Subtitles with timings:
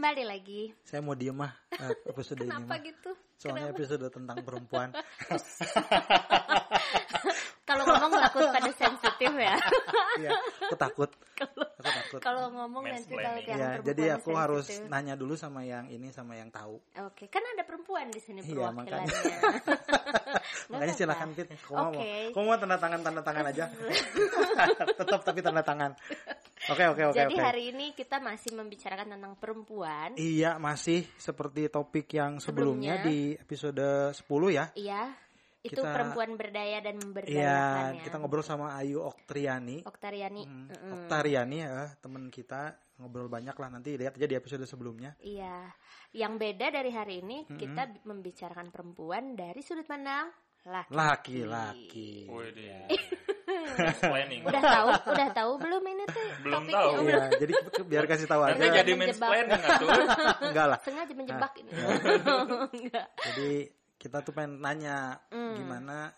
[0.00, 0.72] kembali lagi.
[0.80, 2.80] Saya mau diem mah eh, episode ini Kenapa mah.
[2.80, 3.10] gitu?
[3.36, 4.96] Soalnya episode tentang perempuan.
[7.68, 9.60] Kalau ngomong takut pada sensitif ya.
[10.16, 10.30] Iya,
[10.64, 11.10] aku takut.
[11.44, 12.20] Aku takut.
[12.24, 14.88] Kalau ngomong nanti kalau yang Ya, perempuan jadi aku harus sensitif.
[14.92, 16.80] nanya dulu sama yang ini sama yang tahu.
[17.04, 18.72] Oke, kan ada perempuan di sini Iya.
[18.72, 19.04] Makanya
[20.68, 20.92] apa-apa.
[20.92, 21.48] silakan Fit.
[21.60, 22.12] Kamu mau, Oke.
[22.32, 23.64] kamu mau tanda tangan tanda tangan aja.
[24.96, 25.92] Tetap tapi tanda tangan.
[26.68, 27.40] Oke oke oke Jadi oke.
[27.40, 30.12] hari ini kita masih membicarakan tentang perempuan.
[30.14, 33.08] Iya masih seperti topik yang sebelumnya, Sebelumnya.
[33.08, 34.20] di episode 10
[34.52, 34.64] ya.
[34.76, 35.02] Iya.
[35.60, 38.02] Itu Kita- perempuan berdaya dan Iya, memberdayakan ya.
[38.02, 39.84] kita ngobrol sama Ayu Oktriani.
[39.84, 40.42] Oktariani.
[40.42, 40.92] Hmm, Mm-mm.
[41.04, 45.16] Oktariani ya, teman kita ngobrol banyak lah nanti lihat aja di episode sebelumnya.
[45.20, 45.68] Iya.
[46.12, 50.28] Yang beda dari hari ini kita b- membicarakan perempuan dari sudut pandang
[50.64, 50.92] laki.
[50.92, 52.10] Laki-laki.
[53.80, 54.40] Mansplaining.
[54.42, 56.80] Udah tahu, udah tahu belum ini tuh Belum topiknya?
[56.80, 56.92] tahu.
[57.02, 57.52] Iya, jadi
[57.82, 58.76] biar kasih tahu Nanti aja.
[58.76, 59.20] jadi Menjebak.
[59.20, 59.88] mansplaining nggak tuh?
[60.48, 60.78] Enggak lah.
[60.80, 61.70] Sengaja menjebak ini.
[62.76, 63.06] Enggak.
[63.24, 63.50] Jadi
[63.96, 64.96] kita tuh pengen nanya
[65.28, 65.54] Hmm.
[65.54, 66.10] gimana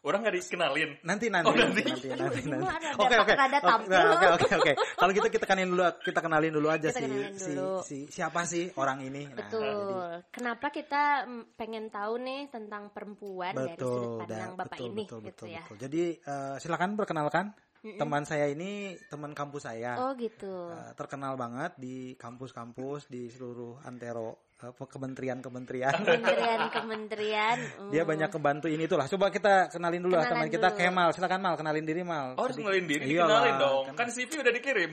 [0.00, 0.90] Orang nggak dikenalin.
[1.04, 1.84] nanti nanti Oh, nanti.
[1.84, 2.64] nanti nanti nanti.
[2.96, 3.34] Oke oke.
[3.36, 4.72] Oke, Oke oke.
[4.96, 7.52] Kalau gitu kita kenalin dulu kita kenalin dulu aja Kita si, kenalin si
[7.84, 9.28] si siapa sih orang ini.
[9.28, 9.60] Nah, Betul.
[9.60, 14.76] jadi- Kenapa kita mm, pengen tahu nih tentang perempuan dari sudut betul, pandang dah, Bapak
[14.76, 15.62] betul, ini betul, gitu betul, ya.
[15.64, 15.76] betul.
[15.76, 17.46] Jadi eh, silakan perkenalkan
[17.80, 18.70] teman saya ini
[19.08, 20.00] teman kampus saya.
[20.00, 20.68] Oh gitu.
[20.68, 25.92] Eh, terkenal banget di kampus-kampus di seluruh antero eh, kementerian-kementerian.
[25.96, 27.58] Kementerian-kementerian.
[27.92, 28.10] Dia mm.
[28.10, 29.08] banyak kebantu ini itulah.
[29.08, 30.78] Coba kita kenalin dulu lah teman kita dulu.
[30.78, 31.08] Kemal.
[31.16, 32.36] Silakan Mal, kenalin diri Mal.
[32.36, 33.84] Oh, harus kenalin diri, Iyalah, kenalin dong.
[33.92, 34.90] kan- Kan CV udah dikirim.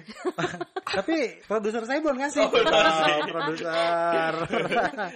[0.98, 2.44] Tapi produser saya belum ngasih.
[2.48, 2.52] Oh,
[3.36, 4.34] produser.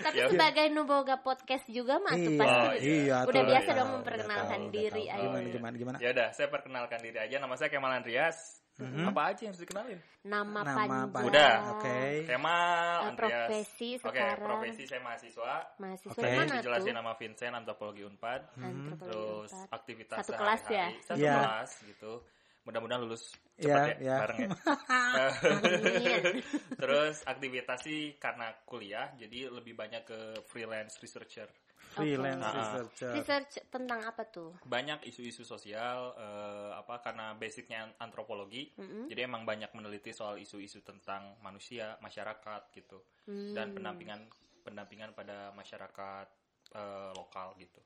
[0.04, 0.28] Tapi Ya.
[0.30, 4.60] sebagai Nuboga podcast juga mah tuh Iya, pasti iya, udah tuh, biasa udah dong memperkenalkan
[4.68, 5.04] tahu, diri.
[5.10, 5.24] ayo.
[5.26, 5.98] Gimana gimana gimana?
[5.98, 7.36] Ya udah, saya perkenalkan diri aja.
[7.40, 8.61] Nama saya Kemal Andreas.
[8.82, 10.00] Apa aja yang harus dikenalin?
[10.22, 10.74] Nama, Nama
[11.10, 11.26] panjang.
[11.28, 11.54] Udah.
[11.74, 12.00] Oke.
[12.26, 13.32] Kemal Eh, Andreas.
[13.50, 14.46] profesi Oke, sekarang.
[14.46, 15.54] profesi saya mahasiswa.
[15.78, 16.22] Mahasiswa Oke.
[16.22, 18.42] di mana Dijelasin nama Vincent, antropologi Unpad.
[18.56, 19.70] Antropologi Terus Unpad.
[19.72, 20.88] aktivitas Satu kelas ya?
[21.02, 21.34] Satu Iya.
[21.38, 22.14] kelas gitu.
[22.62, 23.24] Mudah-mudahan lulus
[23.58, 24.18] cepat ya, iya.
[24.22, 24.50] bareng ya.
[25.50, 26.46] Amin.
[26.78, 31.50] Terus aktivitas sih karena kuliah, jadi lebih banyak ke freelance researcher.
[31.92, 32.56] Freelance Oke.
[32.56, 33.12] researcher.
[33.14, 34.56] Research tentang apa tuh?
[34.64, 38.72] Banyak isu-isu sosial, eh, apa karena basicnya antropologi,
[39.12, 43.52] jadi emang banyak meneliti soal isu-isu tentang manusia, masyarakat gitu, Hmm.
[43.54, 44.26] dan pendampingan
[44.64, 46.28] pendampingan pada masyarakat
[46.72, 47.84] eh, lokal gitu.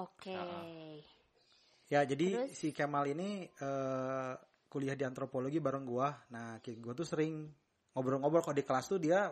[0.00, 0.32] Oke.
[1.92, 2.56] Ya, jadi Terus?
[2.56, 4.32] si Kemal ini eh,
[4.72, 6.16] kuliah di antropologi bareng gua.
[6.32, 7.52] Nah, gua tuh sering
[7.92, 9.28] ngobrol-ngobrol kalau di kelas tuh dia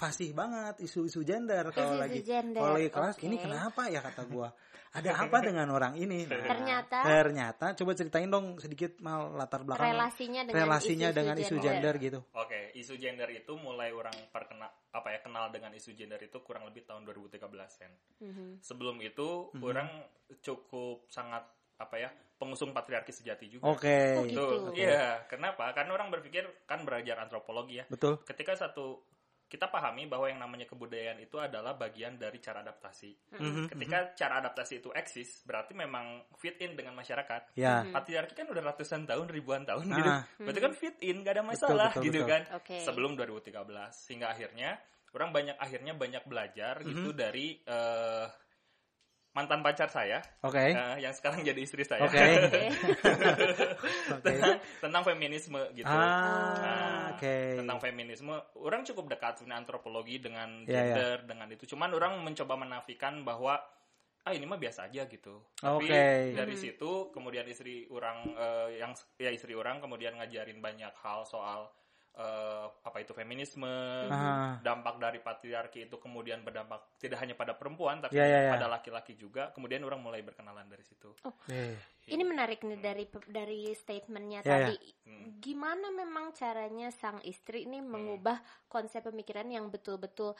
[0.00, 3.26] fasih banget isu-isu gender kalau lagi gender, kalau lagi kelas oke.
[3.28, 4.48] ini kenapa ya kata gua
[4.90, 6.98] ada apa dengan orang ini Nah, Ternyata?
[7.06, 11.62] ternyata coba ceritain dong sedikit mal latar belakang Relasinya dengan relasinya isu-isu dengan isu gender.
[11.70, 16.18] gender gitu Oke, isu gender itu mulai orang perkena apa ya kenal dengan isu gender
[16.18, 17.92] itu kurang lebih tahun 2013-an.
[18.18, 18.46] Mhm.
[18.58, 19.62] Sebelum itu Mhm.
[19.62, 19.88] orang
[20.42, 21.46] cukup sangat
[21.78, 23.70] apa ya pengusung patriarki sejati juga.
[23.70, 24.74] oke Oh, gitu.
[24.74, 25.22] Iya.
[25.28, 25.70] Kenapa?
[25.70, 27.86] Karena orang berpikir kan belajar antropologi ya.
[27.86, 29.06] betul Ketika satu
[29.50, 33.34] kita pahami bahwa yang namanya kebudayaan itu adalah bagian dari cara adaptasi.
[33.34, 37.58] Mhm, Ketika cara adaptasi itu eksis, berarti memang fit in dengan masyarakat.
[37.58, 39.96] ya Patriarki kan udah ratusan tahun, ribuan tahun Ah.
[39.98, 40.10] gitu.
[40.46, 42.30] Berarti kan fit in, gak ada masalah betul, gitu betul.
[42.30, 42.42] kan.
[42.54, 42.76] Oke.
[42.86, 44.70] Sebelum 2013 hingga akhirnya
[45.10, 46.86] orang banyak akhirnya banyak belajar Mhm.
[46.86, 48.26] gitu dari eh,
[49.30, 50.58] mantan pacar saya oke.
[50.58, 52.02] eh, yang sekarang jadi istri saya.
[52.02, 52.18] Oke.
[54.10, 54.30] Oke.
[54.34, 55.86] Tentang tentang feminisme gitu.
[55.86, 57.36] ah Nah, oke.
[57.62, 60.78] tentang feminisme orang cukup dekat dengan antropologi dengan Iya, iya.
[60.82, 61.64] gender dengan itu.
[61.70, 63.54] Cuman orang mencoba menafikan bahwa
[64.20, 65.40] ah ini mah biasa aja gitu.
[65.56, 66.36] Tapi Oke.
[66.36, 71.70] dari situ kemudian istri orang eh, yang ya istri orang kemudian ngajarin banyak hal soal
[72.12, 73.70] eh, apa itu feminisme
[74.06, 74.58] Ah.
[74.58, 78.52] dampak dari patriarki itu kemudian berdampak tidak hanya pada perempuan tapi Ya, ya, ya.
[78.52, 81.78] pada laki-laki juga kemudian orang mulai berkenalan dari situ Oke.
[82.02, 84.74] Ini menarik nih dari dari statementnya Ya, tadi.
[85.06, 85.38] Hmm.
[85.38, 88.34] Gimana memang caranya sang istri ini mengubah
[88.66, 90.34] konsep pemikiran yang betul-betul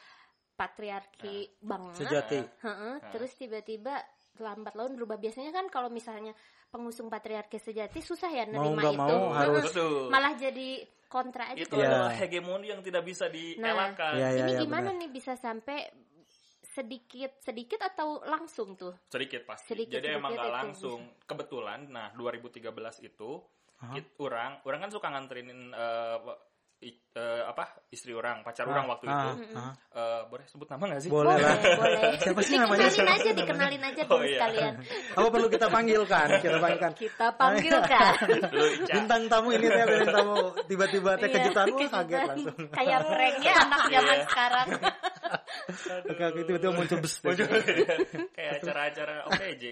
[0.54, 1.94] patriarki banget.
[1.96, 4.02] sejati Heeh, Terus tiba-tiba
[4.36, 5.16] lambat laun berubah.
[5.16, 6.34] Biasanya kan kalau misalnya
[6.66, 9.00] pengusung patriarki sejati susah ya Mau nerima nggak itu.
[9.00, 9.64] mau harus
[10.08, 10.68] Malah jadi
[11.10, 11.58] kontra aja.
[11.58, 11.90] itu Iya.
[11.90, 15.00] adalah hegemoni yang tidak bisa dielakkan Iya, iya, ini iya, gimana benar.
[15.00, 15.90] nih bisa sampai
[16.62, 18.94] sedikit sedikit atau langsung tuh?
[19.08, 22.70] sedikit pasti Sedikit, jadi emang sedikit nggak itu langsung kebetulan nah 2013
[23.02, 23.42] itu
[23.76, 23.96] Hah?
[23.96, 26.18] it- orang orang kan suka nganterin eh,
[26.80, 29.72] i- eh, apa istri orang pacar Ah, orang waktu ah, itu ah.
[29.90, 31.56] Eh, boleh sebut nama nggak sih Boleh lah.
[31.80, 32.88] boleh Siapa sih namanya?
[32.88, 34.32] dikenalin aja dikenalin aja Oh, dulu iya.
[34.34, 34.74] sekalian
[35.12, 36.28] Apa perlu kita panggilkan?
[36.38, 36.92] Kita panggilkan.
[36.96, 38.14] kita panggilkan.
[38.96, 40.34] Bintang tamu ini teh bintang tamu
[40.64, 42.56] tiba-tiba teh Iya, kejutan wah kaget langsung.
[42.70, 44.24] kayak pranknya anak zaman Iya.
[44.26, 44.68] sekarang
[46.02, 47.14] Oke, oke, tiba-tiba muncul bes.
[47.22, 47.46] Muncul
[48.32, 49.62] kayak acara-acara OPJ.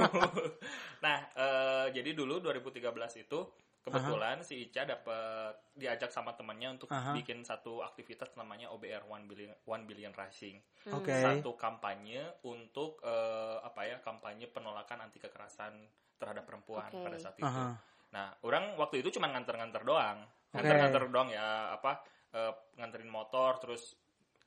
[1.04, 2.88] nah, eh, jadi dulu 2013
[3.20, 3.38] itu
[3.80, 7.16] kebetulan si Ica dapat diajak sama temannya untuk Aha.
[7.16, 10.60] bikin satu aktivitas namanya OBR One Billion One Billion Rising.
[10.92, 11.12] Oke.
[11.16, 13.96] Satu kampanye untuk eh, apa ya?
[14.04, 15.80] Kampanye penolakan anti kekerasan
[16.20, 17.04] terhadap perempuan Oke.
[17.04, 17.48] pada saat itu.
[17.48, 17.76] Aha.
[18.10, 20.24] Nah, orang waktu itu cuma nganter-nganter doang.
[20.50, 22.04] Nganter-nganter doang ya, apa
[22.36, 23.96] eh, nganterin motor terus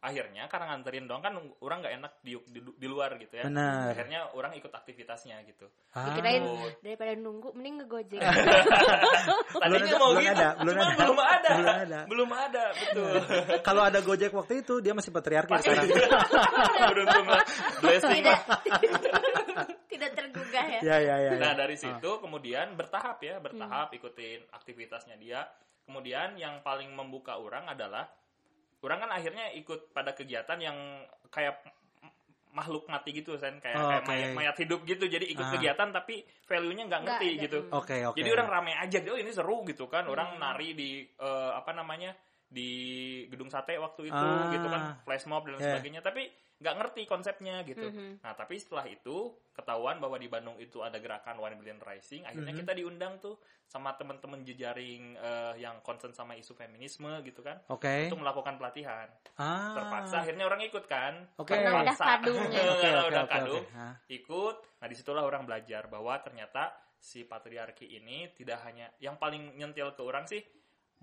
[0.03, 1.31] akhirnya karena nganterin doang kan
[1.63, 3.47] orang nggak enak di, di di luar gitu ya.
[3.47, 3.95] Benar.
[3.95, 5.71] Akhirnya orang ikut aktivitasnya gitu.
[5.95, 6.11] Ah.
[6.11, 6.67] Dikirain Oh.
[6.83, 8.19] daripada nunggu mending ngegojek
[9.63, 11.00] Tadinya mau belum gitu, ada, belum cuma ada.
[11.00, 11.50] belum ada.
[11.55, 12.00] Belum ada.
[12.03, 13.13] Belum ada, betul.
[13.63, 15.88] Kalau ada Gojek waktu itu dia masih patriarki sekarang.
[16.91, 17.25] Beruntung.
[17.79, 18.23] Blessing
[19.94, 21.31] tidak tergugah ya Ya ya ya.
[21.31, 21.39] ya.
[21.39, 25.47] Nah dari situ kemudian bertahap ya bertahap ikutin aktivitasnya dia.
[25.83, 28.07] Kemudian yang paling membuka orang adalah
[28.83, 30.77] orang kan akhirnya ikut pada kegiatan yang
[31.30, 31.63] kayak
[32.53, 35.51] makhluk mati gitu kan kayak, Oh, kayak mayat, mayat hidup gitu jadi ikut Ah.
[35.57, 37.41] kegiatan tapi value-nya nggak Nggak ngerti ada.
[37.41, 37.59] gitu.
[37.74, 38.18] Oke oke.
[38.21, 40.39] Jadi orang rame aja, oh ini seru gitu kan, orang Hmm.
[40.39, 42.13] nari di eh, apa namanya
[42.45, 42.69] di
[43.25, 44.53] gedung sate waktu itu Ah.
[44.53, 45.74] gitu kan, flash mob dan Yeah.
[45.74, 46.29] sebagainya, tapi
[46.63, 47.83] nggak ngerti konsepnya gitu.
[47.83, 48.24] Mhm.
[48.24, 52.56] Nah tapi setelah itu ketahuan bahwa di Bandung itu ada gerakan One Billion Rising, akhirnya
[52.56, 52.60] Mhm.
[52.63, 53.36] kita diundang tuh
[53.68, 58.07] sama teman-teman jejaring eh, yang concern sama isu feminisme gitu kan, Oke.
[58.07, 59.12] untuk melakukan pelatihan.
[59.36, 59.75] Ah.
[59.75, 61.54] Terpaksa akhirnya orang ikut kan, Oke.
[61.54, 61.94] Karena udah.
[62.24, 63.75] Oke Karena oke udah oke kadung oke.
[63.75, 63.94] Ah.
[64.07, 69.60] ikut nah di situlah orang belajar bahwa ternyata si patriarki ini tidak hanya yang paling
[69.60, 70.39] nyentil ke orang sih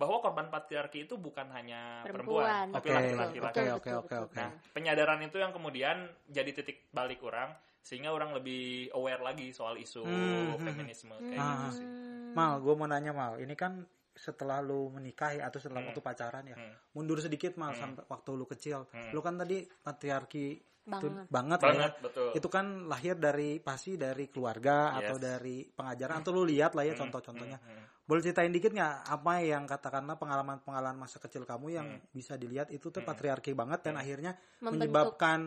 [0.01, 2.73] bahwa korban patriarki itu bukan hanya perempuan, Perempuan.
[2.73, 4.35] tapi laki-laki oke oke oke.
[4.35, 9.77] Nah, penyadaran itu yang kemudian jadi titik balik orang sehingga orang lebih aware lagi soal
[9.77, 11.69] isu Hmm, hmm, feminisme kayak Ah.
[11.69, 11.87] gitu sih.
[11.87, 12.33] Hmm.
[12.33, 13.85] Mal, gue mau nanya Mal, ini kan
[14.15, 15.91] setelah lu menikahi atau setelah Hmm.
[15.93, 16.75] waktu pacaran ya, Hmm.
[16.99, 17.81] mundur sedikit Mal Hmm.
[17.81, 19.11] sampai waktu lu kecil, Hmm.
[19.15, 20.47] lu kan tadi patriarki
[20.81, 21.69] itu banget banget, ya.
[21.71, 22.31] Banget, betul.
[22.35, 25.07] Itu kan lahir dari pasti dari keluarga Yes.
[25.07, 27.59] atau dari pengajaran atau lu lihat lah ya Hmm, contoh-contohnya.
[27.63, 27.87] hmm, hmm.
[28.11, 32.11] Boleh ceritain dikit nggak apa yang katakanlah pengalaman-pengalaman masa kecil kamu yang Hmm.
[32.11, 33.11] bisa dilihat itu tuh Hmm.
[33.13, 34.03] patriarki banget dan Hmm.
[34.03, 34.75] akhirnya Membentuk.
[34.75, 35.41] menyebabkan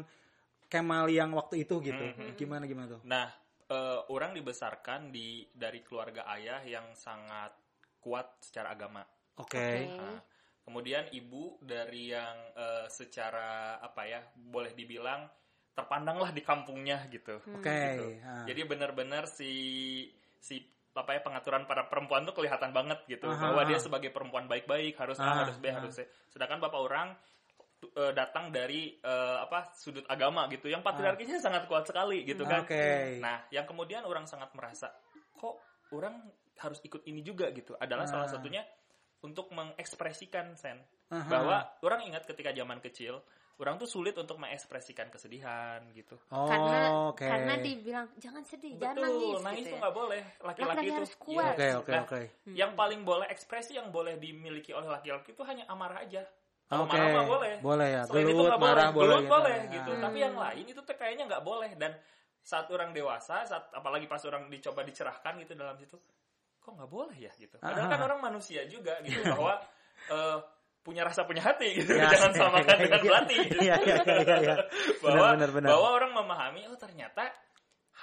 [0.74, 2.01] Kemal yang waktu itu gitu.
[2.01, 3.01] Hmm, hmm, Gimana gimana tuh?
[3.06, 3.30] Nah,
[3.69, 7.54] eh, orang dibesarkan di dari keluarga ayah yang sangat
[8.03, 9.01] kuat secara agama.
[9.39, 9.55] Oke.
[9.55, 9.95] Oke.
[9.95, 10.19] Nah,
[10.63, 15.25] kemudian ibu dari yang eh, secara apa ya boleh dibilang
[15.73, 17.41] terpandanglah di kampungnya gitu.
[17.44, 17.57] Hmm.
[17.59, 17.73] Oke.
[17.73, 18.07] Gitu.
[18.21, 18.45] ah.
[18.45, 19.51] Jadi benar-benar si
[20.38, 20.61] si
[20.94, 23.69] apa ya pengaturan para perempuan tuh kelihatan banget gitu Aha, bahwa aha.
[23.73, 25.81] dia sebagai perempuan baik-baik harus Ah, A harus B ah.
[25.81, 26.05] harus C.
[26.29, 27.17] Sedangkan bapak orang
[27.97, 32.61] eh, datang dari eh, apa sudut agama gitu yang patriarkinya sangat kuat sekali gitu kan.
[32.61, 32.65] Ah.
[32.69, 33.17] Oke.
[33.17, 34.94] Nah, yang kemudian orang sangat merasa
[35.33, 35.57] kok
[35.89, 36.21] orang
[36.59, 38.33] harus ikut ini juga gitu adalah salah Ah.
[38.33, 38.61] satunya
[39.21, 40.77] untuk mengekspresikan sen
[41.09, 41.29] Aha.
[41.29, 43.23] bahwa orang ingat ketika zaman kecil
[43.53, 46.17] orang tuh sulit untuk mengekspresikan kesedihan gitu.
[46.33, 46.79] Oh, karena
[47.13, 47.21] oke.
[47.21, 49.81] karena dibilang jangan sedih jangan Betul, nangis nangis gitu tuh ya.
[49.85, 50.21] nggak boleh.
[50.41, 51.53] Laki-laki itu harus kuat.
[51.53, 52.21] Oke, oke, Nah, oke.
[52.50, 52.55] Hmm.
[52.57, 56.25] Yang paling boleh ekspresi yang boleh dimiliki oleh laki-laki itu hanya amarah aja.
[56.65, 56.97] Kalau Oke.
[56.97, 57.53] marah mah boleh.
[57.61, 58.01] Boleh ya.
[58.09, 58.73] Selain itu Gelut, nggak boleh.
[58.73, 59.05] marah boleh.
[59.05, 59.73] Gelut boleh gitu.
[59.77, 59.91] gitu.
[59.94, 60.01] Ah.
[60.01, 61.71] Tapi yang lain itu tuh kayaknya nggak boleh.
[61.77, 61.91] Dan
[62.41, 65.95] saat orang dewasa, saat apalagi pas orang dicoba dicerahkan gitu dalam situ,
[66.63, 67.60] kok nggak boleh ya gitu.
[67.60, 67.91] Padahal Ah.
[67.91, 69.60] kan orang manusia juga gitu bahwa
[70.10, 70.39] eh,
[70.79, 71.91] punya rasa punya hati gitu.
[71.96, 72.08] Ya.
[72.12, 73.36] Jangan samakan dengan belati.
[73.39, 73.55] gitu.
[73.63, 74.55] Iya, iya, iya, iya.
[75.00, 75.70] bahwa Benar, benar, benar.
[75.75, 77.24] bahwa orang memahami oh ternyata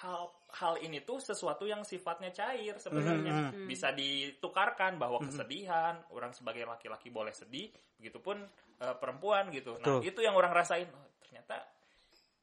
[0.00, 3.66] hal hal ini tuh sesuatu yang sifatnya cair sebenarnya Mhm, mhm.
[3.68, 5.28] bisa ditukarkan bahwa Mhm.
[5.28, 8.40] kesedihan orang sebagai laki-laki boleh sedih begitupun
[8.80, 11.60] eh, perempuan gitu nah itu yang orang rasain oh, ternyata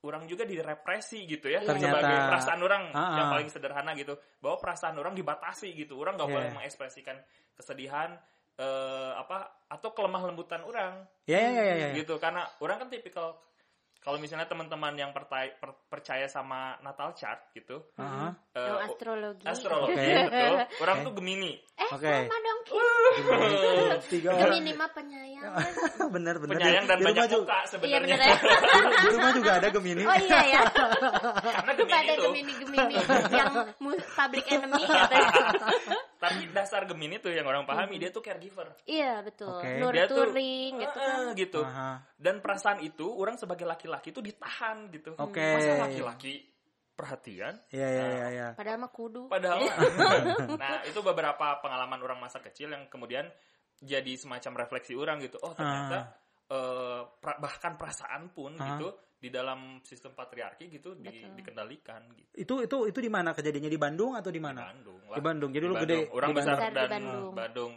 [0.07, 3.33] orang juga direpresi gitu ya Ternyata- sebagai perasaan orang Ah, yang ah.
[3.35, 6.37] paling sederhana gitu bahwa perasaan orang dibatasi gitu orang nggak Yeah.
[6.39, 7.17] boleh mengekspresikan
[7.53, 8.15] kesedihan
[8.57, 11.87] eh, apa atau kelemah lembutan orang Iya, iya, iya, iya.
[11.93, 13.37] gitu karena orang kan tipikal
[13.97, 18.33] kalau misalnya teman-teman yang percaya, per- percaya sama natal chart gitu Aha.
[18.55, 20.09] eh, Yang astrologi astrologi Oke.
[20.25, 21.05] betul orang Oke.
[21.05, 22.07] tuh gemini eh Oke.
[22.25, 22.56] sama dong Ki.
[24.07, 24.41] Tiga orang.
[24.51, 25.43] Gemini mah penyayang?
[26.15, 26.55] Bener, bener.
[26.57, 28.37] penyayang dan di banyak juga, muka iya sebenarnya bener ya.
[29.03, 30.03] Di, rumah juga ada Gemini.
[30.03, 30.61] oh iya ya
[31.57, 32.95] karena gemini ada Gemini Gemini.
[33.31, 33.53] Yang
[34.15, 35.43] public enemy katanya.
[36.17, 38.73] Tapi dasar gemini tuh yang orang pahami dia tuh caregiver.
[38.87, 39.61] Iya betul.
[39.61, 41.17] Tuh- nurturing gitu kan.
[41.27, 41.61] Eh, gitu
[42.17, 45.13] dan perasaan itu orang sebagai laki-laki tuh ditahan gitu.
[45.21, 45.41] Oke.
[45.41, 46.56] masa laki-laki
[46.97, 48.47] perhatian Iya, iya, iya, iya.
[48.51, 49.61] padahal mah kudu Padahal,
[50.57, 53.29] nah itu beberapa pengalaman orang masa kecil yang kemudian
[53.77, 58.73] jadi semacam refleksi orang gitu oh ternyata eh, pra- bahkan perasaan pun Ah.
[58.73, 61.33] gitu di dalam sistem patriarki gitu di- Betul.
[61.35, 64.65] dikendalikan gitu Itu itu itu di mana kejadiannya di Bandung atau di di mana?
[64.67, 65.49] Bandung Di Bandung.
[65.51, 67.33] Jadi lu gede orang di besar Besar di dan Bandung.
[67.33, 67.73] Bandung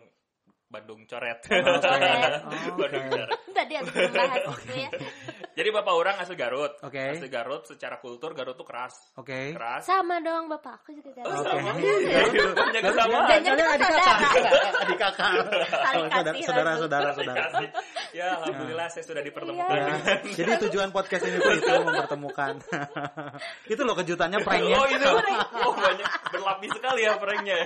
[0.67, 2.33] Bandung coret Bandung coret.
[2.41, 3.11] Oh, Bandung oke.
[3.11, 4.91] coret Tadi habis membahas itu ya.
[5.55, 7.19] Jadi bapak orang asli Garut Oke.
[7.19, 9.55] asli Garut secara kultur Garut tuh keras Oke.
[9.55, 11.45] keras Sama dong bapak aku juga Oh, Garut.
[11.45, 11.71] sama.
[12.55, 13.29] Banyak kesamaan.
[13.29, 14.17] Dan yang Kalian kita adik kakak.
[14.83, 15.33] Adik kakak.
[15.91, 16.07] Oh,
[16.47, 17.43] saudara, saudara, saudara.
[18.11, 19.71] Ya, alhamdulillah saya sudah dipertemukan.
[19.71, 22.55] Ya, jadi tujuan podcast ini tuh itu mempertemukan.
[23.73, 24.77] itu loh kejutannya pranknya.
[24.81, 25.09] Oh itu,
[25.67, 27.59] oh banyak berlapis sekali ya pranknya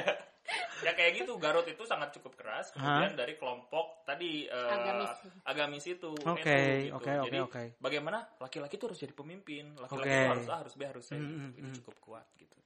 [0.45, 0.89] ya.
[0.89, 2.69] Ya kayak gitu, Garut itu sangat cukup keras.
[2.71, 5.13] Kemudian dari kelompok tadi eh, Agamis.
[5.45, 6.97] agamis itu, Oke, itu, gitu.
[7.01, 7.63] oke, oke, Jadi oke.
[7.81, 10.21] bagaimana laki-laki itu harus jadi pemimpin, laki-laki Oke.
[10.21, 11.35] itu harus A, harus B, harus C, Hmm, gitu.
[11.35, 11.77] hmm, itu hmm.
[11.81, 12.57] cukup kuat gitu.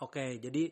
[0.00, 0.64] Oke, jadi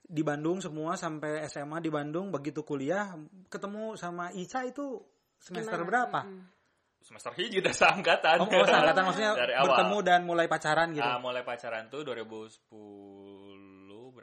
[0.00, 3.14] di Bandung semua sampai SMA di Bandung begitu kuliah
[3.46, 4.98] ketemu sama Ica itu
[5.38, 5.88] semester Gimana?
[5.88, 6.20] berapa?
[6.26, 6.44] Mm-mm.
[7.00, 8.36] Semester hiji udah seangkatan.
[8.40, 9.72] Oh, oh seangkatan maksudnya Dari awal.
[9.72, 11.00] bertemu dan mulai pacaran gitu.
[11.00, 12.60] Ah, mulai pacaran tuh 2010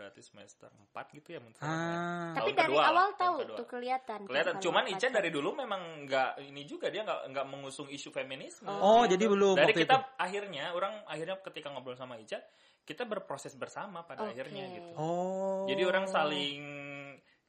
[0.07, 1.67] berarti semester 4 gitu ya menurut saya.
[1.67, 3.57] Ah, Tapi dari kedua lah, awal tahu kedua.
[3.59, 4.19] tuh kelihatan.
[4.23, 4.55] Kelihatan.
[4.63, 8.71] Cuman Ica dari dulu memang nggak ini juga dia nggak nggak mengusung isu feminisme.
[8.71, 10.15] Oh, jadi belum Dari kita itu.
[10.15, 12.39] akhirnya orang akhirnya ketika ngobrol sama Ica
[12.87, 14.31] kita berproses bersama pada Oke.
[14.31, 14.89] akhirnya gitu.
[14.95, 15.67] Oh.
[15.67, 16.63] Jadi orang saling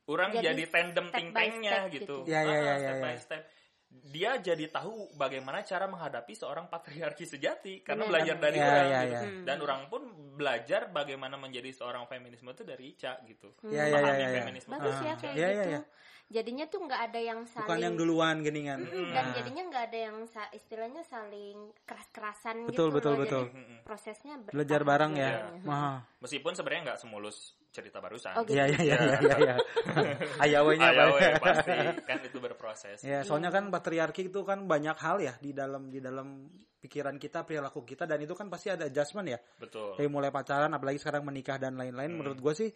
[0.09, 2.17] orang Jadi jadi, tandem step by ting-tengnya step gitu.
[2.27, 2.33] gitu.
[2.33, 3.19] Ya, ya, Ah, ya, step ya, by ya.
[3.23, 3.43] step.
[3.89, 8.13] Dia jadi tahu bagaimana cara menghadapi seorang patriarki sejati karena Benar.
[8.13, 9.13] belajar dari Ya, orang ya, gitu.
[9.13, 9.21] ya.
[9.25, 9.45] Hmm.
[9.49, 10.03] Dan orang pun
[10.37, 13.49] belajar bagaimana menjadi seorang feminisme itu dari Ica gitu.
[13.69, 14.37] Ya, ya, ya, Memahami ya, ya.
[14.41, 14.73] feminisme.
[14.77, 15.71] Bagus ya kayak iya, iya, gitu.
[15.73, 15.81] iya.
[16.29, 18.85] Jadinya tuh nggak ada yang saling Bukan yang duluan geningan.
[18.85, 23.19] Mm, dan jadinya nggak ada yang sa- istilahnya saling keras-kerasan Betul, gitu betul, loh.
[23.19, 23.45] betul.
[23.49, 25.31] Jadi prosesnya Belajar bareng ya.
[25.41, 25.65] jadinya.
[25.65, 25.99] Wah.
[26.21, 27.37] Meskipun sebenarnya nggak semulus
[27.69, 28.37] cerita barusan.
[28.37, 28.55] Oh, gitu.
[28.55, 29.57] Iya, iya, iya, iya, iya.
[30.45, 31.09] Ayawenya Ayo, Pak.
[31.15, 31.73] we, pasti
[32.05, 32.99] kan itu berproses.
[33.01, 36.45] Ya, soalnya kan patriarki itu kan banyak hal ya di dalam di dalam
[36.79, 39.41] pikiran kita, perilaku kita dan itu kan pasti ada adjustment ya.
[39.57, 39.97] Betul.
[39.97, 42.19] Dari mulai pacaran apalagi sekarang menikah dan lain-lain Hmm.
[42.21, 42.71] menurut gue sih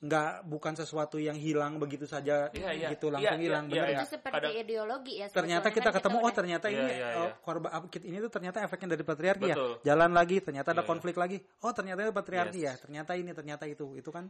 [0.00, 2.88] nggak bukan sesuatu yang hilang begitu saja Iya, iya.
[2.92, 3.88] gitu Iya, langsung iya, hilang bener iya.
[3.88, 4.00] ya.
[4.02, 7.08] itu seperti Kadang- ideologi ya Ternyata kita kan ketemu oh udah- ternyata Iya, ini iya,
[7.08, 7.32] oh, iya.
[7.40, 9.70] korban apa, ini tuh ternyata efeknya dari patriarki Betul.
[9.80, 9.84] ya.
[9.94, 11.38] Jalan lagi ternyata ada konflik lagi.
[11.64, 12.68] Oh ternyata itu patriarki Yes.
[12.68, 12.72] ya.
[12.84, 13.86] Ternyata ini ternyata itu.
[13.96, 14.28] Itu kan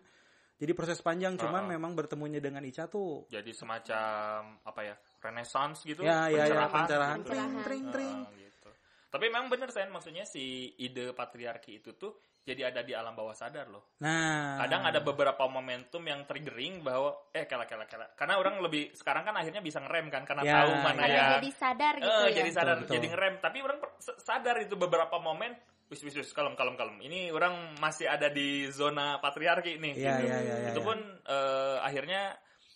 [0.54, 1.72] jadi proses panjang cuman Uh-uh.
[1.74, 4.94] memang bertemunya dengan Ica tuh Jadi semacam apa ya?
[5.18, 6.06] Renaissance gitu.
[6.06, 7.30] ya ya ya pencerahan pencerahan gitu.
[7.34, 8.18] tring tring tring.
[8.38, 8.70] Gitu.
[9.10, 13.32] Tapi memang bener Sen, maksudnya si ide patriarki itu tuh jadi ada di alam bawah
[13.32, 13.96] sadar loh.
[14.04, 18.12] Nah, Kadang ada beberapa momentum yang triggering bahwa eh kela kela kela.
[18.12, 21.26] Karena orang lebih sekarang kan akhirnya bisa ngerem kan karena Ya, tahu mana karena ya.
[21.40, 22.94] jadi sadar gitu Eh, ya jadi sadar, Betul, betul.
[23.00, 23.34] jadi ngerem.
[23.40, 23.78] Tapi orang
[24.20, 25.56] sadar itu beberapa momen,
[25.88, 27.00] wis wis wis kalem kalem kalem.
[27.00, 29.92] Ini orang masih ada di zona patriarki nih.
[29.96, 30.24] Iya, gitu.
[30.28, 30.86] iya, iya, iya, Itu iya.
[30.86, 32.22] pun eh, akhirnya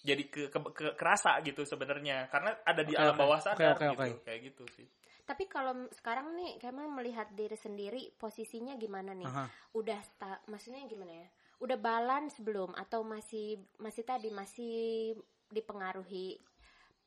[0.00, 3.84] jadi ke, ke, ke- kerasa gitu sebenarnya karena ada di Oke, alam bawah sadar oke,
[3.84, 4.00] gitu.
[4.00, 4.24] oke.
[4.24, 4.88] Kayak gitu sih.
[5.28, 9.44] Tapi kalau sekarang nih kayak melihat diri sendiri posisinya gimana nih Aha.
[9.76, 10.00] udah
[10.48, 11.28] maksudnya gimana ya
[11.60, 15.12] udah balance belum atau masih masih tadi masih
[15.52, 16.40] dipengaruhi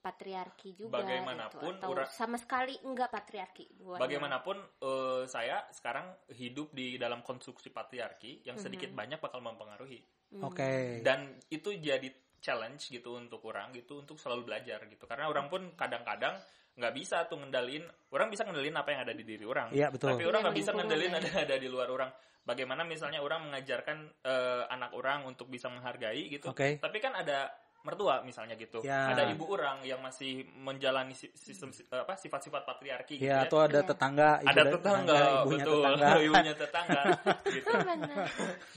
[0.01, 4.01] patriarki juga Bagaimanapun, gitu, atau ura- sama sekali enggak patriarki buahnya?
[4.01, 10.01] Bagaimanapun eh, saya sekarang hidup di dalam konstruksi patriarki yang sedikit banyak bakal mempengaruhi.
[10.31, 10.47] Hmm.
[10.47, 11.03] Oke.
[11.03, 12.07] dan itu jadi
[12.39, 16.39] challenge gitu untuk orang gitu untuk selalu belajar gitu karena orang pun kadang-kadang
[16.71, 20.15] nggak bisa tuh ngendalin orang bisa ngendalin apa yang ada di diri orang Iya, betul.
[20.15, 21.19] tapi orang nggak bisa ngendalin ya.
[21.19, 22.09] ada ada di luar orang
[22.41, 26.79] bagaimana misalnya orang mengajarkan eh, anak orang untuk bisa menghargai gitu Oke.
[26.79, 27.51] tapi kan ada
[27.81, 29.09] mertua misalnya gitu Ya.
[29.09, 33.45] ada ibu orang yang masih menjalani si- sistem si- apa sifat-sifat patriarki gitu Ya, ya
[33.45, 33.87] atau ada Iya.
[33.87, 36.09] tetangga, ibu ada dan- tetangga, ibunya betul tetangga.
[36.27, 37.01] ibunya tetangga
[37.55, 38.27] gitu Benar.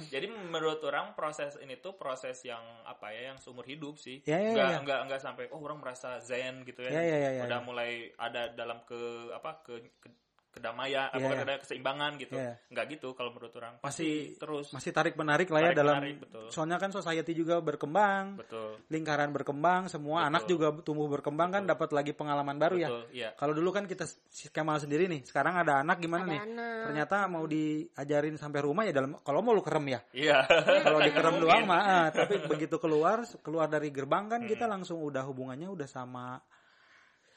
[0.06, 4.24] jadi menurut orang proses ini tuh proses yang apa ya yang seumur hidup sih.
[4.24, 4.78] Ya, ya, nggak ya.
[4.80, 6.90] nggak nggak sampai oh orang merasa zen gitu ya.
[6.90, 7.64] Ya, ya, ya, ya, Udah ya.
[7.64, 8.96] mulai ada dalam ke
[9.30, 10.23] apa ke, ke-
[10.54, 11.42] kedamaian, Ya, apa ya.
[11.42, 12.34] ada keseimbangan gitu.
[12.34, 12.54] Ya.
[12.70, 13.74] Nggak gitu kalau menurut orang.
[13.82, 16.46] Masih- terus Masih tarik menarik lah ya Tarik dalam menarik, betul.
[16.48, 18.78] soalnya kan society juga berkembang, betul.
[18.86, 20.30] lingkaran berkembang, semua Betul.
[20.30, 22.88] anak juga tumbuh berkembang kan dapat lagi pengalaman baru ya.
[22.88, 23.28] betul, iya.
[23.34, 26.40] Kalau dulu kan kita si Kemal sendiri nih, sekarang ada anak gimana Ada nih?
[26.46, 26.82] anak.
[26.86, 30.00] Ternyata mau diajarin sampai rumah ya dalam kalau mau lu kerem ya.
[30.14, 30.38] Iya.
[30.80, 35.24] Kalau dikerem doang mah, ah, tapi begitu keluar keluar dari gerbang kan kita langsung udah
[35.24, 36.38] hubungannya udah sama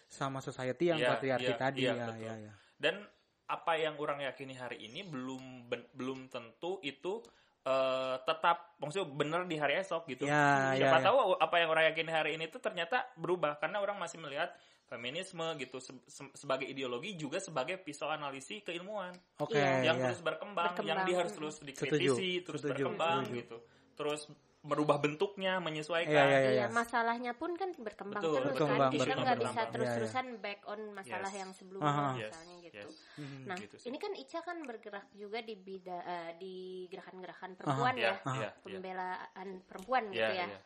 [0.08, 2.24] sama society yang Iya, patriarki iya, tadi iya, ya, betul.
[2.24, 2.54] ya, ya.
[2.78, 3.02] Dan
[3.48, 7.20] apa yang orang yakini hari ini belum ben- belum tentu itu
[7.64, 10.24] eh, tetap maksudnya benar di hari esok gitu.
[10.24, 11.06] Ya, ya, Siapa ya.
[11.06, 14.56] tahu apa yang orang yakini hari ini itu ternyata berubah karena orang masih melihat
[14.88, 19.84] feminisme gitu se- se- sebagai ideologi juga sebagai pisau analisis keilmuan Oke, Iya.
[19.84, 20.08] yang ya.
[20.08, 20.88] terus berkembang, Berkembang.
[20.88, 22.08] yang dia harus terus dikritisi,
[22.40, 23.36] Setuju, terus setuju, berkembang setuju.
[23.36, 23.58] gitu.
[23.94, 24.22] terus
[24.66, 26.12] merubah bentuknya, menyesuaikan.
[26.12, 26.68] Iya, iya, Iya, iya.
[26.68, 28.90] masalahnya pun kan berkembang Betul, terus berkembang, kan.
[28.90, 31.40] Kita berkembang, nggak bisa terus-terusan back on masalah Yes.
[31.40, 31.94] yang sebelumnya.
[31.94, 32.88] Yes, misalnya gitu.
[32.90, 32.98] yes.
[33.16, 33.40] Mhm.
[33.48, 33.86] Nah, Gitu sih.
[33.88, 36.56] ini kan Ica kan bergerak juga di bida eh, di
[36.88, 38.50] gerakan-gerakan perempuan Iya, ya, iya, iya.
[38.60, 40.48] pembelaan perempuan Iya, gitu ya.
[40.50, 40.60] iya.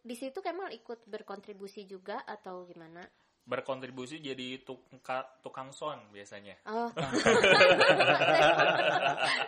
[0.00, 3.04] Di situ Kemal ikut berkontribusi juga atau gimana?
[3.50, 6.54] Berkontribusi jadi tukang, tukang son biasanya.
[6.70, 6.86] Oh,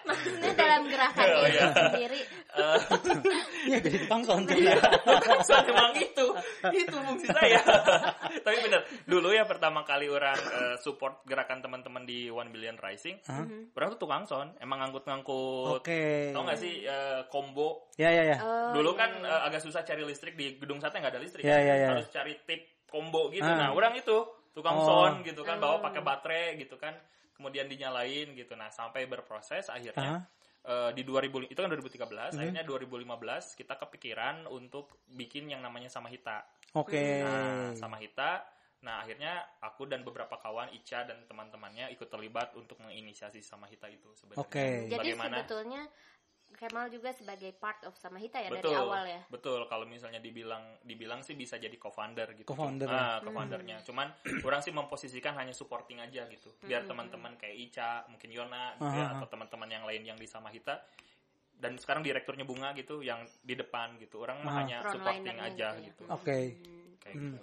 [0.03, 1.71] maksudnya dalam gerakan Oh, iya.
[1.71, 2.21] sendiri.
[3.63, 6.27] Iya jadi tukang son Tukang son emang itu.
[6.75, 7.63] Itu fungsi saya.
[8.45, 13.23] Tapi bener, dulu ya pertama kali orang eh, support gerakan teman-teman di One Billion Rising,
[13.73, 15.79] orang tuh tukang son, emang ngangkut-ngangkut.
[15.79, 16.35] Oke.
[16.35, 18.39] Tau gak sih eh, combo Ya ya ya.
[18.41, 19.29] Oh, Dulu iya, kan iya.
[19.31, 21.45] eh, agak susah cari listrik di gedung sate nggak ada listrik.
[21.45, 21.63] Iya, kan?
[21.63, 21.89] iya, iya.
[21.93, 22.63] Harus cari tip
[22.93, 23.49] combo gitu.
[23.49, 23.57] Ah.
[23.57, 24.17] Nah, orang itu
[24.53, 24.85] tukang Oh.
[24.85, 25.83] son gitu kan, bawa Oh.
[25.83, 26.93] pakai baterai gitu kan.
[27.33, 28.53] Kemudian dinyalain gitu.
[28.55, 30.29] Nah, sampai berproses akhirnya
[30.63, 32.41] eh, di 2000 itu kan 2013, Mhm.
[32.47, 36.47] akhirnya 2015 kita kepikiran untuk bikin yang namanya sama hita.
[36.79, 37.19] Oke.
[37.19, 38.47] Nah, sama hita
[38.83, 43.87] Nah, akhirnya aku dan beberapa kawan Ica dan teman-temannya ikut terlibat untuk menginisiasi sama hita
[43.87, 44.43] itu sebenarnya.
[44.43, 44.91] Oke.
[44.91, 45.39] Jadi Bagaimana?
[45.39, 45.83] sebetulnya
[46.63, 49.21] Kemal juga sebagai part of Samahita ya betul, dari awal ya.
[49.27, 52.47] Betul, kalau misalnya dibilang dibilang sih bisa jadi co-founder gitu.
[52.47, 53.27] Co-founder, Ah, ya.
[53.27, 53.77] co-foundernya.
[53.83, 54.07] Cuman
[54.47, 56.55] orang sih memposisikan hanya supporting aja gitu.
[56.63, 60.79] Biar teman-teman kayak Ica, mungkin Yona gitu ya, atau teman-teman yang lain yang di Samahita
[61.59, 64.23] dan sekarang direkturnya Bunga gitu yang di depan gitu.
[64.23, 65.87] Orang mah hanya supporting aja gitu ya.
[65.91, 66.05] gitu.
[66.15, 66.39] Oke.
[66.63, 66.87] Hmm.
[67.03, 67.25] Kayak Hmm.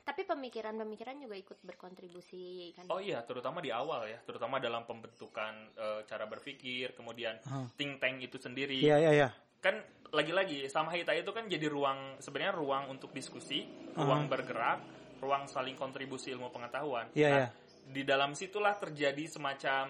[0.00, 2.88] Tapi pemikiran-pemikiran juga ikut berkontribusi kan.
[2.88, 7.68] Oh iya, terutama di awal ya, terutama dalam pembentukan eh, cara berpikir, kemudian Aha.
[7.76, 8.80] think tank itu sendiri.
[8.80, 9.28] Iya iya iya.
[9.60, 9.78] Kan
[10.10, 14.82] lagi-lagi sama Hita itu kan jadi ruang sebenarnya ruang untuk diskusi, ruang bergerak,
[15.20, 17.12] ruang saling kontribusi ilmu pengetahuan.
[17.14, 17.48] Iya Nah, iya.
[17.90, 19.86] Di dalam situlah terjadi semacam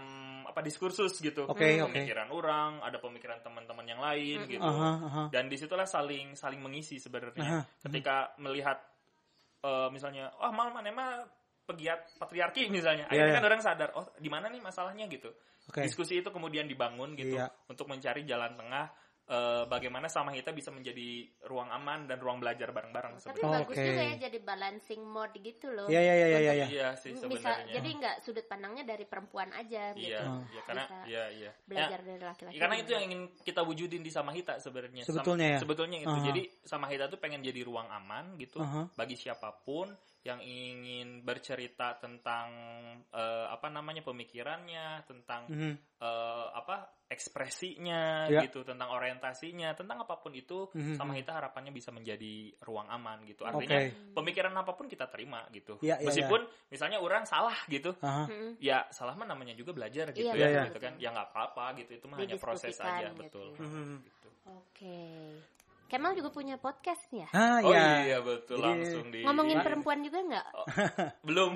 [0.51, 1.47] apa diskursus gitu.
[1.47, 1.95] Oke, oke.
[1.95, 4.67] Pemikiran orang, ada pemikiran teman-teman yang lain gitu.
[4.67, 5.23] Aha, aha.
[5.31, 7.45] Dan di situlah saling saling mengisi sebenarnya.
[7.47, 7.61] Aha.
[7.87, 8.90] Ketika melihat
[9.61, 11.11] eh, misalnya, oh mal mana mah
[11.69, 13.39] pegiat patriarki misalnya, Iya, akhirnya iya.
[13.39, 15.31] kan orang sadar, oh di mana nih masalahnya gitu.
[15.71, 15.87] Oke.
[15.87, 17.47] Diskusi itu kemudian dibangun gitu Iya.
[17.71, 18.91] untuk mencari jalan tengah
[19.31, 23.55] eh, bagaimana sama kita bisa menjadi ruang aman dan ruang belajar bareng-bareng Tapi sebenarnya.
[23.63, 23.87] bagus Oke.
[23.87, 25.87] juga ya jadi balancing mode gitu loh.
[25.87, 26.67] Iya iya iya iya iya.
[26.67, 27.73] Iya sih Bisa sebenarnya.
[27.73, 30.11] jadi nggak sudut pandangnya dari perempuan aja gitu.
[30.11, 30.43] Iya, Oh.
[30.45, 31.51] iya karena Bisa iya iya.
[31.63, 32.59] Belajar Ya, dari laki-laki.
[32.59, 35.03] karena itu yang ingin kita wujudin di Samahita sebenarnya.
[35.03, 35.59] Sam- Sebetulnya ya?
[35.59, 36.11] Sebetulnya itu.
[36.13, 36.27] Aha.
[36.27, 38.91] Jadi Samahita tuh pengen jadi ruang aman gitu Aha.
[38.93, 42.51] bagi siapa pun yang ingin bercerita tentang
[43.09, 45.73] eh, apa namanya pemikirannya, tentang Mhm.
[45.99, 48.47] eh, apa ekspresinya Ya.
[48.47, 50.95] gitu, tentang orientasinya, tentang apa pun itu Mhm.
[50.95, 53.43] Samahita harapannya bisa menjadi ruang aman gitu.
[53.43, 54.15] Artinya Oke.
[54.15, 55.75] pemikiran apa pun kita terima gitu.
[55.81, 57.93] Iya, iya, Meskipun misalnya orang salah gitu.
[57.99, 58.57] Mm-mm.
[58.57, 61.65] ya salah mah namanya juga belajar gitu Iya, ya betul, gitu kan ya nggak apa-apa
[61.77, 63.61] gitu itu mah hanya proses aja gitu betul ya.
[63.61, 63.95] Mhm.
[64.01, 64.29] gitu.
[64.47, 65.03] Oke.
[65.91, 67.27] Kemal juga punya podcast ya?
[67.31, 68.07] Ah oh iya.
[68.07, 70.47] iya betul Jadi- langsung di Ngomongin perempuan juga nggak?
[71.27, 71.51] belum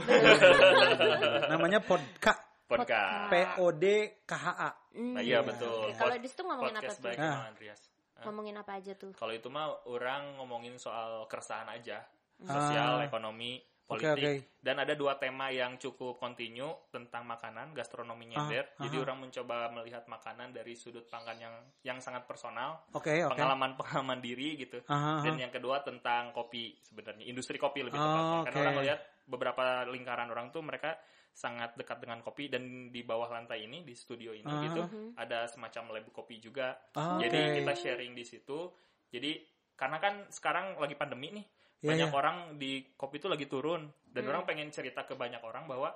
[1.48, 2.43] Namanya Podka.
[2.76, 3.84] Podcast P O D
[4.20, 4.70] K H A.
[4.90, 5.14] Hmm.
[5.14, 7.10] nah, iya betul Oke, Kalau di situ ngomongin apa tuh?
[7.10, 7.14] Ah.
[7.14, 7.80] sama Andreas
[8.14, 8.22] Ah.
[8.24, 9.10] Ngomongin apa aja tuh?
[9.12, 11.98] kalau itu mah orang ngomongin soal keresahan aja
[12.38, 13.04] sosial Ah.
[13.04, 14.32] ekonomi politik oke.
[14.58, 19.02] dan ada dua tema yang cukup kontinu tentang makanan gastronomi Ah, nyender jadi aha.
[19.02, 23.34] orang mencoba melihat makanan dari sudut pandang yang yang sangat personal Oke oke.
[23.34, 25.22] pengalaman pengalaman diri gitu Aha, aha.
[25.22, 28.44] dan yang kedua tentang kopi sebenarnya industri kopi lebih Oh, tepatnya oke.
[28.46, 30.96] karena orang melihat beberapa lingkaran orang tuh mereka
[31.34, 34.62] sangat dekat dengan kopi dan di bawah lantai ini di studio ini Ah.
[34.62, 35.08] gitu Mhm.
[35.14, 38.70] ada semacam lab kopi juga Ah, jadi kita sharing di situ
[39.08, 39.42] jadi
[39.74, 41.46] karena kan sekarang lagi pandemi nih
[41.80, 42.14] Iya, banyak iya.
[42.14, 44.30] orang di kopi itu lagi turun dan Hmm.
[44.30, 45.90] orang pengen cerita ke banyak orang bahwa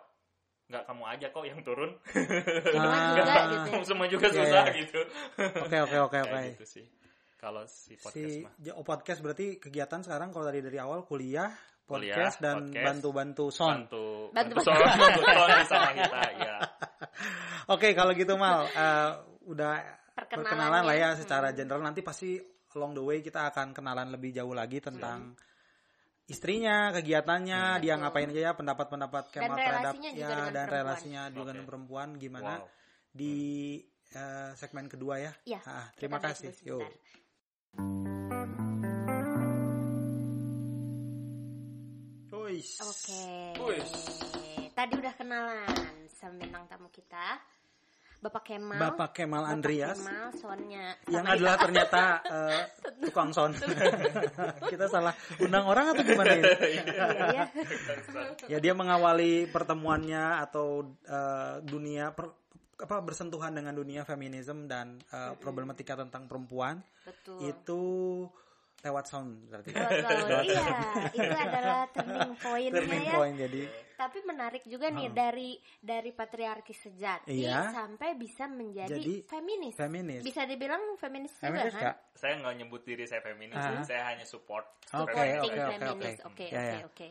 [0.66, 1.96] nggak kamu aja kok yang turun
[2.74, 3.14] Semua Ah.
[3.14, 3.84] juga gitu ya.
[3.88, 4.76] semua juga Iya, susah iya.
[4.76, 5.00] gitu
[5.62, 6.28] Oke oke oke oke.
[6.28, 6.86] kayak gitu sih
[7.36, 11.54] kalau si podcast Si mah Jo- podcast berarti kegiatan sekarang kalau dari dari awal kuliah,
[11.88, 12.84] Kuliah, podcast dan podcast.
[12.84, 13.88] bantu-bantu son.
[13.88, 14.04] bantu
[14.36, 16.56] Bantu- bantu soal sama kita ya
[17.74, 19.10] Oke, kalau gitu Mal, eh,
[19.48, 19.72] udah
[20.12, 21.08] Perkenalan perkenalan lah ya.
[21.12, 22.36] ya secara general nanti pasti
[22.76, 25.32] along the way kita akan kenalan lebih jauh lagi tentang
[26.24, 28.02] istrinya, kegiatannya, dia Betul.
[28.04, 30.68] ngapain aja, pendapat-pendapat Dan Kemal terhadap ya dengan dan perempuan.
[30.76, 31.52] relasinya juga Oke.
[31.56, 32.68] dengan perempuan gimana wow
[33.08, 33.34] di
[34.12, 35.32] eh, segmen kedua ya.
[35.44, 35.60] Iya.
[35.64, 36.52] Ah, terima kasih.
[36.60, 36.84] dulu
[42.82, 43.24] Oke.
[43.70, 43.90] Wis.
[44.74, 45.66] Tadi udah kenalan
[46.10, 47.38] sama bintang tamu kita.
[48.18, 48.78] Bapak Kemal.
[48.82, 50.86] Bapak Kemal Bapak Andreas Kemal, sonnya.
[51.06, 52.02] yang sama adalah ternyata
[52.34, 52.62] eh,
[53.06, 53.54] tukang son.
[54.74, 56.50] kita salah undang orang atau gimana ini?
[56.82, 57.44] Iya.
[58.52, 65.34] ya dia mengawali pertemuannya atau eh, dunia per- apa bersentuhan dengan dunia feminisme dan uh,
[65.34, 67.50] problematika tentang perempuan Betul.
[67.50, 67.82] itu
[68.78, 69.70] lewat sound berarti.
[69.70, 70.44] Lewat sound.
[70.44, 70.66] iya,
[71.10, 73.12] itu adalah turning point Turning ya.
[73.12, 73.62] point jadi
[73.98, 77.74] Tapi menarik juga nih dari dari patriarki sejati Iya.
[77.74, 79.74] sampai bisa menjadi Jadi, feminis.
[79.74, 80.22] feminis.
[80.22, 81.82] Bisa dibilang feminis, Feminis juga Kak?
[81.98, 82.14] kan?
[82.14, 83.82] Saya nggak nyebut diri saya feminis, Ah.
[83.82, 84.62] saya hanya support.
[84.88, 86.18] Oke, Supporting oke, oke, feminis.
[86.20, 86.28] oke.
[86.30, 86.78] Oke, Ya, oke, ya.
[86.86, 87.06] oke.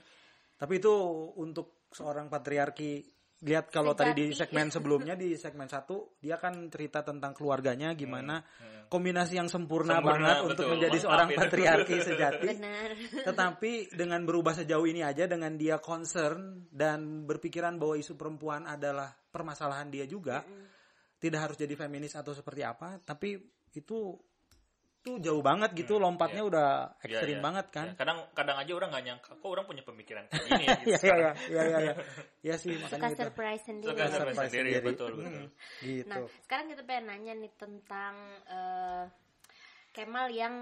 [0.58, 0.94] Tapi itu
[1.36, 3.04] untuk seorang patriarki
[3.38, 8.42] lihat kalau tadi di segmen sebelumnya di segmen satu dia kan cerita tentang keluarganya gimana
[8.42, 8.90] hmm.
[8.90, 10.50] kombinasi yang sempurna, Sempurna, banget betul.
[10.50, 11.38] untuk menjadi seorang itu.
[11.38, 12.48] patriarki sejati.
[12.58, 12.90] Benar.
[13.30, 19.14] Tetapi dengan berubah sejauh ini aja dengan dia concern dan berpikiran bahwa isu perempuan adalah
[19.14, 20.42] permasalahan dia juga,
[21.22, 23.38] tidak harus jadi feminis atau seperti apa, tapi
[23.78, 24.18] itu
[25.00, 26.50] tuh jauh banget gitu lompatnya iya.
[26.52, 27.44] udah Iya, ekstrim iya.
[27.44, 27.88] banget kan.
[27.88, 30.66] Ya, kadang kadang aja orang nggak nyangka, kok orang punya pemikiran kayak gini.
[30.68, 31.36] gitu Iya iya sekarang.
[31.48, 31.94] iya iya iya iya.
[32.42, 33.22] Iya sih Suka makanya itu.
[33.24, 33.90] surprise sendiri.
[33.90, 34.88] Suka surprise Surprise sendiri, sendiri.
[34.88, 35.32] betul betul.
[35.32, 35.48] Hmm,
[35.82, 36.08] gitu.
[36.08, 39.04] Nah, sekarang kita pengen nanya nih tentang eh,
[39.90, 40.56] Kemal yang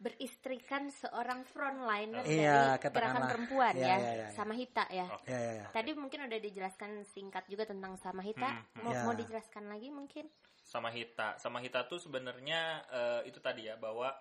[0.00, 3.28] beristrikan seorang frontliner Iya, dari gerakan katakanlah.
[3.28, 4.28] perempuan Iya, ya, iya, iya.
[4.32, 5.06] sama Hita ya.
[5.06, 5.28] Oke.
[5.28, 5.66] Ya ya ya.
[5.70, 8.48] Tadi mungkin udah dijelaskan singkat juga tentang sama Hita.
[8.48, 9.04] Hmm, Mau, Ya.
[9.04, 10.24] mau dijelaskan lagi mungkin?
[10.70, 11.34] Sama Hita.
[11.42, 14.14] Sama Hita tuh sebenarnya eh, itu tadi ya bahwa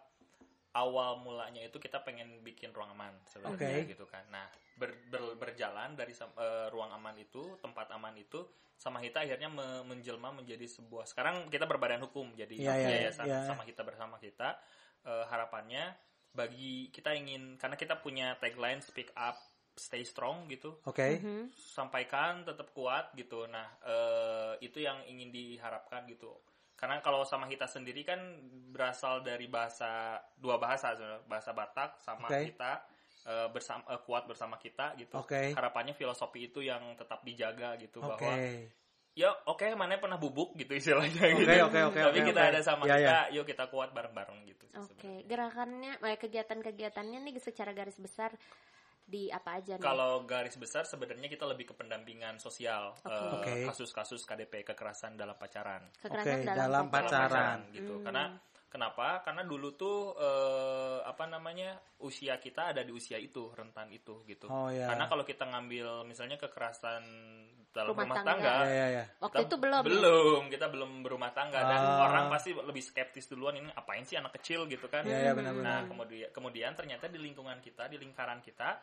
[0.73, 3.93] awal mulanya itu kita pengen bikin ruang aman sebenarnya Oke.
[3.93, 4.25] gitu kan.
[4.33, 8.41] Nah, ber- ber- berjalan dari eh, ruang aman itu, tempat aman itu
[8.79, 13.27] sama Hita akhirnya me- menjelma menjadi sebuah sekarang kita berbadan hukum jadi Iya, iya, yayasan
[13.27, 13.43] iya.
[13.45, 14.57] sama kita bersama kita
[14.99, 15.95] Eh, harapannya
[16.35, 19.39] bagi kita ingin karena kita punya tagline speak up
[19.79, 21.23] stay strong gitu Oke.
[21.23, 21.55] Mhm.
[21.55, 23.47] sampaikan tetap kuat gitu.
[23.47, 26.35] Nah, eh, itu yang ingin diharapkan gitu.
[26.75, 28.19] Karena kalau sama kita sendiri kan
[28.71, 32.51] berasal dari bahasa dua bahasa sebenarnya, bahasa Batak sama Oke.
[32.51, 32.71] kita
[33.27, 35.15] eh, bersama eh, kuat bersama kita gitu.
[35.15, 35.55] Oke.
[35.55, 38.19] Harapannya filosofi itu yang tetap dijaga gitu Oke.
[38.19, 38.35] bahwa
[39.19, 41.51] ya oke mana pernah bubuk gitu istilahnya Oke, gitu.
[41.67, 42.51] oke, oke, Tapi oke, kita oke.
[42.55, 44.65] ada sama Ya, kita, yuk kita kuat bareng-bareng gitu.
[44.79, 45.27] Oke, sebenarnya.
[45.27, 48.31] gerakannya, eh, kegiatan-kegiatannya nih secara garis besar
[49.09, 49.81] di apa aja nih?
[49.81, 55.89] Kalau garis besar sebenarnya kita lebih ke pendampingan sosial eh, kasus-kasus KDP kekerasan dalam pacaran.
[55.97, 57.25] Kekerasan Oke, dalam, dalam pacaran.
[57.25, 57.59] pacaran.
[57.71, 57.93] gitu.
[57.95, 58.05] Hmm.
[58.05, 58.23] Karena
[58.67, 59.07] kenapa?
[59.19, 64.45] Karena dulu tuh eh, apa namanya usia kita ada di usia itu rentan itu gitu.
[64.45, 64.85] Oh ya.
[64.87, 67.01] Karena kalau kita ngambil misalnya kekerasan
[67.69, 68.33] dalam Rumah rumah, tangga.
[68.49, 69.05] tangga, Ya ya ya.
[69.19, 69.77] Waktu itu belum.
[69.79, 69.85] ya?
[69.85, 72.01] belum kita belum berumah tangga dan Ah.
[72.03, 75.05] orang pasti lebih skeptis duluan ini apain sih anak kecil gitu kan.
[75.05, 75.65] Ya ya benar benar.
[75.65, 78.81] Nah, kemudian kemudian ternyata di lingkungan kita, di lingkaran kita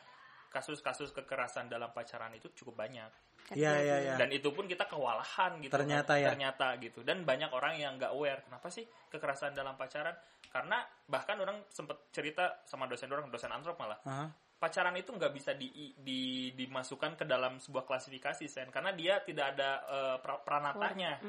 [0.51, 3.11] kasus-kasus kekerasan dalam pacaran itu cukup banyak.
[3.55, 4.15] Iya iya iya.
[4.19, 5.71] Dan itu pun kita kewalahan gitu.
[5.71, 6.23] Ternyata kan.
[6.23, 6.29] ya.
[6.35, 7.07] Ternyata gitu.
[7.07, 8.43] Dan banyak orang yang nggak aware.
[8.43, 10.19] Kenapa sih kekerasan dalam pacaran?
[10.51, 14.01] Karena bahkan orang sempet cerita sama dosen orang, dosen antrop malah.
[14.03, 14.27] Aha.
[14.57, 18.73] Pacaran itu nggak bisa di, di- dimasukkan ke dalam sebuah klasifikasi, Sen.
[18.73, 21.21] Karena dia tidak ada eh, pra- pranatanya.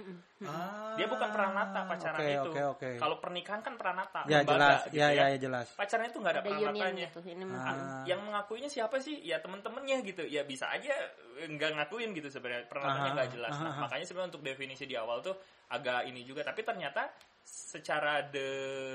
[0.41, 2.49] Ah, Dia bukan pranata pacaran oke, itu.
[2.49, 2.89] Oke oke.
[2.95, 4.23] Kalau pernikahan kan pranata.
[4.25, 4.79] Ya lembaga, jelas.
[4.87, 5.67] gitu Ya ya ya jelas.
[5.75, 7.03] Pacaran itu nggak ada, Ada pranatanya.
[7.03, 7.19] gitu.
[7.51, 8.03] Ah.
[8.07, 9.15] Yang mengakuinya siapa sih?
[9.19, 10.23] Ya temen-temennya gitu.
[10.23, 10.95] Ya bisa aja
[11.37, 12.63] eh, nggak ngakuin gitu sebenarnya.
[12.65, 13.51] Pernatanya Aha, nggak jelas.
[13.53, 15.35] Nah, makanya sebenarnya untuk definisi di awal tuh
[15.67, 16.47] agak ini juga.
[16.47, 17.11] Tapi ternyata
[17.47, 18.49] secara de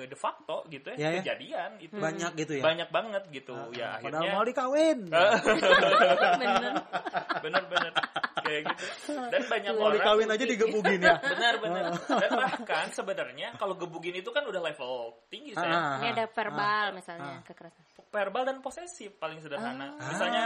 [0.05, 1.21] de facto gitu Ya, ya, ya.
[1.25, 2.63] kejadian itu Banyak gitu ya.
[2.63, 3.53] banyak banget gitu.
[3.53, 3.93] Ah, ya ah.
[3.97, 4.99] akhirnya Padahal mau dikawin.
[6.43, 6.73] Bener.
[7.41, 7.93] bener-bener
[8.39, 8.85] kayak gitu.
[9.29, 11.17] Dan banyak Mau orang dikawin aja digebugin ya.
[11.33, 14.93] benar benar dan bahkan sebenarnya kalau gebugin itu kan udah level
[15.27, 17.43] tinggi saya Ah, Ini ada verbal ah, misalnya ah.
[17.43, 17.83] kekerasan.
[18.09, 19.97] verbal dan posesif paling sederhana.
[19.97, 20.07] Ah.
[20.07, 20.45] Misalnya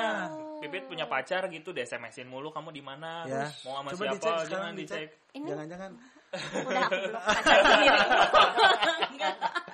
[0.57, 3.51] Pipit punya pacar gitu, di SMS-in mulu kamu di mana, Ya.
[3.63, 4.87] mau sama Coba siapa, dicek jangan dicek.
[5.03, 5.09] dicek.
[5.35, 5.91] Ini Jangan-jangan.
[6.35, 7.99] Udah aku blok pacar sendiri.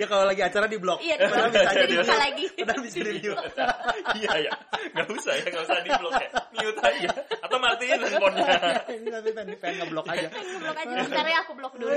[0.00, 0.96] Ya kalau lagi acara di blok.
[1.04, 2.48] Iya, bisa lagi.
[2.56, 3.52] Padahal bisa di mute.
[4.20, 4.52] Iya ya,
[4.96, 7.08] nggak usah ya, nggak usah di blok ya, mute aja
[7.44, 8.56] atau matiin handphonenya.
[8.90, 10.28] Ini nanti tadi pengen ngeblok aja.
[10.32, 11.92] Blok aja bentar ya aku blok dulu.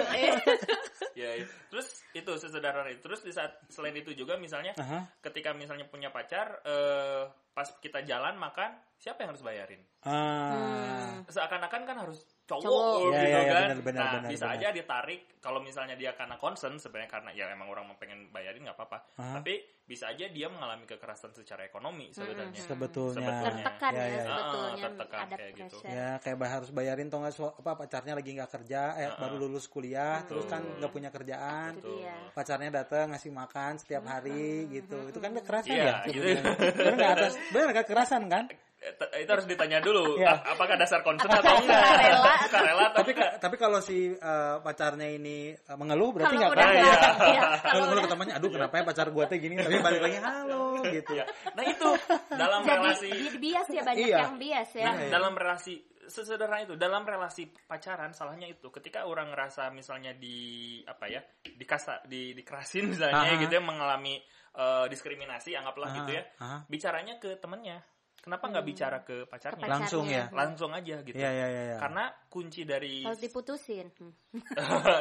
[1.15, 1.45] Ya, ya.
[1.71, 3.01] terus itu sesederhana itu.
[3.07, 4.75] Terus di saat selain itu juga misalnya
[5.23, 7.23] ketika misalnya punya pacar, eh,
[7.55, 9.81] pas kita jalan makan, siapa yang harus bayarin?
[9.99, 11.19] Ah.
[11.27, 12.95] Seakan-akan kan harus cowok, Cowok.
[12.95, 13.43] Ya, gitu ya, ya, kan.
[13.43, 14.55] benar, benar, nah, benar, bisa benar.
[14.55, 18.63] aja ditarik kalau misalnya dia karena concern sebenarnya karena ya emang orang mau pengen bayarin
[18.63, 18.97] nggak apa-apa.
[19.17, 19.39] Aha.
[19.39, 22.55] Tapi bisa aja dia mengalami kekerasan secara ekonomi sebenarnya.
[22.55, 23.19] Sebetulnya.
[23.19, 23.39] Sebetulnya.
[23.43, 24.23] Tertekan Ya, ya, ya.
[24.23, 25.75] sebetulnya Ah, tertekan ada kayak gitu.
[25.75, 25.91] pressure.
[25.91, 29.19] Ya kayak bah- harus bayarin tau nggak so- apa pacarnya lagi nggak kerja, eh Ah,
[29.19, 29.41] baru ah.
[29.43, 30.77] lulus kuliah, terus kan Betul.
[30.79, 32.15] nggak punya kerjaan, dia.
[32.31, 35.95] pacarnya datang ngasih makan setiap hari gitu, itu kan kekerasan Iya, ya.
[36.07, 36.27] gitu.
[36.75, 38.45] Bener nggak atas, bener nggak kekerasan kan?
[38.83, 40.35] Eh, itu harus ditanya dulu Ya.
[40.35, 42.33] ap- apakah dasar concern atau enggak Sukarela.
[42.43, 46.67] sukarela tapi enggak tapi kalau si eh, pacarnya ini eh, mengeluh berarti nggak kan?
[46.67, 46.83] Iya.
[46.83, 50.01] nggak- iya, Kalau mengeluh ke temannya, aduh kenapa ya pacar gue teh gini, tapi balik
[50.01, 51.11] lagi halo gitu.
[51.13, 51.25] Ya.
[51.49, 51.89] nah itu
[52.29, 54.17] dalam jadi relasi di- bias ya banyak Iya.
[54.19, 54.85] yang bias ya.
[54.85, 60.35] Nah, dalam relasi sesederhana itu dalam relasi pacaran salahnya itu ketika orang ngerasa misalnya di
[60.83, 63.39] apa ya dikasa di dikerasin misalnya Aha.
[63.39, 64.19] gitu ya mengalami
[64.51, 66.57] eh, diskriminasi anggaplah Aha, gitu ya aha.
[66.67, 67.79] bicaranya ke temennya
[68.23, 70.23] kenapa nggak bicara ke pacarnya Ke Langsung ya?
[70.25, 70.39] pacarnya.
[70.39, 71.61] langsung aja gitu Iya iya iya.
[71.67, 71.77] iya.
[71.77, 73.91] karena kunci dari Harus diputusin.
[73.99, 74.13] Hmm.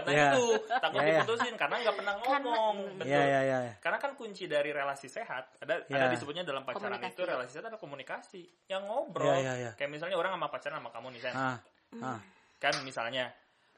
[0.03, 0.29] nah Iya.
[0.35, 1.21] itu takut Iya, iya.
[1.23, 3.59] diputusin karena nggak pernah Karena- ngomong betul Iya iya iya.
[3.63, 3.75] iya.
[3.79, 5.95] karena kan kunci dari relasi sehat ada Iya.
[5.97, 7.15] ada disebutnya dalam pacaran Komunikasi.
[7.15, 9.71] itu relasi sehat adalah komunikasi yang ngobrol Iya, iya, iya.
[9.79, 11.33] kayak misalnya orang sama pacaran sama kamu nih Sen.
[11.33, 11.59] Ah,
[12.03, 12.19] ah.
[12.59, 13.25] kan misalnya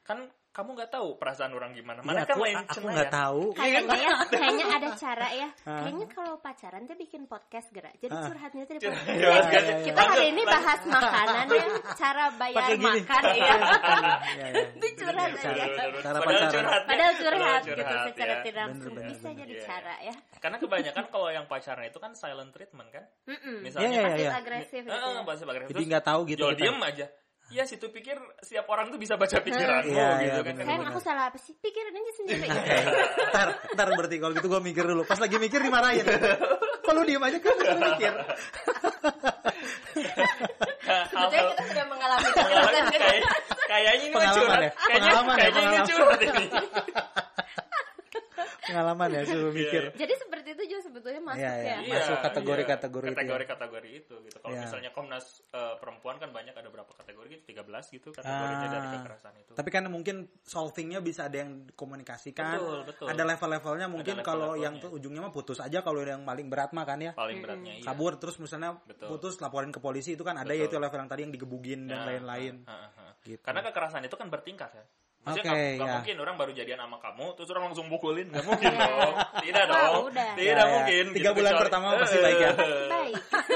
[0.01, 3.11] kan kamu nggak tahu perasaan orang gimana Iya, mana kan aku, main aku nggak ya.
[3.11, 3.41] tahu.
[3.51, 5.47] Kayaknya ya, kayaknya ada cara ya.
[5.61, 5.83] Ah.
[5.83, 7.91] Kayaknya kalau pacaran tuh bikin podcast gerak.
[7.99, 8.23] Jadi Ah.
[8.23, 8.95] curhatnya tuh podcast.
[9.05, 9.83] Iya, Kita- iya, iya.
[9.83, 13.33] Kita hari ini bahas makanan ya, cara bayar makan ya.
[13.35, 14.63] Iya, iya.
[14.71, 15.29] Itu curhat.
[15.35, 15.51] Cara
[16.15, 16.51] Padahal pacaran.
[16.55, 16.87] curhat ya.
[16.87, 18.41] Padahal curhat Padahal gitu curhat, secara ya.
[18.41, 20.15] tidak langsung bisa bener, jadi cara ya.
[20.39, 23.03] karena kebanyakan kalau yang pacaran itu kan silent treatment kan
[23.59, 24.31] misalnya Iya, iya, Pasif iya.
[24.31, 24.93] agresif gitu.
[24.93, 25.23] Ya.
[25.25, 26.45] pasif agresif Jadi nggak tahu gitu.
[26.45, 26.59] kita.
[26.61, 27.05] diem aja
[27.47, 30.81] ya situ pikir setiap orang tuh bisa baca pikiranmu Iya, gitu iya, kan bener, Sayang
[30.81, 30.91] bener.
[30.91, 31.53] aku salah apa sih?
[31.55, 32.47] Pikirin aja sendiri.
[33.31, 35.01] ntar, ntar berarti kalau gitu gue mikir dulu.
[35.03, 36.05] Pas lagi mikir dimarahin.
[36.81, 38.13] Kalau diem aja kan gue mikir.
[41.05, 42.41] Sebetulnya kita sudah mengalami gitu.
[42.95, 43.21] kayak
[43.65, 44.59] kayaknya ini Pengalaman curhat.
[44.59, 44.71] ya?
[44.71, 45.89] Kayaknya Pengalaman ya, kayaknya ini pengalaman.
[45.89, 46.45] curhat ini.
[48.65, 49.83] Pengalaman ya suruh mikir.
[49.93, 51.75] Jadi seperti itu juga sebetulnya masuk Iya, iya.
[51.77, 51.91] ya.
[51.91, 53.17] Masuk kategori-kategori itu ya.
[53.17, 54.37] Kategori-kategori itu gitu.
[54.37, 54.61] Kalau Iya.
[54.63, 58.73] misalnya Komnas eh, perempuan kan banyak ada berapa kategori gitu, 13 gitu kategorinya Ah.
[58.73, 59.51] dari kekerasan itu.
[59.53, 62.57] Tapi kan mungkin solvingnya bisa ada yang dikomunikasikan.
[62.57, 63.05] Betul, betul.
[63.07, 66.71] Ada level-levelnya mungkin Ada kalau yang tuh ujungnya mah putus aja kalau yang paling berat
[66.71, 67.11] mah kan ya.
[67.13, 67.85] paling beratnya iya.
[67.85, 69.07] Kabur terus misalnya Betul.
[69.07, 70.59] putus laporin ke polisi itu kan ada Betul.
[70.59, 72.55] ya itu level yang tadi yang digebugin dan Nah, lain-lain.
[72.65, 73.11] ah, ah, ah.
[73.21, 73.41] Gitu.
[73.41, 74.85] Karena kekerasan itu kan bertingkat ya.
[75.25, 75.95] Maksudnya Oke, nggak nggak ya.
[75.97, 79.13] mungkin orang baru jadian sama kamu terus orang langsung pukulin nggak mungkin dong.
[79.41, 79.93] Tidak dong.
[80.07, 80.31] udah.
[80.37, 80.65] Tidak Ya, ya.
[80.69, 81.03] mungkin.
[81.11, 82.51] Tiga gitu, bulan kecuali- pertama pasti baik ya.
[82.95, 83.13] Baik.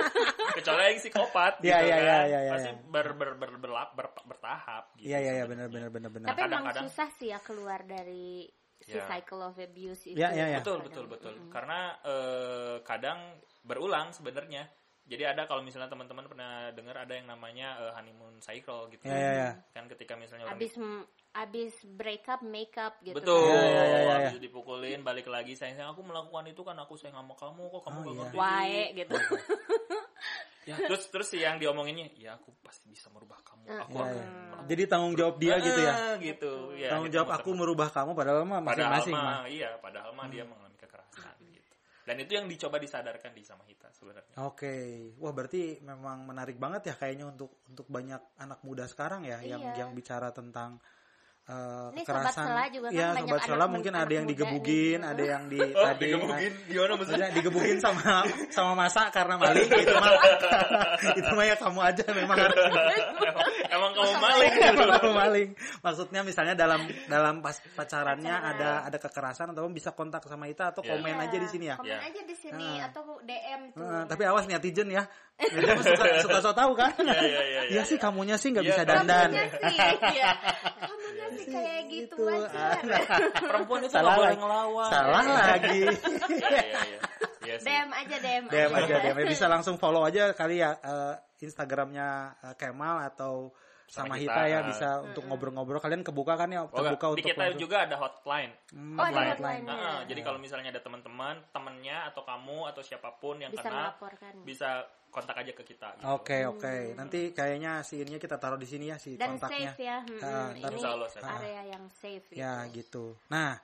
[0.60, 2.02] kecuali yang psikopat Iya, gitu iya, kan.
[2.02, 2.52] iya, iya, iya.
[2.52, 5.08] Pasti ber, ber, ber, berlap- ber- bertahap gitu.
[5.08, 5.70] Iya iya iya sebenarnya.
[5.70, 6.28] benar benar benar benar.
[6.28, 9.06] Tapi emang susah sih ya keluar dari si Ya.
[9.06, 10.18] cycle of abuse itu.
[10.18, 10.60] Ya, ya, ya.
[10.60, 11.34] Betul, betul, betul.
[11.48, 14.66] Karena eh, kadang berulang sebenarnya.
[15.04, 19.06] Jadi ada kalau misalnya teman-teman pernah dengar ada yang namanya eh, honeymoon cycle gitu.
[19.06, 19.50] Ya, ya, ya.
[19.70, 20.58] Kan ketika misalnya orang
[21.30, 23.14] Abis break up make up gitu.
[23.18, 23.46] Betul.
[23.48, 24.14] Ya, ya, ya, ya, ya.
[24.28, 27.82] Habis dipukulin balik lagi sayang sayang aku melakukan itu kan aku sayang sama kamu kok
[27.86, 28.20] kamu Oh, gak iya.
[28.26, 28.36] ngerti.
[28.38, 29.14] Wae gitu.
[30.68, 33.66] Ya, terus terus sih yang diomonginnya, ya aku pasti bisa merubah kamu.
[33.90, 34.26] Aku Ya, akan ya.
[34.70, 35.94] Jadi tanggung jawab dia gitu ya.
[36.22, 36.54] Gitu.
[36.78, 39.40] Ya, Tanggung gitu, jawab aku merubah kamu padahal mah padahal masing-masing mah mah.
[39.42, 39.50] Hmm.
[39.50, 41.74] iya, padahal mah dia mengalami kekerasan gitu.
[42.06, 44.36] Dan itu yang dicoba disadarkan di sama Hita sebenarnya.
[44.46, 44.74] Oke,
[45.18, 49.74] wah berarti memang menarik banget ya kayaknya untuk untuk banyak anak muda sekarang ya yang
[49.74, 49.74] Iya.
[49.74, 50.78] yang bicara tentang
[51.50, 52.46] uh, Ini Sobat kekerasan.
[52.46, 55.10] Sela juga kan ya, banyak sobat Sela mu- mungkin ada yang digebugin, nih.
[55.10, 57.28] ada yang di Oh, tadi digebukin gimana maksudnya?
[57.32, 58.14] Digebukin sama
[58.56, 60.14] sama masa karena maling itu mah
[61.20, 64.70] itu mah ya kamu aja memang emang, emang kamu maling gitu.
[64.70, 65.50] Emang kamu maling.
[65.80, 70.82] Maksudnya misalnya dalam dalam pas pacarannya ada ada kekerasan atau bisa kontak sama Ita atau
[70.82, 70.96] Iya.
[70.96, 71.76] komen aja di sini ya.
[71.76, 72.00] Komen Ya.
[72.02, 72.88] aja di sini Ah.
[72.88, 73.82] atau DM tuh.
[73.82, 75.04] Eh, tapi awas netizen ya.
[75.40, 76.92] Netizen mah suka suka so tahu kan.
[76.96, 77.62] Iya, iya, iya, iya.
[77.72, 79.30] Iya sih kamunya sih nggak Iya, bisa dandan.
[79.32, 79.78] Kamunya sih,
[80.12, 80.32] iya.
[80.78, 82.80] Kamunya sih kayak gitu wajar.
[83.50, 84.40] Perempuan itu Salah boleh lagi.
[84.40, 84.90] ngelawan.
[84.90, 85.80] Salah lagi.
[85.80, 87.00] Iya, iya, iya.
[87.40, 87.56] Iya.
[87.58, 92.10] DM aja DM, DM aja DM bisa langsung follow aja kali ya eh, Instagramnya
[92.44, 93.50] eh, Kemal atau
[93.86, 94.44] sama, Sama Hita kita.
[94.46, 97.78] ya bisa untuk ngobrol-ngobrol kalian kebuka kan ya Oh, terbuka di untuk kita langsung- juga
[97.82, 98.54] ada hotline.
[98.70, 99.34] Hmm, Oh, ada hotline.
[99.34, 99.64] hotline.
[99.66, 100.14] Nah, Iya.
[100.14, 104.34] jadi kalau misalnya ada teman-teman, temennya atau kamu atau siapa pun yang Bisa melaporkan.
[104.46, 104.70] bisa
[105.10, 105.88] kontak aja ke kita.
[105.96, 106.06] Gitu.
[106.08, 109.74] Oke oke nanti kayaknya si ininya kita taruh di sini ya si Dan kontaknya.
[109.74, 109.98] safe ya.
[110.00, 111.26] Hmm, ntar- ini Insya Allah safe.
[111.26, 112.26] area yang safe.
[112.28, 112.38] gitu.
[112.38, 113.06] Ya gitu.
[113.28, 113.58] Nah,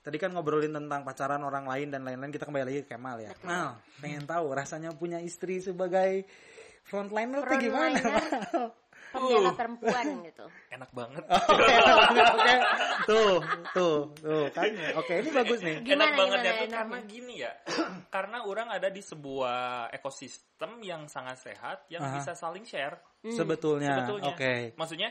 [0.00, 3.32] tadi kan ngobrolin tentang pacaran orang lain dan lain-lain kita kembali lagi ke Kemal ya.
[3.32, 3.48] Betul.
[3.48, 3.68] Nah,
[3.98, 6.28] pengen tahu rasanya punya istri sebagai
[6.84, 8.00] frontliner tuh gimana?
[9.14, 9.54] Pembela Uh.
[9.54, 10.46] perempuan gitu.
[10.74, 11.22] Enak banget.
[11.30, 11.64] Oke,
[12.10, 12.54] oke, oke.
[13.06, 13.34] Tuh,
[13.70, 14.66] tuh, tuh kan.
[14.98, 15.76] Oke, ini bagus nih.
[15.80, 17.52] Gimana, enak banget gimana ya tuh karena gini ya.
[18.14, 22.18] karena orang ada di sebuah ekosistem yang sangat sehat yang Aha.
[22.18, 22.98] bisa saling share.
[23.22, 24.34] Sebetulnya, Sebetulnya.
[24.34, 24.54] oke.
[24.76, 25.10] Maksudnya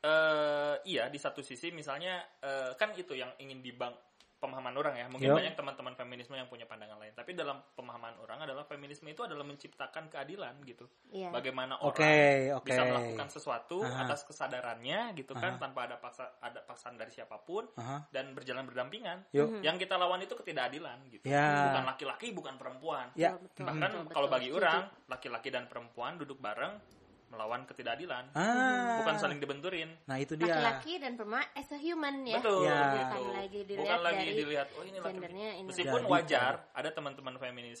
[0.00, 3.92] eh iya di satu sisi misalnya eh, kan itu yang ingin dibang
[4.40, 5.06] pemahaman orang ya.
[5.12, 5.36] Mungkin Yo.
[5.36, 7.12] banyak teman-teman feminisme yang punya pandangan lain.
[7.12, 10.88] Tapi dalam pemahaman orang adalah feminisme itu adalah menciptakan keadilan gitu.
[11.12, 11.28] Iya.
[11.28, 12.64] Bagaimana orang oke.
[12.64, 14.08] bisa melakukan sesuatu Aha.
[14.08, 15.42] atas kesadarannya gitu Aha.
[15.44, 18.08] kan tanpa ada paksa ada paksaan dari siapa pun Aha.
[18.08, 19.28] dan berjalan berdampingan.
[19.36, 19.60] Yuk.
[19.60, 21.24] Yang kita lawan itu ketidakadilan gitu.
[21.28, 21.68] Ya.
[21.70, 23.12] Bukan laki-laki, bukan perempuan.
[23.12, 23.36] Ya.
[23.36, 24.36] Betul, Bahkan betul, kalau betul.
[24.40, 24.60] bagi Setuju.
[24.64, 26.80] orang, laki-laki dan perempuan duduk bareng
[27.30, 28.34] melawan ketidakadilan.
[28.34, 28.98] Ah.
[29.00, 29.90] Bukan saling dibenturin.
[30.04, 30.50] Nah, itu dia.
[30.50, 32.78] laki-laki dan perempuan as a human ya Betul, Ya.
[32.90, 32.98] gitu.
[32.98, 35.66] Bukan lagi dilihat Bukan lagi dari dilihat oh ini laki gendernya ini.
[35.70, 37.80] Meskipun Jadi, wajar ada teman-teman feminis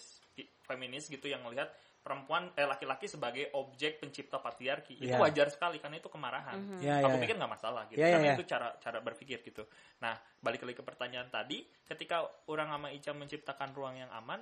[0.64, 1.68] feminis gitu yang melihat
[2.00, 4.96] perempuan eh laki-laki sebagai objek pencipta patriarki.
[5.02, 5.20] Itu Ya.
[5.20, 6.56] wajar sekali karena itu kemarahan.
[6.56, 6.78] Mhm.
[6.80, 7.40] Ya, Aku ya, pikir ya.
[7.44, 7.98] nggak masalah gitu.
[8.00, 8.34] Ya, ya, karena ya.
[8.40, 9.66] itu cara cara berpikir gitu.
[10.00, 14.40] Nah, balik lagi ke pertanyaan tadi, ketika orang sama Ica menciptakan ruang yang aman,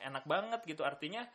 [0.00, 0.80] enak banget gitu.
[0.80, 1.28] Artinya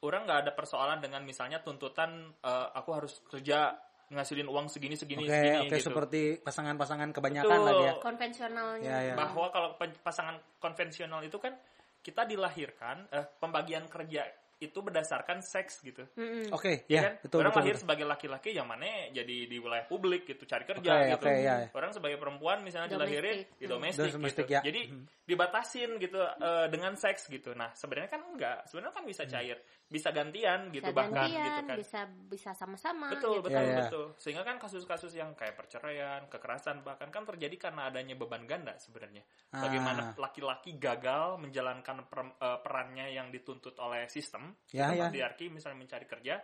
[0.00, 3.74] orang nggak ada persoalan dengan misalnya tuntutan eh, aku harus kerja
[4.08, 5.86] ngasilin uang segini segini Oke, segini oke gitu.
[5.92, 7.66] seperti pasangan-pasangan kebanyakan Betul.
[7.68, 7.92] lah dia.
[8.00, 9.14] konvensionalnya Ya, ya.
[9.14, 9.68] bahwa kalau
[10.00, 11.52] pasangan konvensional itu kan
[12.00, 14.24] kita dilahirkan eh, pembagian kerja
[14.58, 16.02] itu berdasarkan seks gitu.
[16.18, 16.50] Mm-mm.
[16.50, 17.14] Oke, Ya ya, kan?
[17.22, 17.62] betul Orang betul.
[17.62, 17.82] lahir betul.
[17.86, 21.26] sebagai laki-laki yang mana jadi di wilayah publik gitu, cari kerja Oke, gitu.
[21.30, 21.56] oke, ya.
[21.70, 23.06] Orang sebagai perempuan misalnya Domestik.
[23.06, 23.70] dilahirin di Hmm.
[23.70, 24.42] domestik, gitu.
[24.50, 24.60] ya.
[24.66, 25.06] Jadi Hmm.
[25.22, 27.54] dibatasin gitu eh, dengan seks gitu.
[27.54, 28.66] Nah, sebenarnya kan enggak.
[28.66, 31.76] Sebenarnya kan bisa cair, bisa gantian gitu bisa bahkan gantian, gitu kan.
[31.80, 33.48] bisa bisa sama-sama Betul, gitu.
[33.48, 33.78] betul, Ya, ya.
[33.88, 34.06] betul.
[34.20, 39.24] Sehingga kan kasus-kasus yang kayak perceraian, kekerasan bahkan kan terjadi karena adanya beban ganda sebenarnya.
[39.48, 39.64] Ah.
[39.64, 45.04] Bagaimana laki-laki gagal menjalankan per- eh, perannya yang dituntut oleh sistem, Ya, sistem ya.
[45.08, 46.36] patriarki misalnya mencari kerja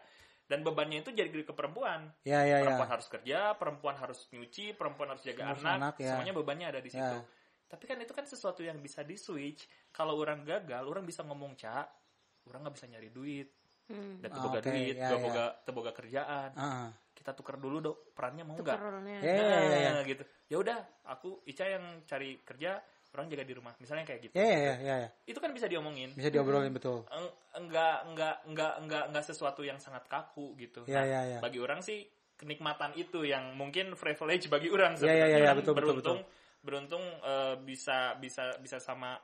[0.45, 2.09] dan bebannya itu jadi ke perempuan.
[2.25, 2.65] Ya, ya, ya.
[2.65, 6.17] Perempuan harus kerja, perempuan harus nyuci, perempuan harus jaga Harus anak, anak, ya.
[6.17, 7.17] semuanya bebannya ada di situ.
[7.21, 7.25] Ya.
[7.65, 9.69] Tapi kan itu kan sesuatu yang bisa di switch.
[9.93, 12.04] Kalau orang gagal, orang bisa ngomong cak,
[12.49, 13.49] orang nggak bisa nyari duit,
[13.85, 14.17] Hmm.
[14.25, 15.25] dan Ah, teboga oke, duit, ya, gak ya.
[15.29, 18.81] boga teboga kerjaan Ah, kita tuker dulu dong perannya mau nggak.
[19.21, 19.91] Ya, ya, ya, ya.
[19.93, 22.81] Nah, gitu ya udah aku Ica yang cari kerja
[23.13, 25.09] orang jaga di rumah misalnya kayak gitu ya, ya, ya, ya.
[25.29, 27.05] itu kan bisa diomongin Bisa diobrolin betul.
[27.13, 31.39] Eng- enggak enggak enggak enggak enggak sesuatu yang sangat kaku gitu Ya, Nah, ya, ya.
[31.45, 35.45] bagi orang sih kenikmatan itu yang mungkin privilege bagi orang Ya, ya, sebenarnya ya, ya,
[35.45, 36.21] Orang betul, betul, beruntung
[36.65, 39.15] beruntung eh, bisa bisa bisa sama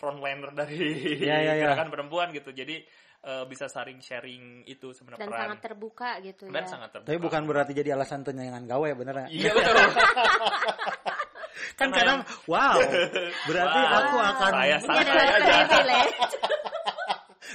[0.00, 0.80] frontliner dari
[1.20, 1.64] Ya, ya, ya.
[1.68, 2.80] gerakan perempuan gitu jadi
[3.20, 7.06] eh, bisa saling sharing itu sebenarnya dan peran sangat terbuka gitu dan ya sangat terbuka
[7.06, 9.30] Tapi bukan berarti jadi alasan tenyangan gawe bener nggak?
[9.30, 9.76] iya betul
[11.76, 12.76] Kan Karena kadang wow,
[13.46, 13.98] berarti Wow.
[14.00, 16.08] aku akan Saya santai adalah aja.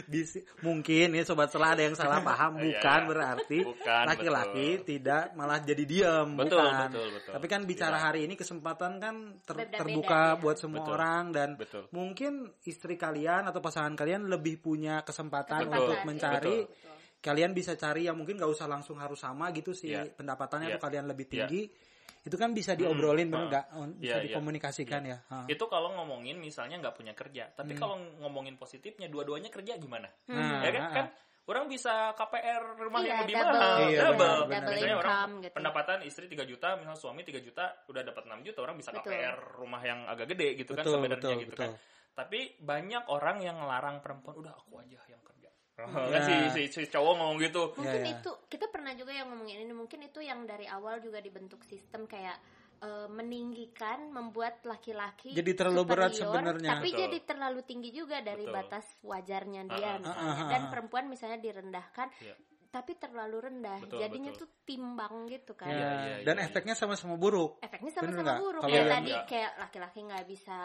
[0.06, 3.08] Bisi- mungkin ya sobat selah ada yang salah paham Iya, bukan iya.
[3.08, 3.58] berarti
[4.06, 4.86] laki-laki betul.
[4.86, 6.90] tidak malah jadi diam Betul, bukan.
[6.92, 7.32] betul, betul.
[7.34, 8.04] Tapi kan bicara Iya.
[8.04, 10.38] hari ini kesempatan kan ter- Beda-beda, terbuka ya.
[10.38, 10.94] buat semua Betul.
[10.94, 11.84] orang dan Betul.
[11.90, 16.06] mungkin istri kalian atau pasangan kalian lebih punya kesempatan Kesempatan, untuk iya.
[16.06, 16.94] mencari Betul.
[17.22, 20.14] kalian bisa cari yang mungkin gak usah langsung harus sama gitu sih Iya.
[20.14, 20.76] pendapatannya Iya.
[20.78, 21.34] tuh kalian lebih Iya.
[21.48, 21.62] tinggi
[22.26, 23.48] itu kan bisa diobrolin bener Hmm.
[23.48, 24.26] nggak Oh, bisa Iya, iya.
[24.28, 25.46] dikomunikasikan ya Ah.
[25.46, 27.80] itu kalau ngomongin misalnya nggak punya kerja tapi Hmm.
[27.80, 31.06] kalau ngomongin positifnya dua-duanya kerja gimana Nah, ya kan ah, kan
[31.46, 33.54] orang bisa KPR rumah Iya, yang lebih double.
[33.54, 34.66] mahal Iya, double benar, benar.
[34.68, 35.54] misalnya orang gitu.
[35.54, 39.06] pendapatan istri 3 juta misalnya suami 3 juta udah dapat 6 juta orang bisa Betul.
[39.08, 41.72] KPR rumah yang agak gede gitu kan betul sebenarnya betul gitu betul kan
[42.16, 45.35] tapi banyak orang yang ngelarang perempuan udah aku aja yang kerja
[45.76, 45.92] Ya.
[45.92, 48.16] kan si, si, si cowok ngomong gitu mungkin Ya, ya.
[48.16, 52.08] itu kita pernah juga yang ngomongin ini mungkin itu yang dari awal juga dibentuk sistem
[52.08, 52.40] kayak
[52.80, 56.70] eh, meninggikan membuat laki-laki Jadi terlalu berat superior, sebenarnya.
[56.80, 57.02] tapi Betul.
[57.04, 58.56] jadi terlalu tinggi juga dari Betul.
[58.56, 60.70] batas wajarnya Ah, dia ah, misalnya ah, ah, dan ah.
[60.72, 62.36] perempuan misalnya direndahkan Iya.
[62.72, 64.48] tapi terlalu rendah Betul, jadinya betul.
[64.48, 66.46] tuh timbang gitu kan Iya, Ya, iya, dan iya.
[66.48, 70.60] efeknya sama-sama buruk efeknya sama-sama buruk Kalau yang tadi kayak laki-laki nggak bisa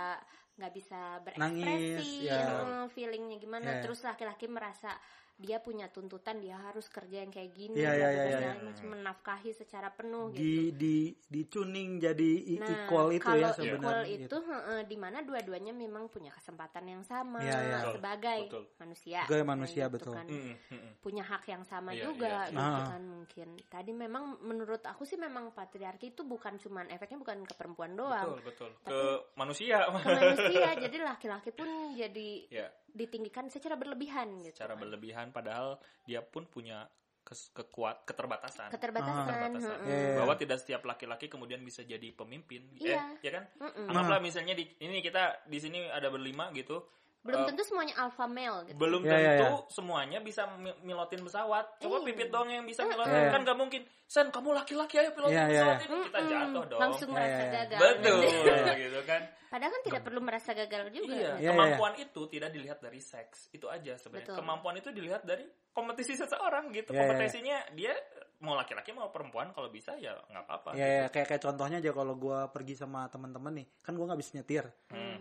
[0.61, 2.37] nggak bisa Nangis, berekspresi ya.
[2.37, 3.83] eh, feelingnya gimana Ya.
[3.83, 4.93] terus laki-laki merasa
[5.41, 8.63] dia punya tuntutan dia harus kerja yang kayak gini Iya, iya, dan iya, segala iya.
[8.63, 13.49] macam, menafkahi secara penuh gitu di di di tuning jadi Nah, equal itu kalau ya
[13.49, 14.37] equal sebenarnya itu gitu.
[14.45, 17.79] heeh, di mana dua-duanya memang punya kesempatan yang sama Iya, iya.
[17.81, 18.65] Betul, sebagai betul.
[18.77, 19.21] manusia.
[19.25, 20.15] Sebagai manusia, Kayak betul.
[20.15, 20.27] kan.
[20.29, 20.93] Mm, mm, mm.
[21.01, 22.87] Punya hak yang sama Iya, juga iya, gitu Ah.
[22.87, 23.49] kan mungkin.
[23.67, 28.37] Tadi memang menurut aku sih memang patriarki itu bukan cuman efeknya bukan ke perempuan doang,
[28.37, 29.01] betul betul ke
[29.35, 30.69] manusia ke manusia.
[30.85, 34.55] jadi laki-laki pun jadi ya ditinggikan secara berlebihan gitu.
[34.55, 34.81] secara kan.
[34.81, 36.85] berlebihan padahal dia pun punya
[37.21, 39.25] kes- kekuat keterbatasan Keterbatasan.
[39.25, 39.77] Keterbatasan.
[39.77, 39.87] heeh.
[39.87, 40.17] Iya, iya.
[40.17, 42.97] bahwa tidak setiap laki-laki kemudian bisa jadi pemimpin Iya.
[42.97, 43.87] eh ya kan Mm-mm.
[43.87, 46.81] anggaplah misalnya di ini kita di sini ada berlima gitu
[47.21, 48.77] Belum Eh, tentu semuanya alpha male gitu.
[48.77, 52.07] belum Ya, ya, tentu semuanya bisa mi- milotin pesawat coba Iya.
[52.07, 52.97] pipit dong yang bisa Mm-mm.
[52.97, 53.29] milotin Iya.
[53.29, 55.85] kan gak mungkin sen kamu laki-laki ayo pilotin Iya, iya, pesawat iya.
[55.87, 56.31] ini kita Mm-mm.
[56.33, 57.51] jatuh dong Langsung Ya, merasa ya, ya.
[57.55, 57.79] gagal.
[57.79, 58.19] betul
[58.83, 61.11] gitu kan Padahal kan tidak perlu merasa gagal juga.
[61.11, 64.23] Iya, Iya, kemampuan itu tidak dilihat dari seks, itu aja sebenarnya.
[64.25, 64.37] Betul.
[64.39, 66.89] Kemampuan itu dilihat dari kompetisi seseorang gitu.
[66.89, 67.01] Iya, iya.
[67.03, 67.91] Kompetisinya dia
[68.39, 70.69] mau laki-laki mau perempuan kalau bisa ya nggak apa-apa.
[70.73, 74.21] ya, ya kayak kayak contohnya aja kalau gua pergi sama teman-teman nih kan gua nggak
[74.23, 75.20] bisa nyetir Hmm.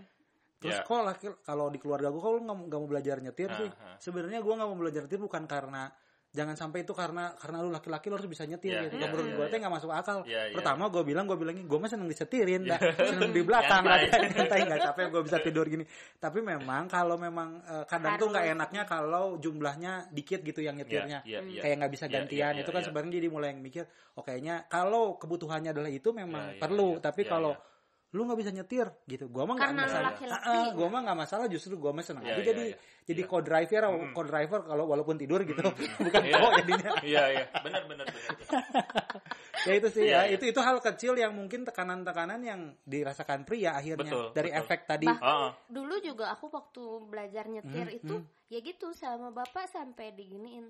[0.60, 0.84] Terus Ya.
[0.84, 3.69] kok laki kalau di keluarga gua kok lu nggak mau- nggak mau belajar nyetir sih
[3.72, 3.98] Ah, ah.
[3.98, 5.88] sebenarnya gua nggak mau belajar nyetir bukan karena
[6.30, 8.95] jangan sampai itu karena karena lu laki-laki lu harus bisa nyetir Iya, gitu.
[8.95, 9.50] iya, Menurut iya, gue iya.
[9.50, 10.17] tuh nggak masuk akal.
[10.22, 10.53] Iya, iya.
[10.53, 12.78] Pertama gue bilang gue bilang gue mah seneng disetirin, dah.
[13.01, 15.82] seneng di belakang nyantai nggak capek gue bisa tidur gini.
[16.16, 18.55] Tapi memang kalau memang eh, kadang tuh nggak Harus.
[18.55, 21.26] enaknya kalau jumlahnya dikit gitu yang nyetirnya.
[21.26, 21.62] Iya, iya, iya.
[21.64, 22.86] Kayak nggak bisa Iya, gantian iya, itu iya, kan iya.
[22.86, 23.84] sebenarnya jadi mulai yang mikir,
[24.14, 26.89] oh kayaknya kalau kebutuhannya adalah itu memang Iya, iya, perlu.
[26.93, 27.01] iya.
[27.01, 27.68] Tapi Iya, kalau iya.
[28.10, 30.12] Lu nggak bisa nyetir gitu, gue mah nggak masalah.
[30.12, 30.49] laki-laki.
[30.49, 32.78] Ah, ah, gua mah nggak masalah, justru gue mah seneng Iya, aja iya, jadi iya.
[33.05, 33.30] jadi Iya.
[33.30, 34.12] co-driver, Mm.
[34.12, 35.62] co-driver kalau walaupun tidur gitu,
[36.01, 36.36] bukan Iya.
[36.36, 36.91] kok jadinya.
[36.99, 37.45] Iya, iya.
[37.60, 38.34] Benar, benar, benar.
[39.68, 40.34] ya itu sih Iya, ya iya.
[40.34, 44.62] itu itu hal kecil yang mungkin tekanan-tekanan yang dirasakan pria akhirnya Betul, dari betul.
[44.64, 45.51] efek tadi Bahkan Ah, ah.
[45.68, 48.16] dulu juga aku waktu belajar nyetir Hmm, itu
[48.47, 50.66] ya gitu sama bapak sampai diginiin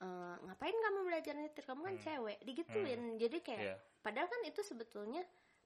[0.00, 2.02] "Eh, ngapain kamu belajar nyetir kamu kan Hmm.
[2.02, 3.74] cewek digituin jadi kayak Iya.
[4.00, 5.20] padahal kan itu sebetulnya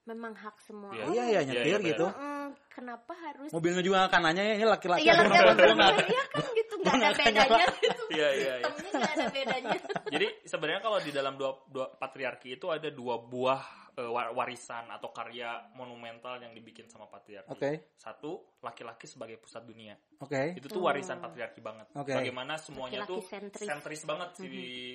[0.05, 1.05] memang hak semua Iya.
[1.11, 2.07] iya ya nyetir iya, gitu.
[2.07, 5.93] Mm, kenapa harus mobilnya juga kan nanya ya ini laki-laki Iya atau laki apa perempuan.
[5.95, 6.75] perempuan iya kan gitu.
[6.77, 7.67] Nggak ada bedanya.
[7.81, 8.67] gitu Iya, iya, iya.
[8.69, 9.79] sistemnya nggak ada bedanya.
[10.13, 13.63] Jadi sebenarnya kalau di dalam dua, dua patriarki itu ada dua buah
[13.97, 17.47] wa- warisan atau karya monumental yang dibikin sama patriarki.
[17.49, 17.95] Oke.
[17.95, 19.95] Satu, laki-laki sebagai pusat dunia.
[20.19, 21.87] oke Itu tuh warisan patriarki banget.
[21.93, 22.11] Oke.
[22.11, 23.69] Bagaimana semuanya Laki-laki tuh sentris.
[23.69, 24.49] sentris banget si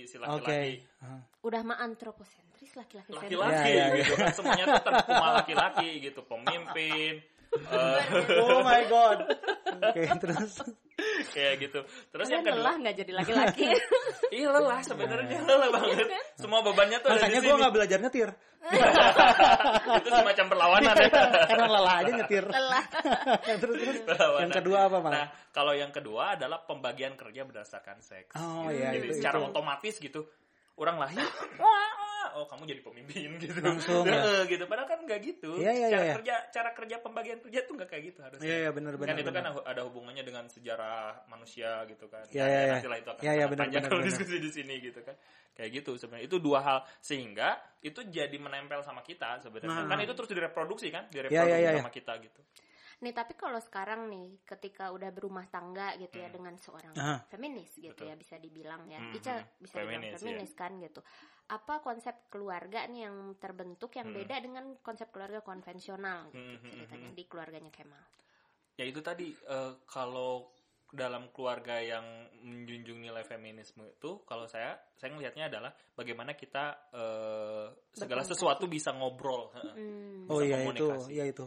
[0.04, 0.74] si oke laki-laki.
[1.00, 1.22] Ah.
[1.40, 6.22] udah mah antroposentris laki-laki sentris Laki-laki Ya, ya, gitu kan semuanya tuh terkuma laki-laki gitu,
[6.24, 7.14] pemimpin.
[7.74, 8.02] eh,
[8.46, 9.26] oh my god
[9.82, 10.62] oke terus
[11.34, 11.82] kayak gitu.
[12.12, 13.66] Terus yang Kalian kedua, lelah nggak jadi laki-laki
[14.38, 16.08] iya lelah sebenarnya lelah banget.
[16.40, 18.30] Semua bebannya tuh ada di makanya gue nggak belajar nyetir
[20.00, 21.10] itu semacam perlawanan ya.
[21.50, 22.86] karena lelah aja nyetir lelah
[23.64, 24.42] terus terus Perlawanan.
[24.42, 28.36] yang kedua apa bang Nah, kalau yang kedua adalah pembagian kerja berdasarkan seks.
[28.36, 28.80] oh Gitu.
[28.80, 29.48] iya Jadi itu secara itu.
[29.48, 30.22] otomatis gitu,
[30.76, 31.24] orang lahir,
[31.58, 31.92] wah,
[32.38, 33.60] oh kamu jadi pemimpin gitu.
[33.60, 34.16] Langsung, ya.
[34.20, 34.64] Heeh, gitu.
[34.68, 35.52] Padahal kan nggak gitu.
[35.60, 36.14] Iya, iya, cara iya.
[36.20, 38.46] kerja, cara kerja pembagian kerja tuh nggak kayak gitu harusnya.
[38.46, 42.24] iya iya benar benar kan itu kan ada hubungannya dengan sejarah manusia gitu kan.
[42.30, 42.74] Iya, Nah, iya, iya.
[42.78, 44.10] nanti lah itu akan Iya, iya, sangat benar, panjang benar, kalau benar.
[44.14, 45.16] diskusi di sini gitu kan.
[45.56, 46.26] Kayak gitu sebenarnya.
[46.28, 47.50] Itu dua hal sehingga
[47.80, 49.84] itu jadi menempel sama kita sebenarnya.
[49.84, 49.90] Nah.
[49.92, 52.42] Kan itu terus direproduksi kan, Iya, direproduksi iya, iya, sama kita gitu.
[53.00, 57.24] Nih tapi kalau sekarang nih ketika udah berumah tangga gitu ya dengan seorang Aha.
[57.32, 57.96] feminis gitu Hmm.
[57.96, 58.10] Betul.
[58.12, 59.00] ya bisa dibilang ya.
[59.00, 59.48] Hmm, Ica hmm.
[59.64, 61.00] bisa dibilang Feminis, feminis kan gitu.
[61.48, 64.18] Apa konsep keluarga nih yang terbentuk yang Hmm.
[64.20, 67.18] beda dengan konsep keluarga konvensional gitu Hmm, hmm, ceritanya hmm.
[67.18, 68.04] di keluarganya Kemal.
[68.76, 70.52] ya itu tadi eh, kalau
[70.90, 72.02] dalam keluarga yang
[72.42, 78.90] menjunjung nilai feminisme itu kalau saya saya ngelihatnya adalah bagaimana kita eh, segala sesuatu bisa
[78.92, 79.74] ngobrol heeh.
[79.78, 80.32] Hmm.
[80.32, 81.10] oh bisa iya itu komunikasi.
[81.14, 81.46] iya itu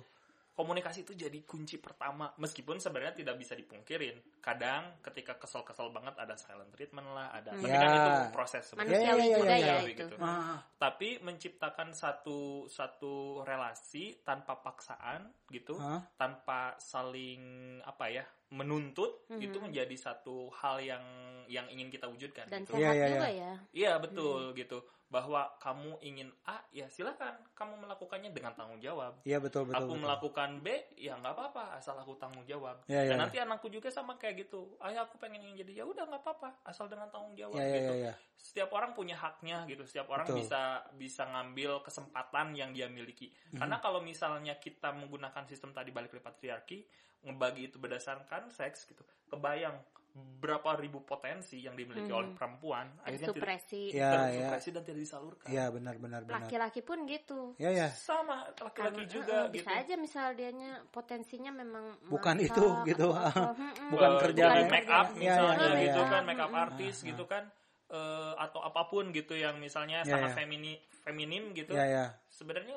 [0.53, 6.35] komunikasi itu jadi kunci pertama meskipun sebenarnya tidak bisa dipungkirin kadang ketika kesel-kesel banget ada
[6.35, 7.79] silent treatment lah ada tapi Ya.
[7.79, 8.93] kan itu proses sebenarnya.
[8.93, 9.79] Manusiawi Iya, iya, juga iya, ya iya.
[9.87, 10.05] itu.
[10.05, 10.17] Gitu.
[10.19, 16.05] ah, tapi menciptakan satu satu relasi tanpa paksaan gitu ah.
[16.15, 17.43] tanpa saling
[17.83, 19.41] apa ya menuntut Mhm.
[19.41, 21.05] itu menjadi satu hal yang
[21.47, 22.77] yang ingin kita wujudkan Dan gitu.
[22.77, 23.53] sehat Iya, iya, juga ya.
[23.73, 24.79] iya betul gitu
[25.13, 27.37] bahwa kamu ingin A ya silakan.
[27.53, 29.21] Kamu melakukannya dengan tanggung jawab.
[29.29, 30.03] Iya betul betul aku betul.
[30.09, 32.81] melakukan B ya nggak apa-apa asal aku tanggung jawab.
[32.89, 34.73] Iya, dan iya, nanti anakku juga sama kayak gitu.
[34.81, 37.93] Ayah aku pengen ingin jadi ya udah nggak apa-apa asal dengan tanggung jawab iya gitu.
[37.93, 38.15] iya iya.
[38.41, 39.85] setiap orang punya haknya gitu.
[39.85, 40.41] Setiap orang Betul.
[40.41, 43.29] bisa bisa ngambil kesempatan yang dia miliki.
[43.53, 43.61] Mhm.
[43.61, 46.89] karena kalau misalnya kita menggunakan sistem tadi balik patriarki
[47.21, 49.05] ngebagi itu berdasarkan seks gitu.
[49.29, 49.77] Kebayang
[50.13, 52.19] berapa ribu potensi yang dimiliki Mhm.
[52.19, 53.83] oleh perempuan akhirnya Tersupresi.
[53.91, 54.11] Iya.
[54.13, 56.45] tersupresi dan tidak disalurkan Iya benar benar benar.
[56.45, 57.57] Laki-laki pun gitu.
[57.57, 57.89] Iya ya.
[57.89, 63.09] sama laki-laki juga eh, gitu bisa aja misal dianya potensinya memang Bukan itu, gitu.
[63.17, 63.57] atau.
[63.89, 64.69] Bukan kerja ya.
[64.69, 66.11] make up Iya, misalnya iya, iya, gitu iya.
[66.11, 66.65] kan make up Mm-mm.
[66.69, 67.45] artis Ah, gitu kan
[67.89, 70.37] eh, atau apa pun gitu yang misalnya Iya, sangat iya.
[70.37, 72.05] femini feminim gitu Iya ya.
[72.29, 72.77] sebenarnya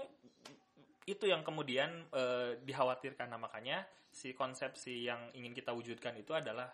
[1.05, 6.71] itu yang kemudian eh, dikhawatirkan nah makanya si konsepsi yang ingin kita wujudkan itu adalah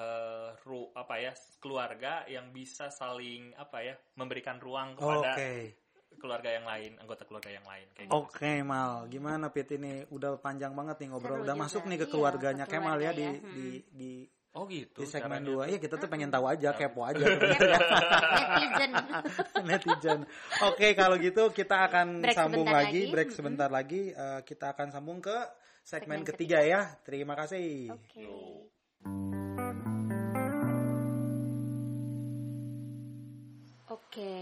[0.00, 5.76] eh, ru apa ya keluarga yang bisa saling apa ya memberikan ruang kepada Oke.
[6.16, 8.16] keluarga yang lain anggota keluarga yang lain kayak gitu.
[8.16, 11.36] Oke Mal, gimana Pit ini udah panjang banget nih ngobrol.
[11.36, 11.64] Seru udah juga.
[11.64, 13.32] masuk nih ke Iya, keluarganya ke Kemal ya di ya.
[13.36, 14.10] di di
[14.50, 15.70] oh gitu di segmen dua.
[15.70, 17.22] Iya kita tuh pengen tahu aja, kepo aja
[18.34, 18.90] Netizen.
[19.68, 20.20] netizen.
[20.66, 23.12] Oke kalau gitu kita akan Break sambung lagi, lagi.
[23.14, 23.38] break Mm-mm.
[23.38, 24.10] sebentar lagi.
[24.10, 25.36] Eh, kita akan sambung ke
[25.80, 26.82] segmen, Segmen ketiga, ya.
[27.06, 27.94] Terima kasih.
[33.90, 34.38] Oke.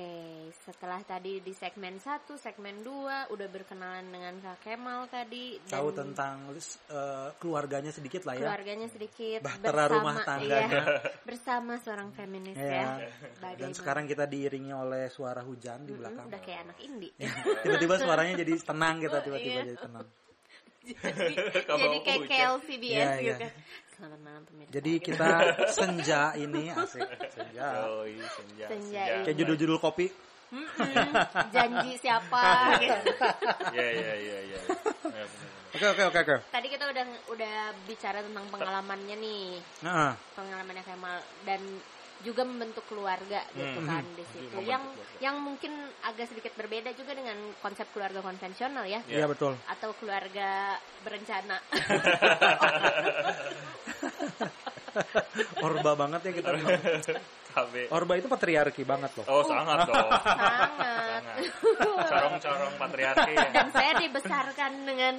[0.52, 5.88] Setelah tadi di segmen 1, segmen 2 udah berkenalan dengan Kak Kemal tadi dan Tahu
[5.96, 8.44] tentang eh, keluarganya sedikit lah ya.
[8.44, 10.68] keluarganya sedikit Bahtera rumah tangganya.
[10.68, 10.84] iya,
[11.28, 13.08] bersama seorang feminis Iya.
[13.40, 13.56] ya.
[13.56, 16.28] Dan sekarang kita diiringi oleh suara hujan di belakang.
[16.28, 17.12] udah kayak anak indie.
[17.64, 19.64] Tiba-tiba suaranya jadi tenang kita Oh, tiba-tiba iya.
[19.64, 20.06] jadi tenang.
[20.88, 22.20] jadi, jadi kayak.
[22.28, 23.50] KLCBS Iya, gitu iya.
[23.98, 24.70] Selamat malam pemirsa.
[24.70, 25.30] Jadi kita
[25.76, 27.02] senja ini asik
[27.34, 27.66] senja.
[27.82, 29.02] Yoi, senja, Senja senja.
[29.10, 29.24] ini.
[29.26, 30.06] Kayak judul-judul kopi.
[30.48, 31.12] Mm-mm.
[31.52, 32.40] janji siapa?
[32.80, 33.10] gitu.
[33.76, 34.58] Iya, iya, iya, iya.
[34.64, 34.74] Ya,
[35.04, 35.50] bener, bener.
[35.68, 36.36] Oke oke oke oke.
[36.48, 39.44] Tadi kita udah udah bicara tentang pengalamannya nih,
[39.84, 41.60] Nah, pengalamannya Kemal dan
[42.20, 43.86] juga membentuk keluarga gitu Hmm.
[43.86, 44.50] kan di situ.
[44.50, 45.16] Membentuk Yang keluarga.
[45.18, 49.00] yang mungkin agak sedikit berbeda juga dengan konsep keluarga konvensional ya.
[49.06, 49.54] iya betul.
[49.66, 51.62] Atau keluarga berencana.
[55.62, 56.50] Orba banget ya kita.
[57.60, 57.88] bilang.
[57.88, 57.90] KB.
[57.90, 59.24] Orba itu patriarki banget loh.
[59.26, 59.94] Oh, sangat dong.
[60.38, 60.72] Sangat.
[61.18, 62.08] Sangat.
[62.08, 63.32] Corong-corong patriarki.
[63.32, 63.48] ya.
[63.50, 65.14] Dan saya dibesarkan dengan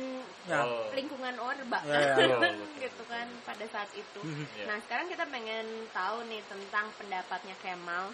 [0.46, 0.66] Ya.
[0.66, 0.90] Oh.
[0.92, 2.50] lingkungan orba Ya, ya, ya.
[2.82, 4.20] gitu kan pada saat itu.
[4.56, 4.66] Ya.
[4.66, 8.10] Nah sekarang kita pengen tahu nih tentang pendapatnya Kemal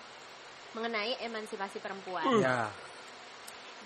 [0.72, 2.28] mengenai emansipasi perempuan.
[2.38, 2.68] Ya.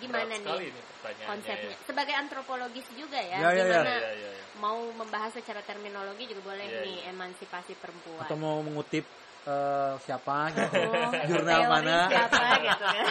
[0.00, 1.70] Gimana nih nih pertanyaannya, konsepnya?
[1.70, 1.84] ya.
[1.84, 3.62] Sebagai antropologis juga ya, Ya, ya, ya.
[3.62, 4.44] gimana Iya, iya, iya.
[4.56, 7.12] mau membahas secara terminologi juga boleh Iya, nih iya.
[7.12, 8.24] emansipasi perempuan.
[8.24, 9.04] Atau mau mengutip
[9.42, 10.78] eh, siapa gitu.
[10.84, 11.96] Oh, Jurnal mana?
[12.08, 13.04] Siapa gitu ya.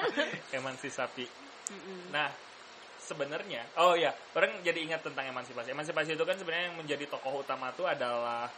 [0.58, 1.24] Emansipasi.
[1.70, 2.10] Mm-mm.
[2.10, 2.28] Nah,
[2.98, 5.70] sebenarnya, oh ya, orang jadi ingat tentang emansipasi.
[5.70, 8.50] Emansipasi itu kan sebenarnya yang menjadi tokoh utama itu adalah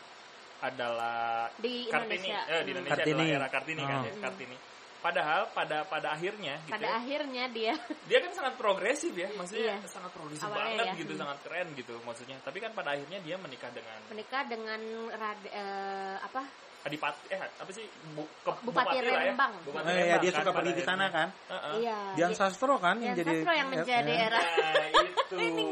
[0.58, 2.30] adalah Di Kartini.
[2.30, 2.38] Indonesia.
[2.46, 2.72] Eh, di Hmm.
[2.78, 3.12] Indonesia Kartini.
[3.18, 4.06] adalah era Kartini kan Oh.
[4.06, 4.56] ya, Kartini.
[5.02, 7.74] Padahal pada pada akhirnya gitu Pada ya, akhirnya dia
[8.06, 9.90] dia kan sangat progresif ya, maksudnya Iya.
[9.90, 11.00] sangat progresif Awalnya banget ya.
[11.02, 11.20] gitu, Hmm.
[11.26, 12.36] sangat keren gitu maksudnya.
[12.38, 16.42] Tapi kan pada akhirnya dia menikah dengan menikah dengan rad, eh, apa
[16.82, 19.30] Adipati eh apa sih bu, ke, Bupati ya.
[19.30, 19.52] Rembang.
[19.62, 21.28] Bupati Eh, ya Rembang dia kan suka pergi di sana kan.
[21.46, 21.74] Heeh.
[21.78, 24.26] iya Dian dia- Sastro kan yang Dian jadi Sastro yang menjadi ya.
[24.26, 25.34] era Nah, itu.
[25.38, 25.62] Ini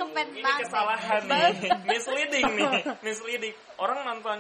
[0.41, 0.63] banget.
[0.65, 1.51] kesalahan nih.
[1.85, 2.71] Misleading nih.
[3.01, 3.55] Misleading.
[3.77, 4.39] Orang nonton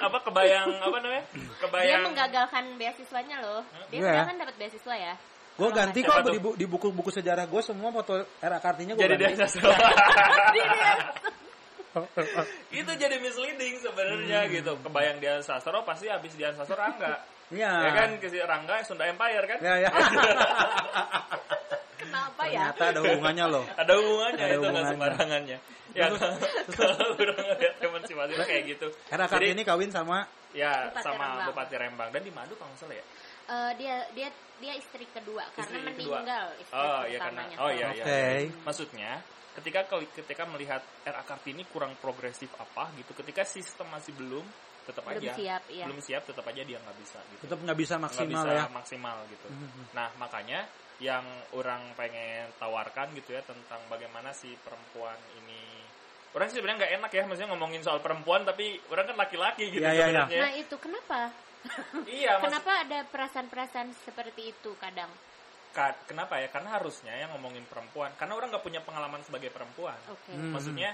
[0.00, 1.24] apa kebayang apa namanya?
[1.30, 4.06] dia Kebayang menggagalkan beasiswanya loh dia Iya.
[4.10, 5.14] sekarang kan dapat beasiswa ya
[5.54, 9.14] Gue ganti kok di, bu- di buku-buku sejarah gue semua foto era kartinya gue jadi
[9.14, 9.44] dia ganti.
[9.46, 9.70] sastro.
[12.72, 14.50] itu jadi misleading sebenarnya Hmm.
[14.52, 14.70] gitu.
[14.80, 17.20] Kebayang dia sastro pasti habis dia sastro Rangga.
[17.50, 17.70] Iya.
[17.82, 19.58] Ya kan ke si Rangga Sunda Empire kan?
[19.58, 19.90] Ya ya.
[22.00, 23.64] kenapa ya Ternyata ada hubungannya loh.
[23.76, 24.90] Ada hubungannya Ada itu nggak hubungannya.
[24.90, 25.58] sembarangannya.
[25.90, 26.06] Ya
[26.70, 28.86] kalau udah ngeliat emansipasi itu kayak gitu.
[29.10, 30.22] Era Jadi, kartini kawin sama
[30.52, 31.46] ya Bupati sama Rembang.
[31.50, 33.04] Bupati Rembang dan di Madu kalau nggak salah ya.
[33.50, 34.28] Eh, dia dia
[34.60, 36.22] dia istri kedua karena Istri kedua.
[36.22, 37.56] meninggal istri Oh iya karena pertamanya.
[37.58, 37.98] oh iya iya.
[37.98, 38.22] Oke.
[38.22, 38.62] iya.
[38.62, 39.10] Maksudnya
[39.58, 39.80] ketika
[40.14, 44.46] ketika melihat era Kartini kurang progresif apa gitu, ketika sistem masih belum
[44.86, 47.42] tetap belum aja siap ya belum siap tetap aja dia nggak bisa gitu.
[47.46, 48.64] tetap nggak bisa maksimal bisa ya.
[48.72, 49.48] maksimal gitu.
[49.50, 49.82] Mhm.
[49.94, 50.60] Nah, makanya
[51.00, 51.24] yang
[51.56, 55.80] orang pengen tawarkan gitu ya tentang bagaimana si perempuan ini
[56.30, 59.82] Orang sih sebenarnya nggak enak ya, maksudnya ngomongin soal perempuan, tapi orang kan laki-laki gitu
[59.82, 60.22] Iya, iya, iya.
[60.30, 60.42] sebenarnya.
[60.46, 61.20] nah itu kenapa
[62.06, 65.29] Iya, kenapa ada perasaan-perasaan seperti itu kadang ka-
[66.06, 66.48] kenapa ya?
[66.50, 69.96] Karena harusnya yang ngomongin perempuan, karena orang nggak punya pengalaman sebagai perempuan.
[70.10, 70.50] oke Hmm.
[70.50, 70.90] Maksudnya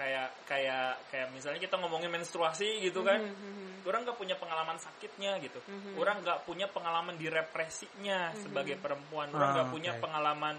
[0.00, 3.84] kayak kayak kayak misalnya kita ngomongin menstruasi gitu kan, Mhm, mhm.
[3.84, 6.00] orang nggak punya pengalaman sakitnya gitu, Mhm.
[6.00, 8.40] orang nggak punya pengalaman direpresinya Mhm.
[8.40, 10.00] sebagai perempuan, orang nggak punya oke.
[10.00, 10.56] pengalaman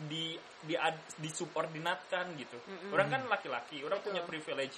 [0.00, 0.32] di
[0.64, 0.74] di
[1.20, 2.56] disubordinatkan gitu.
[2.56, 2.88] Mhm.
[2.94, 4.16] Orang kan laki-laki, orang Betul.
[4.16, 4.76] punya privilege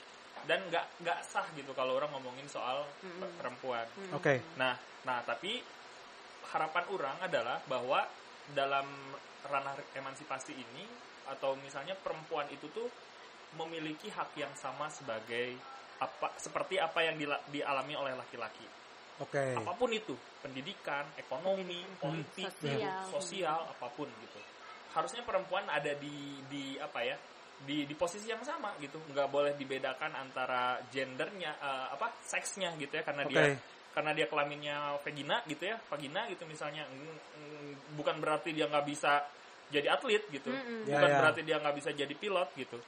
[0.51, 3.87] dan nggak nggak sah gitu kalau orang ngomongin soal pe- perempuan.
[3.95, 4.19] Mhm.
[4.19, 4.43] Oke.
[4.59, 4.75] Nah,
[5.07, 5.63] nah tapi
[6.51, 8.03] harapan orang adalah bahwa
[8.53, 8.87] dalam
[9.49, 10.85] ranah emansipasi ini
[11.29, 12.89] atau misalnya perempuan itu tuh
[13.57, 15.57] memiliki hak yang sama sebagai
[16.01, 18.67] apa seperti apa yang dila- dialami oleh laki-laki.
[19.21, 19.55] Oke.
[19.55, 22.81] Apa pun itu, pendidikan, ekonomi, politik, Sosial.
[22.81, 24.41] gitu, sosial, apa pun gitu.
[24.97, 27.15] Harusnya perempuan ada di di apa ya?
[27.63, 28.99] Di di posisi yang sama gitu.
[28.99, 32.11] nggak boleh dibedakan antara gendernya eh, apa?
[32.25, 33.31] seksnya gitu ya karena Oke.
[33.31, 33.45] dia
[33.93, 36.85] karena dia kelaminnya vagina gitu ya, vagina gitu misalnya.
[36.89, 39.21] Mm, mm, Bukan berarti dia nggak bisa
[39.69, 40.49] jadi atlet gitu.
[40.49, 40.89] Mm-mm.
[40.89, 41.19] Ya, Bukan ya.
[41.21, 42.79] berarti dia nggak bisa jadi pilot gitu.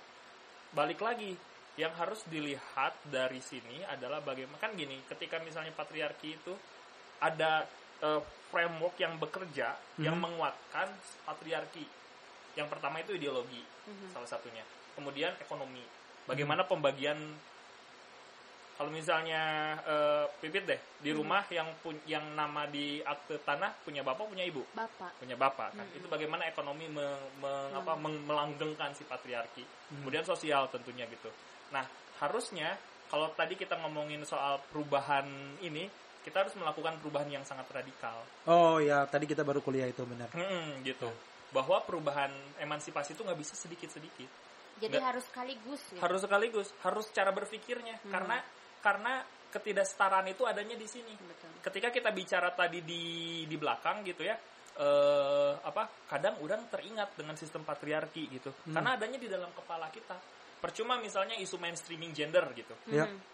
[0.73, 1.37] Balik lagi,
[1.75, 6.55] yang harus dilihat dari sini adalah bagaimana kan gini, ketika misalnya patriarki itu
[7.21, 7.65] ada
[8.05, 8.21] eh,
[8.53, 10.25] framework yang bekerja yang Mhm.
[10.29, 10.93] menguatkan
[11.25, 11.87] patriarki.
[12.53, 14.13] Yang pertama itu ideologi, Mhm.
[14.13, 14.61] salah satunya.
[14.93, 15.81] Kemudian ekonomi.
[16.29, 17.17] Bagaimana pembagian
[18.75, 19.43] kalau misalnya
[19.81, 21.17] eh, pipit deh di Mhm.
[21.17, 25.73] rumah yang pun yang nama di akte tanah punya bapak punya ibu bapak punya bapak
[25.73, 25.99] kan Mm-mm.
[25.99, 27.07] itu bagaimana ekonomi me-
[27.37, 27.79] me- Hmm.
[27.79, 30.03] apa, melanggengkan si patriarki Hmm.
[30.03, 31.31] kemudian sosial tentunya gitu
[31.71, 31.87] nah
[32.19, 32.75] harusnya
[33.07, 35.27] kalau tadi kita ngomongin soal perubahan
[35.61, 35.87] ini
[36.21, 40.33] kita harus melakukan perubahan yang sangat radikal Oh ya, tadi kita baru kuliah itu benar.
[40.33, 41.13] Mm, gitu
[41.51, 44.27] bahwa perubahan emansipasi itu nggak bisa sedikit sedikit
[44.75, 48.11] jadi Nggak- harus sekaligus ya harus sekaligus harus cara berpikirnya Hmm.
[48.11, 48.37] karena
[48.85, 53.05] karena ketidaksetaraan itu adanya di sini betul ketika kita bicara tadi di
[53.49, 54.37] di belakang gitu ya
[54.75, 58.75] eh apa kadang orang teringat dengan sistem patriarki gitu Hmm.
[58.77, 60.19] karena adanya di dalam kepala kita
[60.59, 63.07] percuma misalnya isu mainstreaming gender gitu Ya.
[63.07, 63.33] Mhm.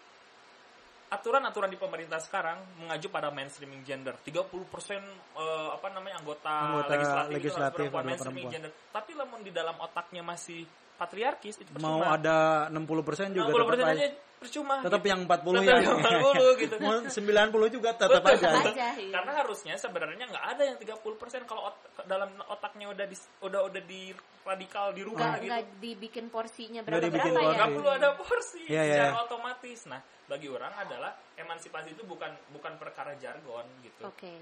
[1.11, 5.03] aturan-aturan di pemerintah sekarang mengacu pada mainstreaming gender 30%
[5.35, 8.53] eh, apa namanya anggota, Anggota legislatif, itu harus legislatif perempuan mainstreaming perempuan.
[8.55, 10.61] gender tapi namun di dalam otaknya masih
[11.01, 12.37] patriarkis itu Mau percuma ada
[12.69, 14.09] 60% juga 60% tetap aja aja.
[14.37, 15.09] percuma Tetap gitu.
[15.09, 18.37] yang 40 Tetap yang yang 40 gitu Mau 90 juga tetap Betul.
[18.37, 18.49] aja.
[18.63, 19.11] Aja, iya.
[19.11, 21.01] karena harusnya sebenarnya nggak ada yang 30%
[21.43, 24.01] kalau ot- dalam otaknya udah di, udah udah di
[24.41, 27.57] radikal dirubah nggak gitu nggak dibikin porsinya berapa dibikin berapa ya porsi.
[27.57, 29.21] nggak perlu ada porsi Iya, iya, secara iya.
[29.21, 34.33] otomatis nah bagi orang adalah emansipasi itu bukan bukan perkara jargon gitu oke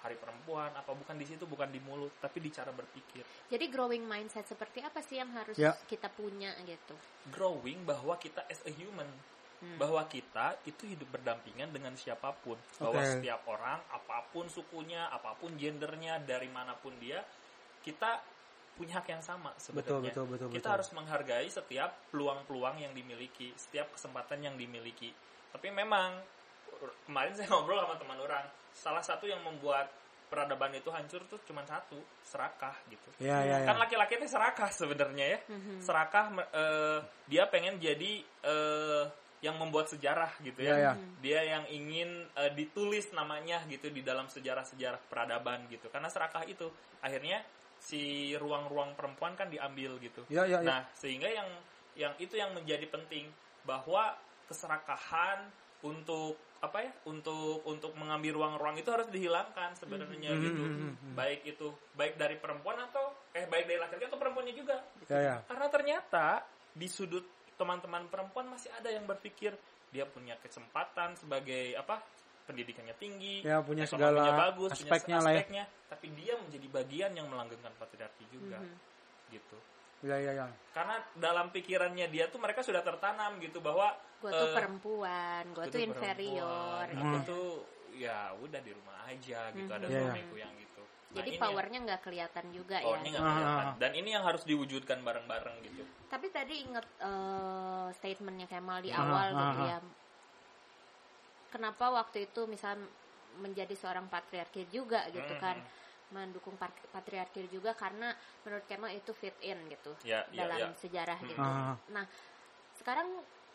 [0.00, 3.20] hari perempuan apa bukan di situ bukan di mulut tapi di cara berpikir.
[3.52, 5.76] Jadi growing mindset seperti apa sih yang harus Ya.
[5.86, 6.96] kita punya gitu?
[7.28, 9.08] Growing bahwa kita as a human.
[9.60, 9.76] Hmm.
[9.76, 12.56] bahwa kita itu hidup berdampingan dengan siapa pun.
[12.80, 17.20] Bahwa setiap orang apa pun sukunya apa pun gendernya dari mana pun dia
[17.84, 18.24] kita
[18.72, 19.60] punya hak yang sama Betul,
[20.00, 20.72] sebenarnya betul, betul, kita betul.
[20.80, 25.12] harus menghargai setiap peluang-peluang yang dimiliki setiap kesempatan yang dimiliki.
[25.52, 26.16] Tapi memang
[27.04, 29.90] kemarin saya ngobrol sama teman orang salah satu yang membuat
[30.30, 33.66] peradaban itu hancur tuh cuma satu serakah gitu Ya, ya, ya.
[33.66, 35.82] kan laki-laki itu serakah sebenarnya ya Mhm.
[35.82, 36.24] serakah
[36.54, 39.04] eh, dia pengen jadi eh,
[39.40, 40.76] yang membuat sejarah gitu ya.
[40.76, 40.92] Ya, ya.
[41.24, 45.88] Dia yang ingin eh, ditulis namanya gitu di dalam sejarah-sejarah peradaban gitu.
[45.88, 46.68] Karena serakah itu
[47.00, 47.40] akhirnya
[47.80, 50.28] si ruang-ruang perempuan kan diambil gitu.
[50.28, 50.68] Ya, ya, ya.
[50.68, 51.48] Nah, sehingga yang
[51.96, 53.32] yang itu yang menjadi penting
[53.64, 54.12] bahwa
[54.44, 55.48] keserakahan
[55.80, 61.12] untuk apa ya untuk untuk mengambil ruang-ruang itu harus dihilangkan sebenarnya Mhm, gitu mhm, mhm.
[61.16, 64.76] baik itu baik dari perempuan atau eh baik dari laki-laki atau perempuannya juga
[65.08, 65.36] Ya, ya.
[65.48, 66.26] karena ternyata
[66.76, 67.24] di sudut
[67.56, 69.56] teman-teman perempuan masih ada yang berpikir
[69.90, 71.98] dia punya kesempatan sebagai apa
[72.46, 75.38] pendidikannya tinggi, Ya, punya segala bagus, aspeknya punya lah ya.
[75.38, 78.76] aspeknya, tapi dia menjadi bagian yang melanggengkan patriarki juga, Mhm.
[79.30, 79.58] gitu.
[80.00, 80.46] Ya, ya, ya.
[80.72, 85.64] Karena dalam pikirannya dia tuh mereka sudah tertanam gitu bahwa gue tuh eh, perempuan gue
[85.66, 87.24] tuh inferior aku Hmm.
[87.24, 87.48] tuh
[87.92, 89.88] ya udah di rumah aja gitu, ada Mhm.
[89.88, 90.08] Iya, iya.
[90.08, 90.82] suamiku yang gitu.
[91.10, 93.66] Nah, jadi powernya nggak kelihatan juga powernya ya nggak Ah, kelihatan.
[93.66, 93.74] ah.
[93.76, 95.84] Dan ini yang harus diwujudkan bareng-bareng gitu.
[96.06, 99.68] tapi tadi inget eh, statementnya Kemal di Ah, awal ah, gitu ah.
[99.68, 99.78] ya
[101.50, 102.78] kenapa waktu itu misal
[103.38, 105.38] menjadi seorang patriarki juga gitu Mhm.
[105.38, 105.56] kan
[106.10, 108.10] mendukung pat- patriarki juga karena
[108.42, 110.76] menurut Kemal itu fit in gitu Ya, ya, dalam ya.
[110.76, 111.28] sejarah Hmm.
[111.28, 111.40] gitu.
[111.40, 111.74] Ah.
[111.88, 112.04] Nah,
[112.76, 113.08] sekarang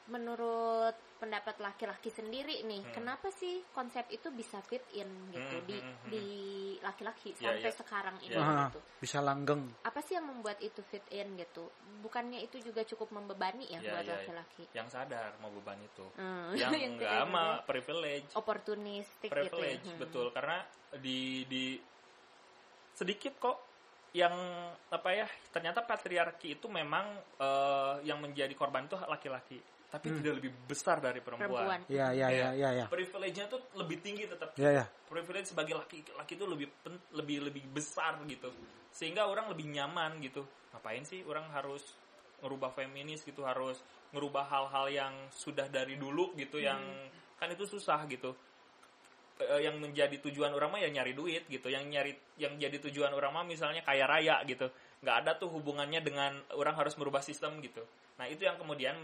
[0.05, 2.93] menurut pendapat laki-laki sendiri nih, Hmm.
[2.93, 6.09] kenapa sih konsep itu bisa fit in gitu Hmm, di hmm, hmm.
[6.11, 6.25] di
[6.77, 7.73] laki-laki Ya, sampai ya.
[7.73, 8.79] sekarang ini Ah, gitu?
[9.01, 9.65] bisa langgeng.
[9.81, 11.65] Apa sih yang membuat itu fit in gitu?
[12.05, 14.15] Bukannya itu juga cukup membebani ya, Ya, buat ya, ya.
[14.21, 14.63] laki-laki?
[14.77, 16.05] Yang sadar mau beban itu.
[16.13, 18.29] Hmm, yang yang enggak juga privilege.
[18.35, 19.49] oportunistik gitu ya.
[19.49, 19.97] privilege Hmm.
[19.97, 20.61] betul karena
[20.95, 21.63] di di
[22.95, 23.57] sedikit kok
[24.15, 24.31] yang
[24.89, 30.17] apa ya ternyata patriarki itu memang eh, yang menjadi korban itu laki-laki tapi Hmm.
[30.19, 31.79] tidak lebih besar dari perempuan, Perempuan.
[31.87, 32.85] Ya, ya, ya, ya, ya.
[32.91, 34.85] privilege-nya tuh lebih tinggi tetap Ya, ya.
[35.07, 38.51] privilege sebagai laki laki itu lebih pen- lebih lebih besar gitu
[38.91, 41.95] sehingga orang lebih nyaman gitu ngapain sih orang harus
[42.43, 43.79] ngerubah feminis gitu harus
[44.11, 46.79] ngerubah hal-hal yang sudah dari dulu gitu yang
[47.35, 48.35] kan itu susah gitu
[49.35, 53.11] Eh, yang menjadi tujuan orang mah ya nyari duit gitu yang nyari yang jadi tujuan
[53.11, 54.71] orang mah misalnya kaya raya gitu
[55.03, 57.83] nggak ada tuh hubungannya dengan orang harus merubah sistem gitu
[58.15, 58.95] nah itu yang kemudian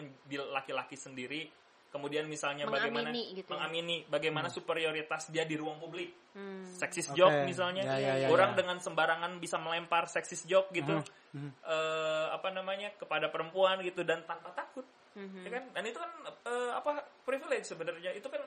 [0.56, 1.52] laki-laki sendiri
[1.92, 3.60] kemudian misalnya bagaimana Mengamini gitu ya.
[3.60, 6.64] mengamini bagaimana superioritas dia di ruang publik Hmm.
[6.64, 7.20] seksis Oke.
[7.20, 8.64] joke misalnya Ya, ya, ya, orang ya.
[8.64, 11.50] dengan sembarangan bisa melempar seksis joke gitu Mhm, mhm.
[11.60, 15.44] eh, apa namanya kepada perempuan gitu dan tanpa takut Mhm.
[15.44, 16.12] ya kan dan itu kan
[16.48, 18.40] eh, apa privilege sebenarnya itu kan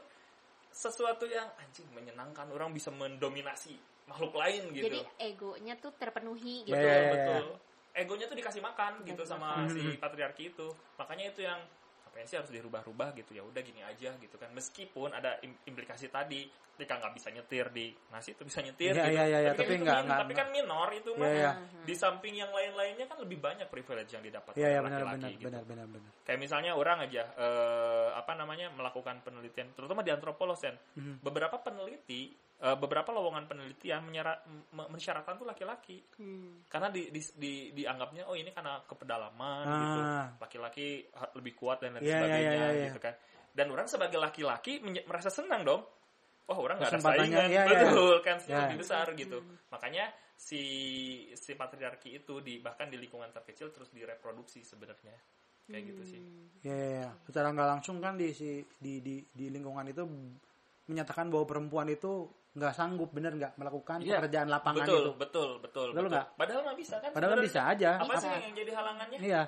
[0.75, 2.51] sesuatu yang anjing menyenangkan.
[2.51, 4.91] Orang bisa mendominasi makhluk lain gitu.
[4.91, 6.75] Jadi egonya tuh terpenuhi Ya, gitu.
[6.77, 7.45] betul ya, ya, betul.
[7.95, 9.71] egonya tuh dikasih makan gitu Dikasih sama makan.
[9.71, 10.67] si patriarki itu.
[10.99, 11.61] Makanya itu yang
[12.05, 13.33] ngapain sih harus dirubah-rubah gitu.
[13.33, 14.51] Ya udah gini aja gitu kan.
[14.51, 19.07] Meskipun ada im- implikasi tadi ketika nggak bisa nyetir di nasi itu bisa nyetir Iya,
[19.07, 19.15] gitu.
[19.15, 21.39] iya, iya, iya, kan tapi itu nggak- min- nggak- tapi kan minor itu mah Iya,
[21.39, 21.53] iya.
[21.55, 21.85] Mhm.
[21.87, 25.31] di samping yang lain-lainnya kan lebih banyak privilege yang didapat Iya, ya, benar, laki-laki benar,
[25.31, 25.45] gitu.
[25.47, 26.11] benar, benar, benar.
[26.23, 30.75] kayak misalnya orang aja eh, apa namanya melakukan penelitian terutama di antropolog Sen.
[30.95, 31.23] Mhm.
[31.23, 36.65] beberapa peneliti eh, beberapa lowongan penelitian menyara- m- mensyaratkan tuh laki-laki Hmm.
[36.67, 39.75] karena di, di, di- dianggapnya oh ini karena kepedalaman Ah.
[39.77, 40.01] gitu
[40.41, 40.87] laki-laki
[41.35, 42.87] lebih kuat dan lain Iya, iya, sebagainya iya, iya.
[42.89, 43.15] gitu kan
[43.53, 45.83] dan orang sebagai laki-laki menye- merasa senang dong
[46.45, 47.63] wah orang nggak ada saingan iya.
[47.65, 48.59] betul kan Iya.
[48.67, 49.39] lebih besar gitu
[49.69, 50.61] makanya si
[51.33, 55.15] si patriarki itu di bahkan di lingkungan terkecil terus direproduksi sebenarnya
[55.65, 56.21] kayak gitu sih
[56.61, 57.11] Ya, ya, ya.
[57.23, 60.01] Secara nggak langsung kan di si di di di lingkungan itu
[60.85, 62.25] menyatakan bahwa perempuan itu
[62.55, 64.17] nggak sanggup bener nggak melakukan Iya.
[64.19, 65.13] pekerjaan lapangan betul, itu.
[65.15, 66.27] betul betul Betul betul nggak?
[66.35, 67.91] padahal mah bisa kan Padahal bisa aja.
[67.97, 68.41] apa sih Bisa.
[68.41, 69.43] yang jadi halangannya Iya.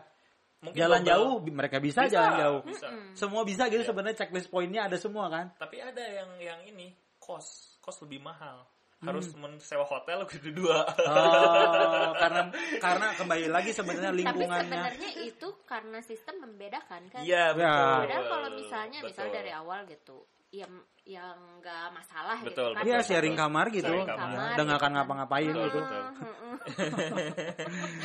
[0.57, 2.89] Mungkin jalan jauh mereka bisa, jalan jauh bisa.
[3.13, 3.89] semua bisa gitu Iya.
[3.93, 8.65] sebenarnya checklist poinnya ada semua kan tapi ada yang yang ini kos kos lebih mahal
[8.97, 12.49] harus mensewa hotel kedua oh karena
[12.85, 17.21] karena kembali lagi sebenarnya Tapi lingkungannya sebenarnya itu karena sistem membedakan kan.
[17.21, 18.01] iya betul Ya.
[18.01, 19.11] Padahal kalau misalnya Betul.
[19.13, 20.17] misal dari awal gitu,
[20.55, 20.73] yang
[21.07, 22.83] yang nggak masalah Betul, gitu kan.
[22.87, 24.91] Iya sharing kamar gitu, Sharing kamar udah nggak akan gitu kan.
[24.95, 25.79] ngapa-ngapain Betul, gitu.
[25.79, 26.03] betul.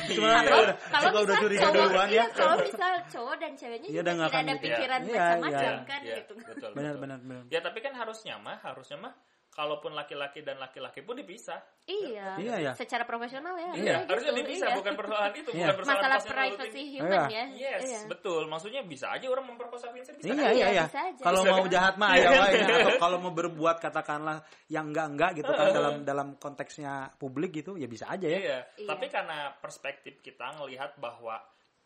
[0.06, 0.74] Sebenarnya Iya.
[0.90, 2.24] Kalau suka udah misal curiga cowok, duluan iya, ya.
[2.30, 4.62] kalau misal cowok dan ceweknya Iya, udah tidak ada gitu.
[4.66, 5.82] pikiran Iya, macam-macam iya.
[5.88, 6.32] kan Iya, gitu.
[6.38, 7.42] betul, Benar, benar, benar.
[7.50, 9.12] ya tapi kan harusnya mah harusnya mah
[9.52, 12.38] kalaupun laki-laki dan laki-laki pun dipisah Iya.
[12.38, 12.72] Iya, iya.
[12.78, 13.74] Secara profesional ya.
[13.74, 14.06] Iya.
[14.06, 14.78] gitu, harusnya dipisah iya.
[14.78, 15.58] bukan persoalan itu Iya.
[15.66, 16.84] bukan persoalan masalah privacy tinggi.
[16.94, 17.26] human Iya.
[17.26, 17.44] ya.
[17.58, 18.00] yes Iya.
[18.06, 20.54] betul maksudnya bisa aja orang memperkosa Vincent bisa Iya, kan?
[20.54, 20.84] iya, iya.
[21.18, 22.42] Kalau mau jahat mah ya ya.
[22.86, 24.38] atau kalau mau berbuat katakanlah
[24.70, 28.38] yang enggak-enggak gitu kan dalam dalam konteksnya publik gitu ya bisa aja ya.
[28.38, 28.58] Iya.
[28.78, 28.88] Iya.
[28.88, 31.42] Tapi karena perspektif kita ngelihat bahwa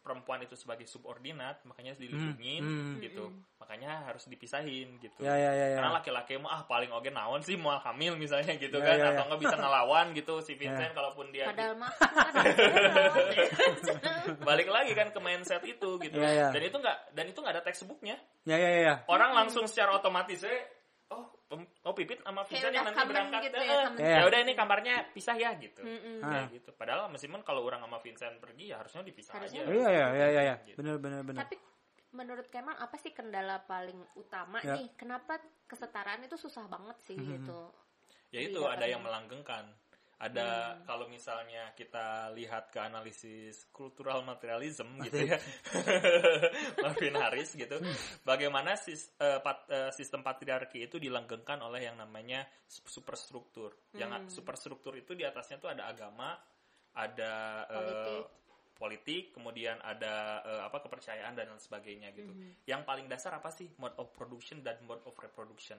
[0.06, 3.02] perempuan itu sebagai subordinat, makanya harus dilindungi hmm.
[3.02, 3.26] gitu.
[3.58, 5.18] Makanya harus dipisahin gitu.
[5.18, 5.82] Ya ya ya ya.
[5.82, 9.02] Karena laki-laki mah ah paling oke naon sih mau hamil misalnya gitu Ya, kan ya,
[9.02, 9.10] ya.
[9.18, 12.30] atau nggak bisa ngelawan gitu si Vincent kalaupun dia Padahal mah kan
[14.48, 16.22] balik lagi kan ke mindset itu gitu.
[16.22, 16.48] Ya, ya.
[16.54, 18.14] Dan itu nggak dan itu nggak ada textbooknya.
[18.46, 18.80] Ya ya ya.
[18.86, 18.94] ya.
[19.10, 20.75] Orang langsung secara otomatis eh
[21.46, 24.16] oh pem- oh pipit sama Vincent yang nanti berangkat gitu eh, ya, eh, Ya.
[24.18, 25.78] ya udah ini kamarnya pisah ya gitu.
[25.78, 26.18] Mm-mm.
[26.18, 26.42] Ah.
[26.42, 26.70] Kayak gitu.
[26.74, 29.70] Padahal meskipun kalau orang sama Vincent pergi ya harusnya dipisah Harusnya aja.
[29.70, 30.54] Iya ya ya ya ya.
[30.64, 30.76] Gitu.
[30.76, 31.40] Benar benar benar.
[31.46, 31.56] Tapi
[32.10, 34.74] menurut Kemal apa sih kendala paling utama Ya.
[34.74, 34.90] nih?
[34.96, 37.26] Kenapa kesetaraan itu susah banget sih Mhm.
[37.38, 37.60] gitu?
[38.28, 39.70] Ya itu Iya, ada yang melanggengkan.
[40.16, 45.36] Ada kalau misalnya kita lihat ke analisis kultural materialism gitu ya.
[46.84, 47.76] Marvin Harris gitu.
[48.24, 53.92] Bagaimana sis- eh, pat- eh, sistem patriarki itu dilanggengkan oleh yang namanya sup- superstruktur.
[53.92, 56.32] Yang superstruktur itu di atasnya tuh ada agama,
[56.96, 57.32] ada
[57.68, 58.24] eh, Politik.
[58.76, 62.32] politik, kemudian ada eh, apa kepercayaan dan lain sebagainya gitu.
[62.64, 63.68] Yang paling dasar apa sih?
[63.76, 65.76] Mode of production dan mode of reproduction.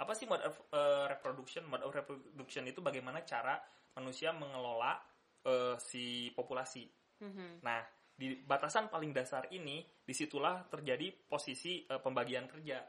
[0.00, 1.68] Apa sih mode of eh, reproduction?
[1.68, 3.60] Mode of reproduction itu bagaimana cara
[3.96, 4.96] manusia mengelola
[5.44, 6.88] eh, si populasi.
[7.20, 7.60] Mhm.
[7.60, 7.84] Nah,
[8.16, 12.80] di batasan paling dasar ini di situlah terjadi posisi eh, pembagian kerja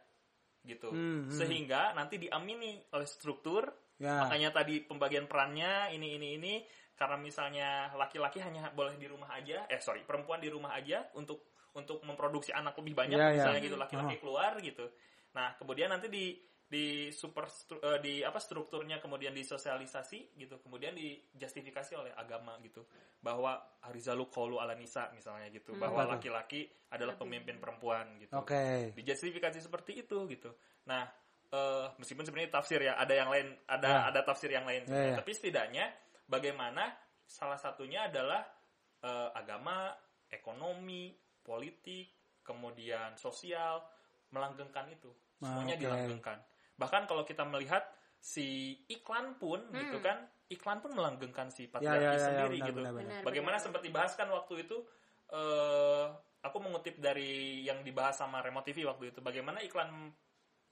[0.61, 0.93] gitu.
[0.93, 1.33] Hmm, hmm.
[1.35, 4.25] Sehingga nanti diamini oleh struktur Ya.
[4.25, 6.53] Makanya tadi pembagian perannya ini ini ini
[6.97, 11.53] karena misalnya laki-laki hanya boleh di rumah aja, eh sorry perempuan di rumah aja untuk
[11.77, 13.33] untuk memproduksi anak lebih banyak Ya, ya.
[13.37, 14.21] misalnya gitu laki-laki Oh.
[14.25, 14.89] keluar gitu.
[15.37, 16.33] Nah kemudian nanti di
[16.71, 17.51] di super
[17.83, 22.87] eh, di apa strukturnya kemudian disosialisasi gitu kemudian dijustifikasi oleh agama gitu
[23.19, 26.11] bahwa arizalu qaulu ala nisa misalnya gitu bahwa Apa tuh?
[26.15, 28.95] laki-laki adalah pemimpin perempuan gitu Oke.
[28.95, 30.47] dijustifikasi seperti itu gitu.
[30.87, 31.03] Nah,
[31.51, 33.99] eh, meskipun sebenarnya tafsir ya, ada yang lain, ada Ya.
[34.07, 34.87] ada tafsir yang lain.
[34.87, 35.11] Sebenarnya.
[35.11, 35.19] ya.
[35.19, 35.85] Tapi setidaknya
[36.25, 36.87] bagaimana
[37.27, 38.47] salah satunya adalah
[39.01, 39.91] eh, agama,
[40.31, 41.11] ekonomi,
[41.41, 42.07] politik,
[42.45, 43.81] kemudian sosial
[44.29, 45.11] melanggengkan itu.
[45.41, 45.83] Semuanya Ah, oke.
[45.83, 46.37] dilanggengkan.
[46.81, 47.85] Bahkan kalau kita melihat
[48.17, 52.57] si iklan pun gitu kan, iklan pun melanggengkan si patriarki Ya, ya, ya, ya, sendiri
[52.57, 52.79] benar, gitu.
[52.81, 53.05] benar, benar.
[53.05, 53.65] Benar, Bagaimana benar.
[53.69, 54.77] sempat dibahas kan waktu itu
[55.31, 56.05] eh
[56.41, 60.09] aku mengutip dari yang dibahas sama Remo TV waktu itu bagaimana iklan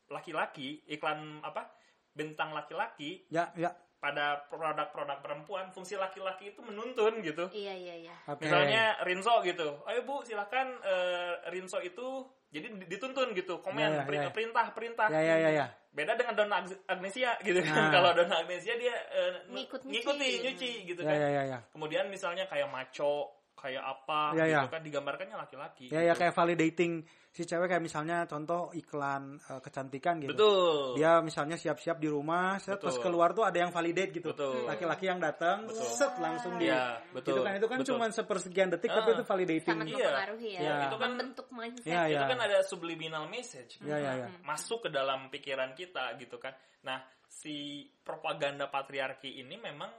[0.10, 1.70] laki-laki, iklan apa?
[2.10, 3.70] bintang laki-laki Ya ya.
[4.02, 7.48] pada produk-produk perempuan, fungsi laki-laki itu menuntun gitu.
[7.54, 8.16] Iya iya iya.
[8.28, 8.44] Oke.
[8.44, 9.80] Misalnya Rinso gitu.
[9.88, 14.30] Ayo Bu, silakan eh, Rinso itu jadi dituntun gitu, komen Ya, ya, peri- ya.
[14.30, 15.08] perintah perintah.
[15.08, 15.66] Ya ya ya ya.
[15.90, 17.78] Beda dengan Donna Ag- Agnesia gitu kan.
[17.78, 17.92] Nah.
[17.96, 19.94] Kalau Donna Agnesia dia eh, Ngikut nyuci.
[19.96, 21.18] ngikuti nyuci gitu Ya kan.
[21.18, 21.60] ya ya ya.
[21.70, 24.62] Kemudian misalnya kayak maco, kayak apa Ya, gitu ya.
[24.72, 25.86] kan digambarkannya laki-laki.
[25.92, 26.24] Ya ya gitu.
[26.24, 30.32] kayak validating si cewek kayak misalnya contoh iklan eh, kecantikan gitu.
[30.34, 30.98] Betul.
[30.98, 33.04] Dia misalnya siap-siap di rumah, set, pas Betul.
[33.06, 34.32] keluar tuh ada yang validate gitu.
[34.34, 34.66] Betul.
[34.66, 35.86] Laki-laki yang datang, Betul.
[35.86, 37.38] set langsung di Iya, betul.
[37.38, 37.90] Gitu kan itu kan Betul.
[38.00, 39.16] cuma sepersekian detik tapi Ah.
[39.20, 39.78] itu validating.
[39.78, 39.98] Sangat Iya.
[40.10, 40.60] mempengaruhi ya.
[40.64, 40.76] Ya.
[40.88, 41.86] Itu kan- membentuk mindset.
[41.92, 42.18] Ya, ya.
[42.18, 43.72] Itu kan ada subliminal message.
[43.84, 44.28] Ya ya ya.
[44.42, 46.56] Masuk ke dalam pikiran kita gitu kan.
[46.82, 49.92] Nah, si propaganda patriarki ini memang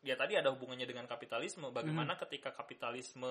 [0.00, 1.68] ya tadi ada hubungannya dengan kapitalisme.
[1.70, 2.22] Bagaimana Hmm.
[2.26, 3.28] ketika kapitalisme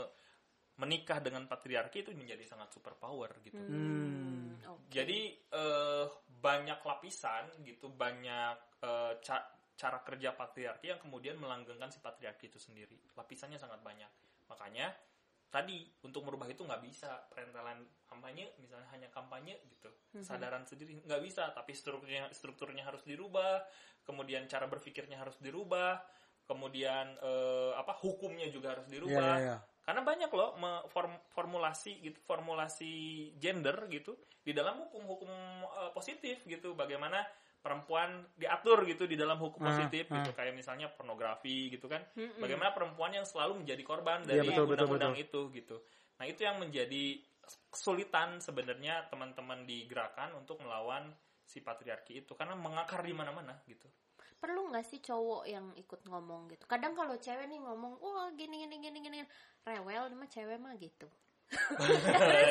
[0.80, 3.60] menikah dengan patriarki itu menjadi sangat superpower gitu.
[3.60, 4.56] Hmm.
[4.64, 4.88] Oke.
[4.96, 12.00] Jadi eh, banyak lapisan gitu, banyak eh, ca- cara kerja patriarki yang kemudian melanggengkan si
[12.00, 12.96] patriarki itu sendiri.
[13.16, 14.08] Lapisannya sangat banyak.
[14.48, 14.92] Makanya
[15.50, 21.22] tadi untuk merubah itu nggak bisa perentelan kampanye, misalnya hanya kampanye gitu, kesadaran sendiri nggak
[21.26, 21.52] bisa.
[21.52, 23.68] Tapi strukturnya strukturnya harus dirubah,
[24.08, 26.00] kemudian cara berpikirnya harus dirubah,
[26.50, 29.38] kemudian eh, apa hukumnya juga harus dirubah.
[29.38, 29.58] ya ya.
[29.86, 32.92] Karena banyak loh me- form- formulasi gitu, formulasi
[33.38, 35.30] gender gitu di dalam hukum-hukum
[35.64, 36.74] eh, positif gitu.
[36.74, 37.22] Bagaimana
[37.60, 40.22] perempuan diatur gitu di dalam hukum Ah, positif ah.
[40.22, 40.34] gitu.
[40.34, 42.02] Kayak misalnya pornografi gitu kan.
[42.18, 42.42] Mm-mm.
[42.42, 45.26] Bagaimana perempuan yang selalu menjadi korban Iya, dari undang-undang betul.
[45.26, 45.78] itu gitu.
[46.18, 47.04] Nah itu yang menjadi
[47.70, 51.10] kesulitan sebenarnya teman-teman di gerakan untuk melawan
[51.42, 53.90] si patriarki itu karena mengakar di mana-mana gitu.
[54.40, 58.64] Perlu nggak sih cowok yang ikut ngomong gitu kadang kalau cewek nih ngomong wah gini
[58.64, 59.18] gini gini gini
[59.68, 61.08] rewel mah cewek mah gitu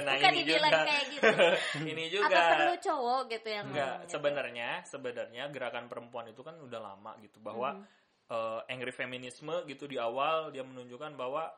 [0.06, 1.28] nah Suka ini dibilang juga, kayak gitu
[1.94, 2.40] ini apa juga.
[2.50, 4.10] perlu cowok gitu yang Enggak, ngomong gitu?
[4.12, 7.86] sebenarnya sebenarnya gerakan perempuan itu kan udah lama gitu bahwa Hmm.
[8.28, 11.48] eh, angry feminisme gitu di awal dia menunjukkan bahwa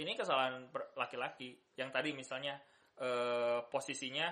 [0.00, 0.64] ini kesalahan
[0.96, 2.56] laki-laki yang tadi misalnya
[2.96, 4.30] eh, posisinya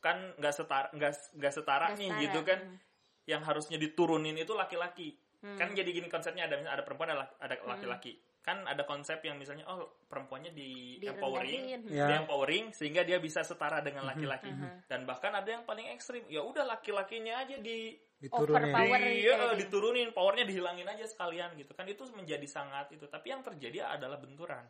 [0.00, 2.78] kan nggak setara nggak nggak setara Nggak nih setara, gitu kan hmm.
[3.26, 5.52] Yang harusnya diturunin itu laki-laki Hmm.
[5.54, 9.36] kan jadi gini konsepnya ada misalnya ada perempuan ada ada laki-laki kan ada konsep yang
[9.36, 11.92] misalnya oh perempuannya di empowering Direndahin.
[11.92, 12.06] Ya.
[12.08, 14.88] dia empowering sehingga dia bisa setara dengan laki-laki Mhm.
[14.88, 18.72] dan bahkan ada yang paling ekstrim ya udah laki-lakinya aja di Diturunin.
[18.72, 19.54] Di- gitu iya, ya.
[19.54, 24.16] diturunin powernya dihilangin aja sekalian gitu kan itu menjadi sangat itu tapi yang terjadi adalah
[24.16, 24.64] benturan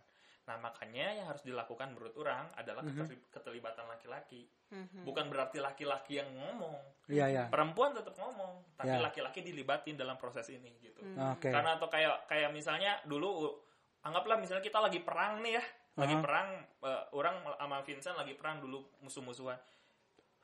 [0.47, 2.95] nah makanya yang harus dilakukan menurut orang adalah Mhm.
[2.95, 5.03] keterli- keterlibatan laki-laki Mhm.
[5.03, 6.79] bukan berarti laki-laki yang ngomong
[7.11, 7.45] Iya ya.
[7.51, 9.03] perempuan tetap ngomong tapi Ya.
[9.03, 11.35] laki-laki dilibatin dalam proses ini gitu Hmm.
[11.35, 11.51] Oke.
[11.51, 13.59] karena atau kayak kayak misalnya dulu
[14.03, 15.65] anggaplah misalnya kita lagi perang nih ya
[15.99, 16.23] lagi Aha.
[16.23, 16.49] perang
[16.81, 19.59] eh, orang sama Vincent lagi perang dulu musuh-musuhan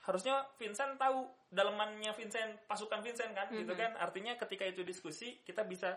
[0.02, 3.78] harusnya Vincent tahu dalemannya Vincent pasukan Vincent kan gitu Mhm.
[3.78, 5.94] kan artinya ketika itu diskusi kita bisa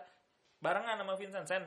[0.62, 1.66] barengan sama Vincent Sen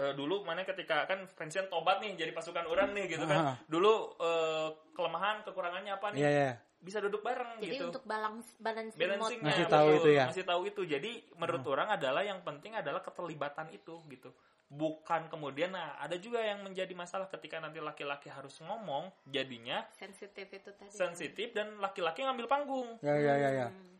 [0.00, 3.60] eh, dulu mana ketika kan Vincent tobat nih jadi pasukan orang nih gitu kan.
[3.68, 6.20] Dulu eh, kelemahan kekurangannya apa nih?
[6.24, 6.52] Iya ya.
[6.80, 7.92] bisa duduk bareng jadi gitu.
[7.92, 10.24] untuk balance balancing balancingnya mode Masih betul, tahu itu ya?
[10.32, 10.82] masih tahu itu.
[10.88, 14.32] Jadi menurut orang adalah yang penting adalah keterlibatan itu gitu.
[14.72, 20.48] Bukan kemudian nah ada juga yang menjadi masalah ketika nanti laki-laki harus ngomong jadinya sensitif
[20.48, 22.96] itu tadi sensitif dan laki-laki ngambil panggung.
[23.04, 23.68] Ya ya ya ya.
[23.68, 23.99] Hmm.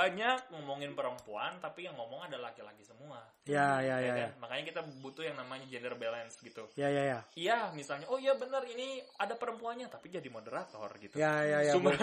[0.00, 4.14] Banyak ngomongin perempuan tapi yang ngomong ada laki-laki semua Ya ya ya ya ya.
[4.22, 4.30] kan?
[4.40, 7.18] makanya kita butuh yang namanya gender balance gitu Ya ya ya.
[7.34, 11.72] iya misalnya oh iya benar ini ada perempuannya tapi jadi moderator gitu Ya ya ya.
[11.72, 12.00] Sumber-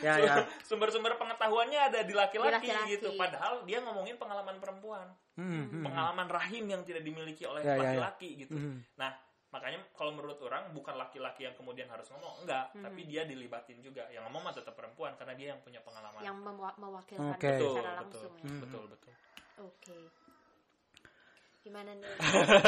[0.00, 0.34] Ya ya.
[0.68, 2.92] sumber-sumber pengetahuannya ada di laki-laki laki-laki.
[2.94, 5.84] gitu padahal dia ngomongin pengalaman perempuan Hmm, hmm.
[5.84, 7.80] pengalaman rahim yang tidak dimiliki oleh Ya, ya, ya.
[7.92, 8.80] laki-laki gitu Hmm.
[8.96, 9.12] nah
[9.56, 12.84] makanya kalau menurut orang bukan laki-laki yang kemudian harus ngomong enggak Hmm.
[12.84, 16.36] tapi dia dilibatin juga yang ngomong mah tetap perempuan karena dia yang punya pengalaman yang
[16.36, 17.48] mewa- mewakilkan Oke.
[17.50, 18.44] betul secara betul langsung ya.
[18.44, 18.60] Hmm.
[18.60, 19.12] betul betul
[19.58, 19.98] oke
[21.58, 22.12] gimana nih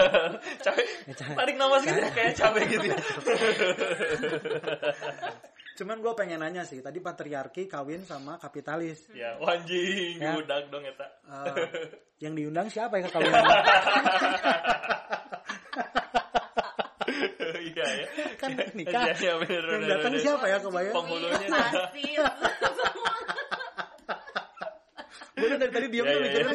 [0.64, 1.36] capek Ya, capek.
[1.36, 2.98] tarik nafas gitu kayak capek gitu ya.
[5.78, 9.06] Cuman gue pengen nanya sih, tadi patriarki kawin sama kapitalis.
[9.12, 10.34] ya wanjing Ya.
[10.34, 13.30] diudak dong eta Eh, yang diundang siapa ya ke kawin?
[17.68, 18.06] iya ya
[18.40, 19.02] kan nikah.
[19.04, 20.24] Iya, iya, bener, yang bener, datang bener.
[20.24, 20.94] siapa ya kebayang?
[20.94, 22.04] penghulunya pasti
[25.38, 26.48] Gue dari tadi diam Ya, tuh ya, mikirin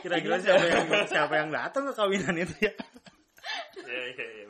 [0.00, 2.72] kira-kira siapa yang siapa yang datang ke kawinan itu ya.
[3.84, 4.46] Iya, iya, iya.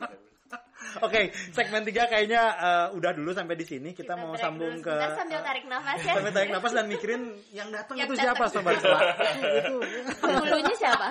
[1.03, 3.91] Oke, segmen 3 kayaknya eh, udah dulu sampai di sini.
[3.91, 6.85] Kita, mau break sambung dulu ke sebentar sambil tarik nafas ya sampai tarik napas dan
[6.87, 8.99] mikirin yang datang itu siapa sobat Sela?
[9.59, 10.11] itu, itu.
[10.21, 11.07] penghulunya siapa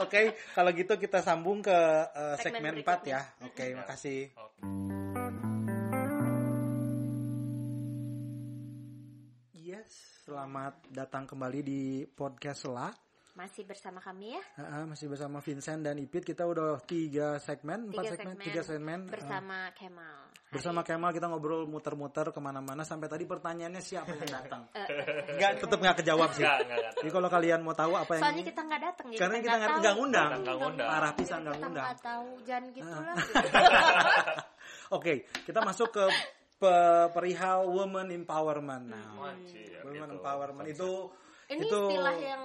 [0.00, 3.20] Oke, kalau gitu kita sambung ke eh, segmen, Segmen 4 ya.
[3.44, 4.32] Oke, makasih.
[4.32, 4.60] Oke.
[9.60, 13.09] Yes, selamat datang kembali di podcast Sela.
[13.40, 18.04] Masih bersama kami ya ah, masih bersama Vincent dan Ipit kita udah tiga segmen, empat
[18.04, 18.98] tiga segmen, segmen, tiga segmen.
[19.06, 24.28] Bersama Kemal Hari- bersama Kemal kita ngobrol muter-muter ke mana-mana sampai tadi pertanyaannya siapa yang
[24.28, 24.66] datang?
[24.72, 26.42] Eh, eh, Enggak, tetap nggak kejawab sih.
[26.42, 26.92] Enggak, enggak, enggak.
[26.96, 29.80] Jadi kalau kalian mau tahu apa yang soalnya kita nggak datang karena kita nggak tahu.
[29.80, 30.88] nggak ngundang, Nggak ngundang.
[30.90, 31.84] parah pisan nggak kita ngundang.
[31.86, 33.00] nggak tahu jangan gitu Ah.
[33.00, 33.16] lah
[34.92, 36.04] Oke, kita masuk ke
[36.58, 38.84] pe- perihal woman empowerment.
[38.90, 40.16] Nah, Wajib, woman gitu.
[40.18, 40.90] empowerment itu
[41.48, 42.44] ini itu istilah yang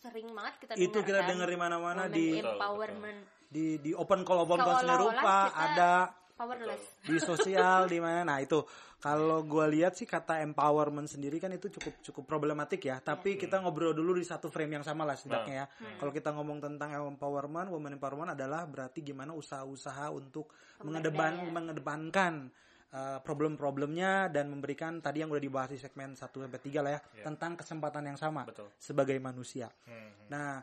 [0.00, 1.28] sering banget kita itu dengar kita kan?
[1.28, 3.20] dengar di mana-mana di empowerment.
[3.50, 5.94] Di di open call open call rupa kita- ada.
[6.40, 7.04] powerless.
[7.04, 8.24] Di sosial di mana.
[8.24, 8.64] Nah itu.
[9.00, 13.00] Kalau gue lihat sih kata empowerment sendiri kan itu cukup cukup problematik ya.
[13.00, 15.66] Tapi kita ngobrol dulu di satu frame yang sama lah setidaknya ya.
[15.96, 20.52] Kalau kita ngomong tentang empowerment women empowerment adalah berarti gimana usaha-usaha untuk
[20.84, 22.52] mengedepan mengedepankan
[22.92, 27.00] uh, problem-problemnya dan memberikan tadi yang udah dibahas di segmen 1 sampai 3 lah ya
[27.00, 27.24] Iya.
[27.30, 28.70] tentang kesempatan yang sama Betul.
[28.76, 30.30] sebagai manusia Hmm.
[30.30, 30.62] Nah,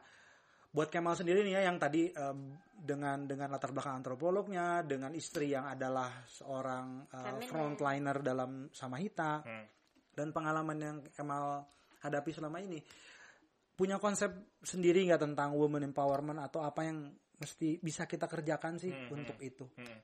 [0.68, 2.40] buat Kemal sendiri nih ya yang tadi em,
[2.72, 9.66] dengan dengan latar belakang antropolognya, dengan istri yang adalah seorang uh, frontliner dalam Samahita Hmm.
[10.14, 11.66] dan pengalaman yang Kemal
[12.00, 12.78] hadapi selama ini,
[13.74, 14.30] punya konsep
[14.62, 19.38] sendiri nggak tentang women empowerment atau apa yang mesti bisa kita kerjakan sih Hmm, untuk
[19.42, 19.66] itu?
[19.78, 19.98] Hmm.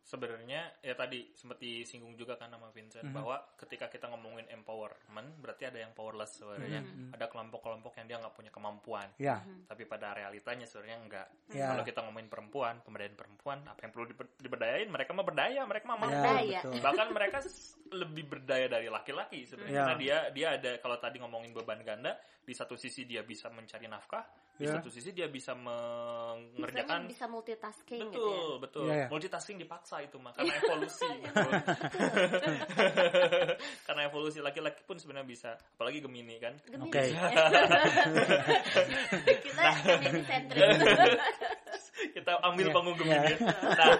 [0.00, 3.14] Sebenarnya ya tadi sempat disinggung juga kan sama Vincent Mhm.
[3.14, 7.10] bahwa ketika kita ngomongin empowerment berarti ada yang powerless sebenarnya Mhm.
[7.10, 11.74] ada kelompok-kelompok yang dia nggak punya kemampuan Ya, tapi pada realitanya sebenarnya enggak Ya.
[11.74, 15.84] kalau kita ngomongin perempuan pemberdayaan perempuan apa yang perlu diber- diberdayain mereka mah berdaya mereka
[15.90, 16.60] mah mampu ya, Berdaya.
[16.62, 16.80] betul.
[16.86, 17.38] bahkan mereka
[17.86, 19.82] lebih berdaya dari laki-laki sebenarnya Ya.
[19.84, 22.14] karena dia dia ada kalau tadi ngomongin beban ganda
[22.46, 24.22] di satu sisi dia bisa mencari nafkah
[24.56, 24.78] di Ya.
[24.78, 28.60] satu sisi dia bisa mengerjakan bisa multitasking gitu betul ya.
[28.62, 29.06] betul Iya, iya.
[29.08, 31.48] multitasking dipaksa itu mah karena evolusi gitu.
[33.86, 36.88] karena evolusi laki-laki pun sebenarnya bisa apalagi gemini kan Gemini.
[36.88, 37.02] Oke.
[39.24, 41.20] kita Gemini sentrik.
[42.16, 43.04] kita ambil Iya, panggung iya.
[43.24, 43.34] gemini
[43.76, 43.94] nah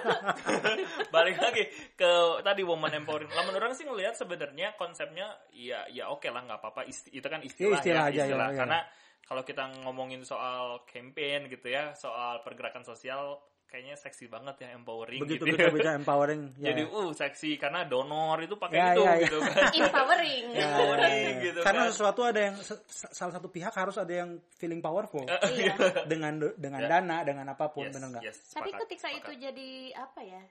[1.15, 1.65] balik lagi
[1.97, 2.11] ke
[2.45, 6.61] tadi woman empowering lah menurut orang sih ngelihat sebenarnya konsepnya ya ya oke lah nggak
[6.61, 8.59] apa-apa itu kan istilah, istilah ya aja, istilah ya, ya.
[8.61, 8.81] karena
[9.27, 15.21] kalau kita ngomongin soal campaign gitu ya soal pergerakan sosial kayaknya seksi banget ya empowering
[15.21, 15.75] begitu gitu kita ya.
[15.75, 16.43] bicara empowering.
[16.57, 16.71] Ya.
[16.71, 19.21] jadi uh seksi karena donor itu pakai Ya, itu ya, ya.
[19.23, 20.45] gitu kan Empowering.
[20.51, 21.45] Ya, empowering ya.
[21.45, 21.91] gitu Karena kan.
[21.91, 25.75] sesuatu ada yang se- salah satu pihak harus ada yang feeling powerful Iya.
[26.07, 26.89] dengan dengan Ya.
[26.89, 28.23] dana dengan apa pun Yes, benar nggak?
[28.25, 30.43] yes, Tapi sepakat, ketika itu jadi apa ya?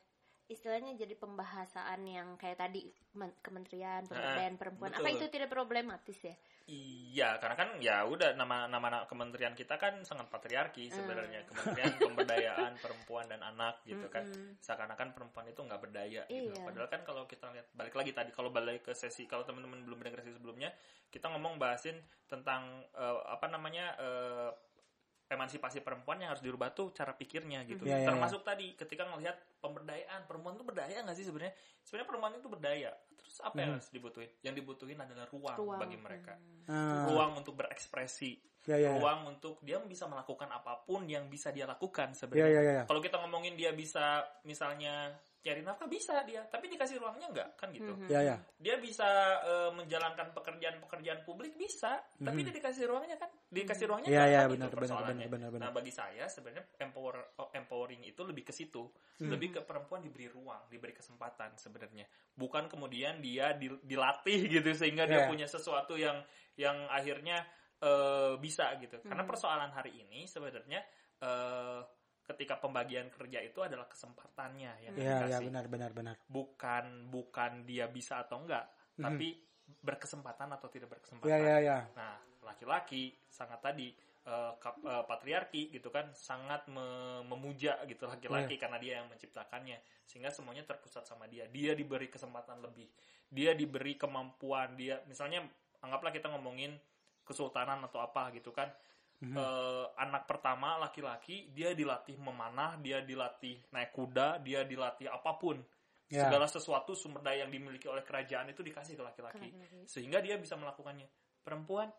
[0.45, 2.85] Istilahnya jadi pembahasan yang kayak tadi
[3.17, 4.93] men- Kementerian Pemberdayaan Perempuan.
[4.93, 6.37] Apa itu tidak problematis ya?
[6.65, 11.45] Iya, karena kan ya udah nama nama kementerian kita kan sangat patriarki sebenarnya.
[11.49, 14.25] Kementerian Pemberdayaan Perempuan dan Anak gitu kan.
[14.61, 16.53] Seakan-akan perempuan itu nggak berdaya gitu.
[16.53, 16.61] Iya.
[16.61, 19.97] Padahal kan kalau kita lihat balik lagi tadi kalau balik ke sesi kalau teman-teman belum
[19.97, 20.69] mendengar sesi sebelumnya,
[21.09, 24.49] kita ngomong bahasin tentang eh, apa namanya eh,
[25.25, 27.83] emansipasi perempuan yang harus dirubah tuh cara pikirnya gitu.
[27.89, 31.53] Iya, iya, Termasuk tadi ketika ngelihat pemberdayaan perempuan itu berdaya nggak sih sebenarnya?
[31.81, 32.91] Sebenarnya perempuan itu berdaya.
[33.17, 34.29] Terus apa yang harus dibutuhin?
[34.45, 35.79] Yang dibutuhin adalah ruang, Ruang.
[35.81, 36.33] bagi mereka
[36.65, 38.97] Ah, ruang untuk berekspresi, ya, ya, ya.
[38.97, 42.49] ruang untuk dia bisa melakukan apa pun yang bisa dia lakukan Ya, sebenarnya.
[42.49, 42.83] ya, ya, ya.
[42.89, 45.13] Kalau kita ngomongin dia bisa misalnya
[45.45, 47.93] cari nafkah bisa dia, tapi dikasih ruangnya enggak kan gitu.
[47.93, 48.09] Mhm.
[48.09, 48.35] Ya, ya.
[48.57, 49.05] Dia bisa
[49.45, 54.17] eh, menjalankan pekerjaan-pekerjaan publik bisa, tapi dia dikasih ruangnya kan, dikasih ruangnya Mhm.
[54.17, 55.61] Ya, enggak ya, kan benar, gitu benar, benar, benar, benar.
[55.61, 58.89] Nah bagi saya sebenarnya empower oh, empowering itu lebih ke situ,
[59.21, 59.29] Mhm.
[59.29, 65.05] lebih ke perempuan diberi ruang, diberi kesempatan sebenarnya, bukan kemudian dia di- dilatih gitu sehingga
[65.05, 65.09] Ya.
[65.13, 66.25] dia punya sesuatu yang
[66.57, 68.97] yang akhirnya eh, bisa gitu.
[69.03, 69.29] Karena Hmm.
[69.29, 70.81] persoalan hari ini sebenarnya
[71.21, 71.79] eh,
[72.25, 76.15] ketika pembagian kerja itu adalah kesempatannya yang Ya, ya, dikasih, benar, benar, benar.
[76.25, 78.65] bukan bukan dia bisa atau enggak,
[78.97, 79.03] Mhm.
[79.05, 79.27] tapi
[79.81, 81.29] berkesempatan atau tidak berkesempatan.
[81.29, 81.79] Ya, ya, ya.
[81.93, 83.93] Nah, laki-laki sangat tadi
[84.25, 88.17] eh, kap- eh, patriarki gitu kan sangat me- memuja gitu Iya.
[88.17, 91.45] laki-laki karena dia yang menciptakannya sehingga semuanya terpusat sama dia.
[91.45, 92.89] Dia diberi kesempatan lebih.
[93.29, 94.73] Dia diberi kemampuan.
[94.73, 95.45] Dia misalnya
[95.77, 96.73] anggaplah kita ngomongin
[97.21, 98.73] kesultanan atau apa gitu kan.
[99.15, 99.31] Mhm.
[99.31, 105.63] Eh, anak pertama laki-laki dia dilatih memanah, dia dilatih naik kuda, dia dilatih apa pun.
[106.05, 106.27] Ya.
[106.27, 109.49] Segala sesuatu sumber daya yang dimiliki oleh kerajaan itu dikasih ke laki-laki
[109.87, 111.07] sehingga dia bisa melakukannya.
[111.41, 111.89] Perempuan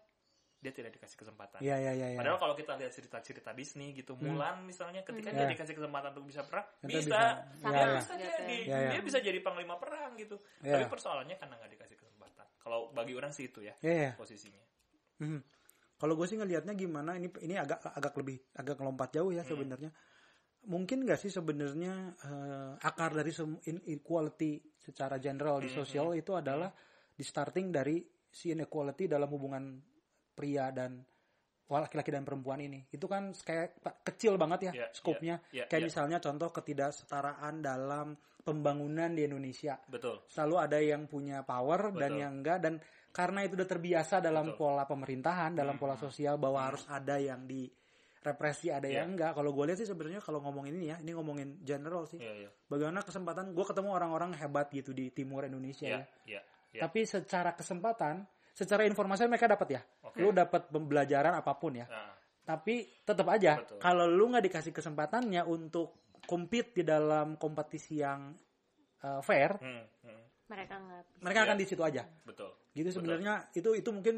[0.56, 1.58] dia tidak dikasih kesempatan.
[1.60, 2.18] Ya, ya, ya, ya.
[2.18, 5.36] Padahal kalau kita lihat cerita-cerita Disney gitu, Mulan misalnya ketika Hmm.
[5.36, 5.52] dia Ya.
[5.52, 7.20] dikasih kesempatan untuk bisa perang, Ternyata bisa.
[7.20, 7.20] bisa.
[7.60, 7.94] Sama Ya, ya.
[7.98, 8.42] Bisa dia, gitu.
[8.46, 8.90] di- Ya, ya.
[8.92, 10.36] dia bisa jadi panglima perang gitu.
[10.62, 10.74] Ya.
[10.74, 12.46] Tapi persoalannya karena nggak dikasih kesempatan.
[12.56, 14.10] Kalau bagi orang sih itu ya Ya, ya.
[14.14, 14.62] posisinya.
[15.18, 15.40] Mhm.
[15.96, 19.88] Kalau gue sih ngelihatnya gimana ini ini agak agak lebih agak ngelompat jauh ya sebenarnya.
[20.66, 23.32] Mungkin gak sih sebenarnya eh, akar dari
[23.70, 26.68] inequality secara general di sosial itu adalah
[27.16, 29.80] di starting dari si inequality dalam hubungan
[30.36, 31.00] pria dan
[31.66, 32.84] laki-laki dan perempuan ini.
[32.92, 35.36] Itu kan kayak kecil banget ya Iya, skopnya.
[35.50, 35.88] iya, iya, kayak iya.
[35.88, 38.14] misalnya contoh ketidaksetaraan dalam
[38.46, 40.22] pembangunan di Indonesia Betul.
[40.30, 42.22] selalu ada yang punya power dan Betul.
[42.22, 42.74] yang enggak dan
[43.16, 44.60] karena itu udah terbiasa dalam Betul.
[44.60, 45.80] pola pemerintahan dalam Hmm.
[45.80, 47.64] pola sosial bahwa harus ada yang di
[48.20, 49.00] represi ada Iya.
[49.06, 52.20] yang enggak kalau gue lihat sih sebenarnya kalau ngomongin ini ya ini ngomongin general sih
[52.20, 52.50] Iya, iya.
[52.68, 56.40] bagaimana kesempatan gue ketemu orang-orang hebat gitu di timur Indonesia Iya, ya iya.
[56.76, 56.80] iya.
[56.84, 60.18] tapi secara kesempatan secara informasi mereka dapat ya Oke.
[60.20, 62.12] lu dapat pembelajaran apa pun ya Nah,
[62.44, 68.34] tapi tetap aja kalau lu nggak dikasih kesempatannya untuk compete di dalam kompetisi yang
[69.06, 71.22] uh, fair hmm, hmm, Mereka nggak bisa.
[71.22, 71.46] mereka Iya.
[71.46, 72.50] akan di situ aja betul.
[72.70, 72.94] Gitu Betul.
[72.94, 74.16] sebenarnya itu itu mungkin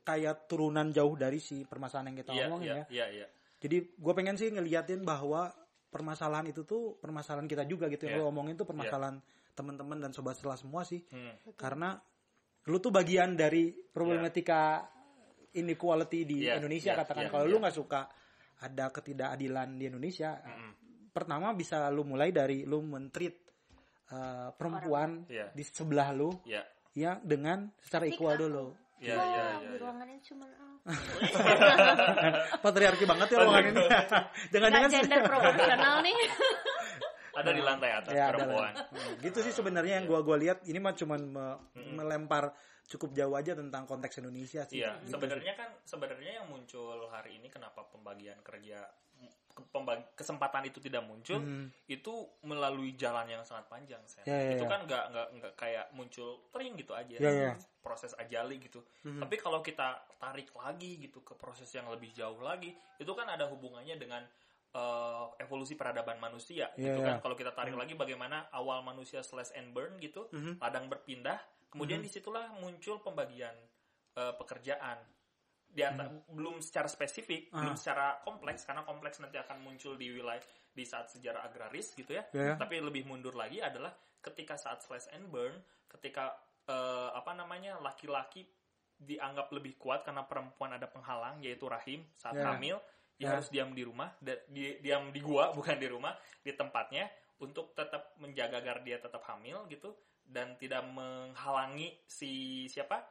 [0.00, 2.84] kayak turunan jauh dari si permasalahan yang kita Iya, omongin iya, ya.
[2.90, 3.26] iya, iya.
[3.58, 5.48] Jadi gue pengen sih ngeliatin bahwa
[5.88, 8.22] permasalahan itu tuh permasalahan kita juga gitu yang Iya.
[8.22, 9.16] lo omongin tuh permasalahan
[9.54, 11.00] teman-teman dan sobat setelah semua sih.
[11.08, 11.94] Hmm, Karena
[12.64, 14.84] lu tuh bagian dari problematika
[15.52, 17.52] inequality di Iya, Indonesia iya, katakan iya, kalau iya.
[17.54, 18.00] lu nggak suka
[18.60, 20.70] ada ketidakadilan di Indonesia, Mm-mm.
[21.12, 23.43] pertama bisa lu mulai dari lu mentreat
[24.06, 25.48] uh, perempuan Iya.
[25.50, 26.62] di sebelah lu Iya.
[26.92, 28.66] ya dengan secara Tapi equal aku- dulu.
[28.96, 29.78] Iya, Wah, iya, iya, di iya.
[29.78, 30.64] ruangan ini cuma aku.
[32.62, 33.84] patriarki banget ya ruangan ini.
[34.48, 36.16] Jangan-jangan gender proporsional nih.
[37.34, 38.72] ada di lantai atas Ya, ada perempuan.
[38.72, 38.86] lah.
[38.88, 41.58] Hmm, gitu sih sebenarnya yang gua gua lihat ini mah cuman me-
[41.92, 42.54] melempar
[42.86, 44.78] cukup jauh aja tentang konteks Indonesia sih.
[44.78, 48.86] Iya, Gitu sebenarnya kan sebenarnya yang muncul hari ini kenapa pembagian kerja
[50.14, 51.70] kesempatan itu tidak muncul Hmm.
[51.86, 52.10] itu
[52.42, 54.26] melalui jalan yang sangat panjang Sen.
[54.26, 54.70] Ya, ya, itu ya.
[54.70, 57.52] kan nggak nggak nggak kayak muncul tering gitu aja Ya, ya.
[57.78, 59.22] proses ajali gitu Hmm.
[59.22, 63.46] tapi kalau kita tarik lagi gitu ke proses yang lebih jauh lagi itu kan ada
[63.46, 64.22] hubungannya dengan
[64.74, 67.06] eh, evolusi peradaban manusia Ya, gitu ya.
[67.06, 70.58] kan kalau kita tarik lagi bagaimana awal manusia slash and burn gitu Mhm.
[70.58, 71.38] ladang berpindah
[71.70, 73.54] kemudian di situlah muncul pembagian
[74.14, 74.98] eh, pekerjaan
[75.74, 77.52] di anta- belum secara spesifik Hmm.
[77.52, 77.60] Ah.
[77.60, 80.38] belum secara kompleks karena kompleks nanti akan muncul di wilayah
[80.70, 82.54] di saat sejarah agraris gitu ya Ya, ya.
[82.56, 85.58] tapi lebih mundur lagi adalah ketika saat slash and burn
[85.88, 88.46] ketika eh, apa namanya laki-laki
[88.96, 92.48] dianggap lebih kuat karena perempuan ada penghalang yaitu rahim saat Ya.
[92.48, 92.78] hamil
[93.14, 93.30] dia Ya.
[93.32, 94.14] harus diam di rumah
[94.48, 99.20] di- diam di gua bukan di rumah di tempatnya untuk tetap menjaga agar dia tetap
[99.24, 99.90] hamil gitu
[100.24, 102.30] dan tidak menghalangi si
[102.66, 103.02] siapa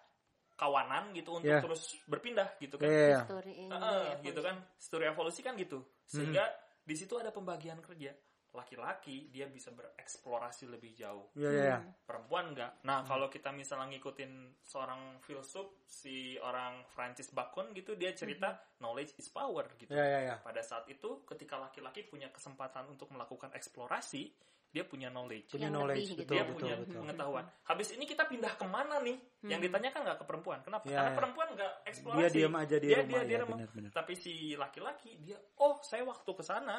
[0.54, 1.60] kawanan gitu untuk Ya.
[1.62, 2.90] terus berpindah gitu kan.
[3.26, 3.82] Story ini Heeh,
[4.18, 4.26] evolusi.
[4.30, 4.56] gitu kan.
[4.78, 5.80] Studi evolusi kan gitu.
[6.06, 6.46] Sehingga
[6.84, 8.14] di situ ada pembagian kerja.
[8.54, 11.34] Laki-laki dia bisa bereksplorasi lebih jauh.
[11.34, 11.78] Iya, iya, iya.
[12.06, 18.14] perempuan enggak nah kalau kita misalnya ngikutin seorang filsuf si orang Francis Bacon gitu dia
[18.14, 19.90] cerita knowledge is power gitu.
[19.90, 20.36] Iya, iya, iya.
[20.38, 24.30] pada saat itu ketika laki-laki punya kesempatan untuk melakukan eksplorasi
[24.74, 26.22] dia punya knowledge Punya Yang knowledge lebih gitu.
[26.26, 27.00] betul, dia betul, punya betul.
[27.06, 27.46] pengetahuan.
[27.70, 29.18] Habis ini kita pindah ke mana nih?
[29.46, 30.60] Yang ditanyakan nggak ke perempuan.
[30.66, 30.84] Kenapa?
[30.90, 32.18] Ya, Karena perempuan nggak eksplorasi.
[32.20, 33.54] Dia diam aja di dia, rumah, Dia, dia ya, remeh.
[33.54, 33.92] benar-benar.
[33.94, 36.78] Tapi si laki-laki dia, oh saya waktu ke sana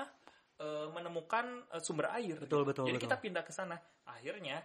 [0.59, 2.35] eh, menemukan eh, sumber air.
[2.43, 3.07] Betul, betul, Jadi betul.
[3.07, 3.79] kita pindah ke sana.
[4.11, 4.59] Akhirnya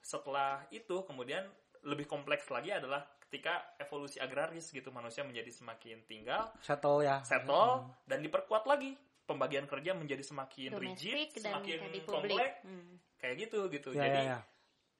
[0.00, 1.44] setelah itu kemudian
[1.84, 7.22] lebih kompleks lagi adalah ketika evolusi agraris gitu manusia menjadi semakin tinggal Shuttle ya.
[7.22, 8.96] settle dan diperkuat lagi
[9.30, 12.98] pembagian kerja menjadi semakin rigid domestik dan semakin kompleks Hmm.
[13.22, 14.40] kayak gitu gitu Ya, jadi ya, ya.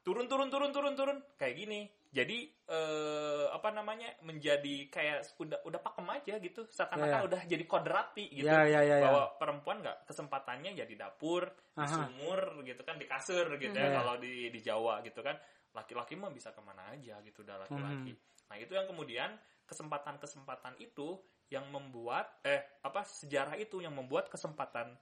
[0.01, 5.81] turun turun turun turun turun kayak gini jadi eh, apa namanya menjadi kayak udah udah
[5.83, 7.27] pakem aja gitu seakan-akan Ya, ya.
[7.27, 9.07] udah jadi kodrati gitu Ya, ya, ya, ya.
[9.11, 13.87] bahwa perempuan nggak kesempatannya ya di dapur di sumur gitu kan di kasur gitu Ya,
[13.87, 13.97] ya ya.
[14.03, 15.35] kalau di di Jawa gitu kan
[15.71, 18.47] laki-laki mah bisa ke mana aja gitu dah laki-laki Hmm.
[18.51, 19.31] nah itu yang kemudian
[19.65, 21.15] kesempatan-kesempatan itu
[21.51, 24.95] yang membuat eh apa sejarah itu yang membuat kesempatan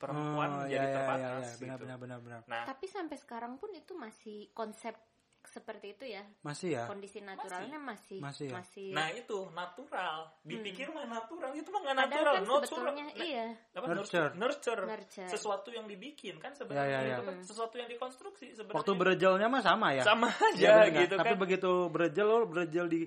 [0.00, 1.60] perempuan Oh, menjadi ya, ya, terbatas ya, ya.
[1.60, 1.84] Benar, gitu.
[1.84, 2.40] benar, benar, benar.
[2.48, 4.96] Nah, Tapi sampai sekarang pun itu masih konsep
[5.40, 6.20] seperti itu ya.
[6.44, 6.84] Masih ya.
[6.84, 8.60] Kondisi naturalnya masih Masih ya?
[8.60, 12.04] masih Nah itu natural, dipikir mah natural itu mah nggak Hmm.
[12.08, 12.94] Natural, kan natural.
[13.16, 13.46] iya.
[13.72, 14.30] Apa, Nurture.
[14.36, 15.28] nurture, Nurture.
[15.32, 17.16] sesuatu yang dibikin kan Ya, sebenarnya ya, ya.
[17.16, 18.76] itu kan sesuatu yang dikonstruksi sebenarnya.
[18.84, 20.04] Waktu berejelnya mah sama ya.
[20.04, 21.00] sama Iya, aja benar.
[21.08, 21.40] gitu Tapi kan.
[21.40, 23.00] begitu berejel lo berejel di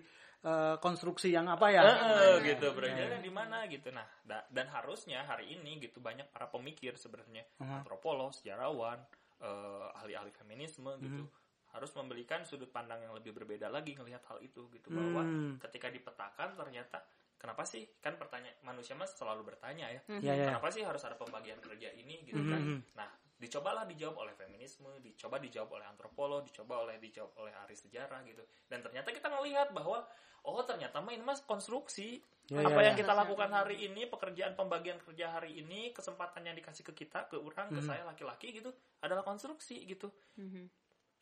[0.43, 1.81] eh, konstruksi yang apa ya?
[1.81, 3.89] Heeh, gitu Iya, berjalan di mana gitu.
[3.89, 7.79] Nah, da- dan harusnya hari ini gitu banyak para pemikir sebenarnya Uh-huh.
[7.79, 8.99] antropolog, sejarawan,
[9.39, 11.41] eh, ahli-ahli feminisme gitu Mm-hmm.
[11.73, 15.57] harus memberikan sudut pandang yang lebih berbeda lagi ngelihat hal itu gitu bahwa Hmm.
[15.57, 17.01] ketika dipetakan ternyata
[17.33, 20.45] kenapa sih kan pertanyaan manusia mas selalu bertanya ya Ya, ya.
[20.47, 22.51] kenapa sih harus ada pembagian kerja ini gitu Mhm.
[22.53, 22.61] kan
[22.93, 28.21] nah dicobalah dijawab oleh feminisme dicoba dijawab oleh antropolog dicoba oleh dijawab oleh ahli sejarah
[28.21, 30.05] gitu dan ternyata kita melihat bahwa
[30.43, 32.21] oh ternyata mah ini mas konstruksi
[32.51, 33.07] Ya, apa ya, yang ya.
[33.07, 37.39] kita lakukan hari ini pekerjaan pembagian kerja hari ini kesempatan yang dikasih ke kita ke
[37.39, 37.87] orang ke Mhm.
[37.87, 38.67] saya laki-laki gitu
[38.99, 40.67] adalah konstruksi gitu Mhm.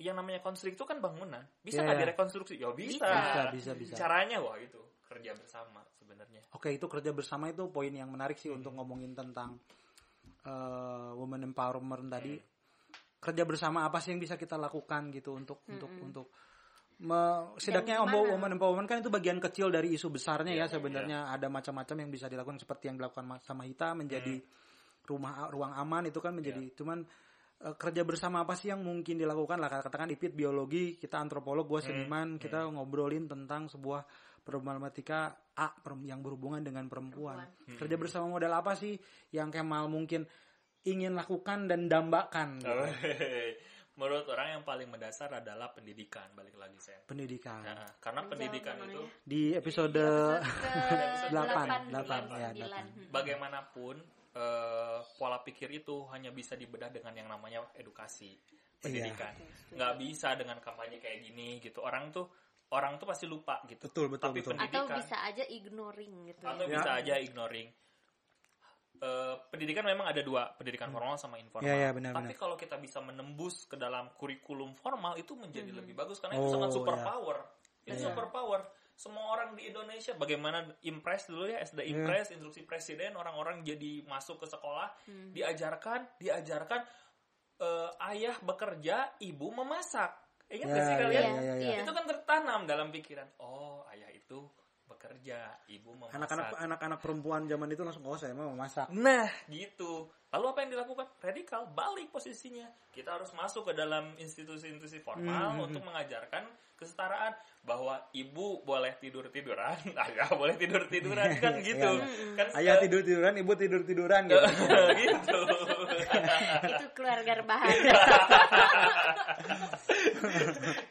[0.01, 2.01] yang namanya konstruksi itu kan bangunan bisa nggak ya.
[2.09, 3.05] direkonstruksi ya bisa.
[3.05, 3.93] Bisa, bisa, bisa.
[4.01, 8.49] caranya wah itu kerja bersama sebenarnya Oke, itu kerja bersama itu poin yang menarik sih
[8.49, 9.61] untuk ngomongin tentang
[10.41, 12.33] eh, women empowerment tadi.
[13.21, 16.27] Kerja bersama apa sih yang bisa kita lakukan gitu untuk untuk untuk
[17.01, 21.19] me, setidaknya empowerment kan itu bagian kecil dari isu besarnya Iya, ya sebenarnya.
[21.33, 24.37] ada macam-macam yang bisa dilakukan seperti yang dilakukan Ma- sama Hita menjadi
[25.09, 27.01] rumah ruang aman itu kan menjadi cuman
[27.65, 29.81] eh, kerja bersama apa sih yang mungkin dilakukan lah?
[29.81, 34.05] Katakan Ipit biologi kita antropolog gue seniman kita ngobrolin tentang sebuah
[34.45, 35.69] problematika A
[36.05, 37.45] yang berhubungan dengan perempuan.
[37.77, 38.97] Kerja bersama model apa sih
[39.33, 40.25] yang Kemal mungkin
[40.85, 42.57] ingin lakukan dan dambakan?
[42.61, 43.80] Gitu.
[44.01, 47.61] Menurut orang yang paling mendasar adalah pendidikan balik lagi saya pendidikan.
[47.61, 52.53] Nah, karena pendidikan itu Di episode Delapan, delapan, delapan, sembilan, ya, sembilan.
[52.57, 52.85] delapan.
[52.89, 53.07] Hmm.
[53.13, 53.95] bagaimanapun
[54.33, 58.33] eh, pola pikir itu hanya bisa dibedah dengan yang namanya edukasi
[58.81, 59.37] pendidikan
[59.69, 62.25] nggak bisa dengan kampanye kayak gini gitu orang tuh
[62.73, 64.57] orang tuh pasti lupa gitu Betul, betul, tapi betul.
[64.57, 66.73] Atau pendidikan bisa aja ignoring gitu atau ya.
[66.73, 67.67] bisa aja ignoring
[69.01, 72.37] Eh, pendidikan memang ada dua pendidikan formal sama informal Ya, ya, benar, tapi benar.
[72.37, 76.53] kalau kita bisa menembus ke dalam kurikulum formal itu menjadi lebih bagus karena Oh, itu
[76.53, 76.75] sangat ya.
[76.77, 77.37] super power
[77.81, 78.05] itu Ya.
[78.05, 78.61] super power
[78.93, 84.37] semua orang di Indonesia bagaimana impres dulu ya SD impres instruksi presiden orang-orang jadi masuk
[84.37, 84.93] ke sekolah
[85.33, 86.85] diajarkan diajarkan
[87.57, 90.09] eh, ayah bekerja, ibu memasak.
[90.45, 91.21] Ingat Ya, nggak sih ya, kalian?
[91.21, 91.77] ya, ya, ya.
[91.85, 93.29] Itu kan tertanam dalam pikiran.
[93.37, 94.49] Oh, ayah itu
[94.91, 96.15] bekerja, ibu memasak.
[96.17, 98.91] Anak-anak anak-anak perempuan zaman itu langsung oh saya mau memasak.
[98.91, 100.11] Nah, gitu.
[100.31, 101.05] Lalu apa yang dilakukan?
[101.19, 102.63] Radikal, balik posisinya.
[102.89, 105.65] Kita harus masuk ke dalam institusi-institusi formal Hmm.
[105.65, 109.77] untuk mengajarkan kesetaraan bahwa ibu boleh tidur tiduran,
[110.09, 111.89] ayah boleh tidur tiduran kan gitu.
[111.93, 112.33] Iya.
[112.33, 114.41] Kan Ayah tidur tiduran, ibu tidur tiduran gitu.
[114.97, 115.39] gitu.
[116.65, 117.75] itu keluarga rebahan.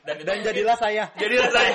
[0.04, 1.04] Dan, Dan jadilah saya.
[1.16, 1.74] jadilah saya.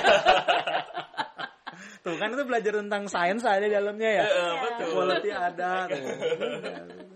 [2.06, 4.24] Tuh kan itu belajar tentang sains ada dalamnya ya.
[4.62, 4.90] Betul.
[4.94, 5.70] Quality ada.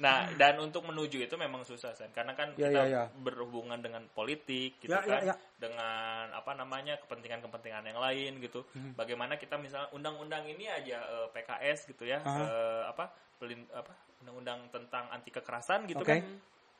[0.00, 2.08] Nah, dan untuk menuju itu memang susah, Sen.
[2.10, 3.04] Karena kan Ya, kita ya, ya.
[3.14, 5.20] berhubungan dengan politik, gitu Ya, ya, kan.
[5.22, 5.34] ya.
[5.54, 8.64] Dengan, apa namanya, kepentingan-kepentingan yang lain, gitu.
[8.72, 8.96] Hmm.
[8.96, 12.18] Bagaimana kita misalnya, undang-undang ini aja, eh, PKS, gitu ya.
[12.24, 12.42] Aha.
[12.42, 13.92] eh, apa, pelin- apa,
[14.24, 16.16] undang-undang tentang anti kekerasan, gitu Oke.
[16.16, 16.24] kan.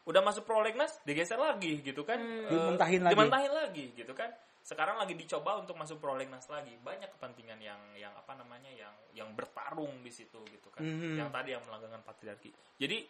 [0.09, 2.19] Udah masuk prolegnas, digeser lagi, gitu kan.
[2.19, 3.13] Eh, Dimentahin lagi.
[3.15, 4.33] Dimentahin lagi, gitu kan.
[4.61, 6.77] Sekarang lagi dicoba untuk masuk prolegnas lagi.
[6.81, 10.85] Banyak kepentingan yang, yang apa namanya, yang, yang bertarung di situ, gitu kan.
[10.85, 11.17] Mhm.
[11.17, 12.51] Yang tadi yang melanggar patriarki.
[12.77, 13.09] Jadi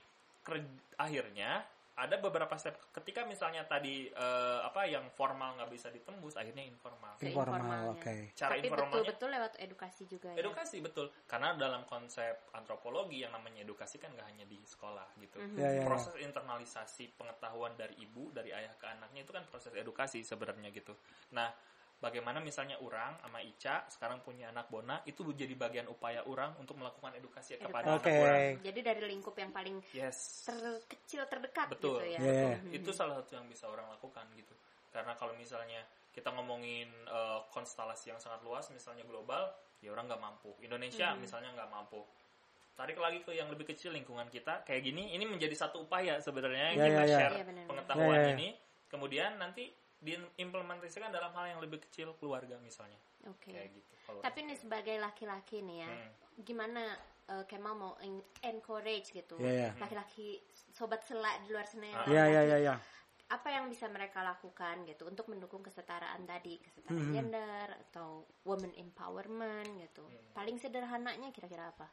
[0.96, 1.66] akhirnya
[2.00, 7.12] ada beberapa step ketika misalnya tadi eh, apa yang formal nggak bisa ditembus akhirnya informal
[7.20, 8.32] Informal, oke.
[8.32, 10.40] cara Tapi informalnya betul-betul lewat edukasi juga ya.
[10.40, 15.36] edukasi betul karena dalam konsep antropologi yang namanya edukasi kan nggak hanya di sekolah gitu
[15.40, 15.56] Mhm.
[15.60, 15.84] Ya, ya, ya.
[15.84, 20.96] proses internalisasi pengetahuan dari ibu dari ayah ke anaknya itu kan proses edukasi sebenarnya gitu
[21.30, 21.52] nah
[22.00, 26.80] bagaimana misalnya orang sama Ica sekarang punya anak Bona itu jadi bagian upaya orang untuk
[26.80, 28.08] melakukan edukasi kepada Oke.
[28.08, 32.00] anak orang Jadi dari lingkup yang paling yes terkecil terdekat Betul.
[32.00, 32.20] gitu ya.
[32.24, 32.56] Ya, ya.
[32.56, 32.72] Mhm.
[32.72, 34.56] itu salah satu yang bisa orang lakukan gitu
[34.90, 39.52] karena kalau misalnya kita ngomongin eh, konstelasi yang sangat luas misalnya global
[39.84, 42.00] ya orang nggak mampu Indonesia misalnya nggak mampu
[42.80, 46.72] tarik lagi ke yang lebih kecil lingkungan kita kayak gini ini menjadi satu upaya sebenarnya
[46.72, 47.16] Ya, kita ya.
[47.20, 47.68] share Iya, benar-benar.
[47.68, 48.32] pengetahuan ya, ya.
[48.40, 48.48] ini
[48.88, 49.64] kemudian nanti
[50.00, 52.96] diimplementasikan dalam hal yang lebih kecil keluarga misalnya
[53.26, 53.52] Oke.
[53.52, 56.10] kayak gitu kalau Tapi nih sebagai laki-laki nih ya, Hmm.
[56.40, 56.82] gimana
[57.26, 59.70] eh, Kemal mau en- encourage gitu Iya, iya.
[59.76, 62.06] laki-laki sobat selak di luar sana yang Ah.
[62.08, 62.74] Ya ya laki, ya ya.
[63.30, 67.14] apa yang bisa mereka lakukan gitu untuk mendukung kesetaraan tadi kesetaraan Mhm.
[67.14, 68.08] gender atau
[68.42, 70.34] woman empowerment gitu Hmm.
[70.34, 71.86] paling sederhananya kira-kira apa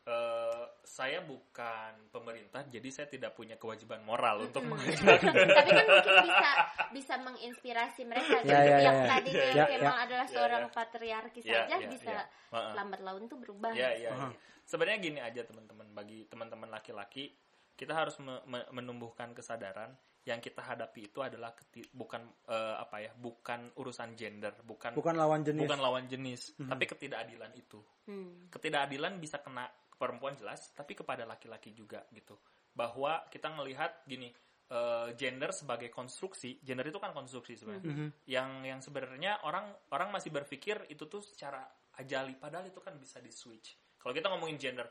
[0.00, 4.72] Eh, saya bukan pemerintah jadi saya tidak punya kewajiban moral untuk Mm-mm.
[4.80, 6.50] mengajar tapi kan mungkin bisa
[6.90, 9.06] bisa menginspirasi mereka gitu ya, yang ya.
[9.06, 10.02] tadinya Ya, Kemal ya.
[10.08, 10.70] adalah Ya, seorang ya.
[10.72, 12.10] patriarki saja ya, bisa.
[12.16, 12.72] Heeh.
[12.74, 14.32] lambat laun tuh berubah Ya, ya, Aha.
[14.32, 14.38] ya.
[14.64, 17.36] Sebenarnya gini aja teman-teman, bagi teman-teman laki-laki,
[17.76, 19.92] kita harus me- me- menumbuhkan kesadaran
[20.24, 25.12] yang kita hadapi itu adalah keti- bukan eh, apa ya, bukan urusan gender, bukan Bukan
[25.12, 25.60] lawan jenis.
[25.60, 27.84] bukan lawan jenis, tapi ketidakadilan itu.
[28.08, 28.48] Hmm.
[28.48, 32.40] Ketidakadilan bisa kena ke perempuan jelas, tapi kepada laki-laki juga gitu.
[32.72, 34.32] Bahwa kita ngelihat gini,
[34.72, 37.92] eh, gender sebagai konstruksi, gender itu kan konstruksi sebenarnya.
[37.92, 38.08] Mhm.
[38.24, 41.60] yang yang sebenarnya orang orang masih berpikir itu tuh secara
[42.00, 44.88] ajali padahal itu kan bisa di switch kalau kita ngomongin gender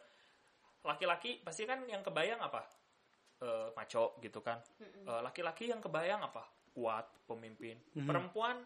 [0.86, 2.64] laki-laki pasti kan yang kebayang apa?
[3.40, 4.60] Eh, maco gitu kan.
[4.80, 6.44] Eh, laki-laki yang kebayang apa?
[6.72, 7.80] Kuat pemimpin.
[7.96, 8.08] Mhm.
[8.08, 8.58] perempuan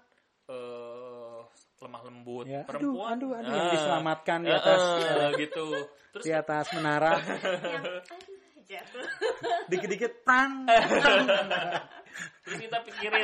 [0.44, 1.40] eh
[1.84, 5.66] lemah lembut Ya, aduh, perempuan aduh, aduh, ah, yang diselamatkan di eh, atas eh, gitu
[6.14, 8.00] terus di atas menara, yang aduh
[8.64, 9.06] jatuh
[9.68, 10.64] dikit-dikit prang.
[12.48, 13.22] terus kita pikirin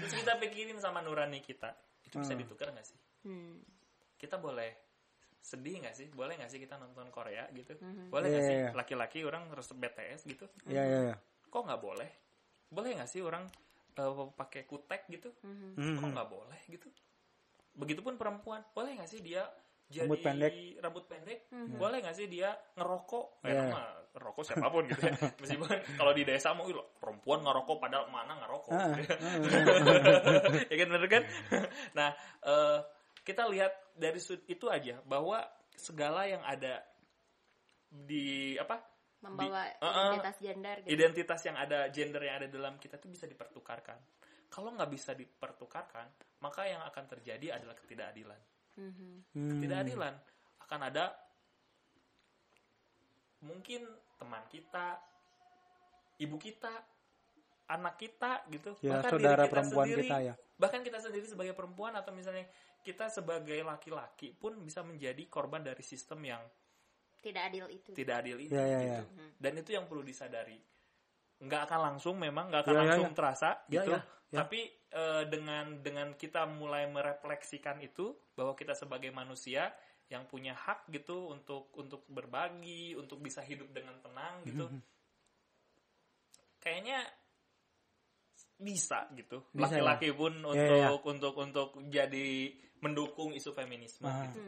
[0.00, 2.40] terus kita pikirin sama nurani kita itu bisa Hmm.
[2.40, 2.98] ditukar nggak sih
[3.28, 3.60] hmm.
[4.16, 4.86] kita boleh
[5.46, 6.10] sedih nggak sih?
[6.10, 7.78] Boleh nggak sih kita nonton Korea gitu?
[7.78, 8.10] Mhm.
[8.10, 8.70] Boleh nggak sih iya.
[8.74, 10.50] laki-laki orang harus BTS gitu?
[10.66, 11.16] Ya ya ya.
[11.46, 12.10] Kok nggak boleh?
[12.66, 13.46] Boleh nggak sih orang
[13.96, 15.32] eh, pakai kutek gitu?
[15.42, 15.96] Mhm.
[15.98, 16.88] Kok nggak boleh gitu?
[17.76, 19.44] Begitupun perempuan, boleh nggak sih dia
[19.86, 20.54] jadi Rambut pendek.
[20.82, 21.38] rambut pendek?
[21.54, 21.78] Mhm.
[21.78, 23.46] Boleh nggak sih dia ngerokok?
[23.46, 23.62] Eh, Iya.
[23.70, 23.86] mah
[24.16, 25.12] ngerokok siapa pun gitu ya.
[25.44, 28.72] Meskipun kalau di desa mau "Ih, perempuan ngerokok padahal mana ngerokok.
[28.74, 29.16] Ah, gitu ya.
[30.72, 31.22] ya kan bener kan?
[31.98, 32.10] Nah,
[32.42, 32.78] eh,
[33.22, 35.44] kita lihat dari sud itu aja bahwa
[35.76, 36.82] segala yang ada
[37.86, 38.82] di apa
[39.26, 39.94] membawa Di- uh-uh.
[40.14, 43.98] identitas gender gitu identitas yang ada gender yang ada dalam kita itu bisa dipertukarkan.
[44.46, 46.06] Kalau nggak bisa dipertukarkan,
[46.40, 48.40] maka yang akan terjadi adalah ketidakadilan.
[48.78, 49.10] Mhm.
[49.34, 49.50] Hmm.
[49.58, 50.14] Ketidakadilan
[50.62, 51.04] akan ada
[53.42, 53.84] mungkin
[54.16, 54.96] teman kita,
[56.22, 56.72] ibu kita,
[57.68, 60.34] anak kita gitu, Ya, bahkan diri saudara kita perempuan sendiri, kita ya.
[60.56, 62.46] bahkan kita sendiri sebagai perempuan atau misalnya
[62.86, 66.42] kita sebagai laki-laki pun bisa menjadi korban dari sistem yang
[67.26, 68.86] tidak adil itu tidak adil itu Ya, ya, gitu.
[68.86, 69.00] ya.
[69.02, 69.28] Mhm.
[69.42, 70.58] dan itu yang perlu disadari
[71.36, 73.16] nggak akan langsung memang nggak akan Ya, ya, langsung ya.
[73.18, 74.00] terasa Ya, gitu ya,
[74.30, 74.38] ya.
[74.40, 79.74] tapi eh, dengan dengan kita mulai merefleksikan itu bahwa kita sebagai manusia
[80.06, 84.80] yang punya hak gitu untuk untuk berbagi untuk bisa hidup dengan tenang gitu Mhm.
[86.62, 87.02] kayaknya
[88.56, 89.60] bisa gitu ya?
[89.68, 90.90] laki-laki pun untuk Iya, iya.
[90.96, 92.28] untuk untuk jadi
[92.80, 94.24] mendukung isu feminisme Ah.
[94.24, 94.40] gitu.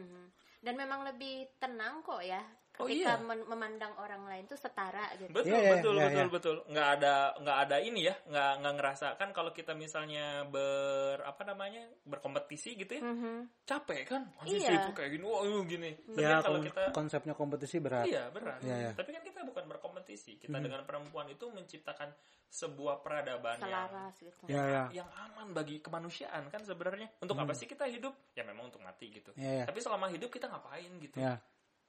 [0.59, 2.41] Dan memang lebih tenang kok ya
[2.79, 3.19] Oh, ketika iya.
[3.19, 5.27] men- memandang orang lain tuh setara gitu.
[5.29, 6.31] Betul, Iya, iya, betul, iya, betul, iya.
[6.31, 6.55] betul.
[6.71, 11.43] Nggak ada, nggak ada ini ya, nggak nggak ngerasa kan kalau kita misalnya ber apa
[11.43, 13.67] namanya berkompetisi gitu ya, Mhm.
[13.67, 14.21] capek kan?
[14.39, 14.69] Masih Iya.
[14.79, 15.91] sibuk kayak gini, wah uh, gini.
[15.91, 18.05] Tapi Ya, kan kalau kon- kita, konsepnya kompetisi berat.
[18.05, 18.59] iya berat.
[18.63, 18.91] Iya, iya.
[18.95, 20.31] Tapi kan kita bukan berkompetisi.
[20.37, 20.63] Kita Mhm.
[20.63, 22.15] dengan perempuan itu menciptakan
[22.49, 24.43] sebuah peradaban yang Selaras gitu.
[24.47, 24.83] Ya, ya.
[24.95, 27.11] yang aman bagi kemanusiaan kan sebenarnya.
[27.19, 27.43] Untuk Hmm.
[27.43, 28.15] apa sih kita hidup?
[28.33, 29.35] Ya memang untuk mati gitu.
[29.35, 29.65] Ya, ya.
[29.67, 31.19] Tapi selama hidup kita ngapain gitu?
[31.19, 31.37] Ya.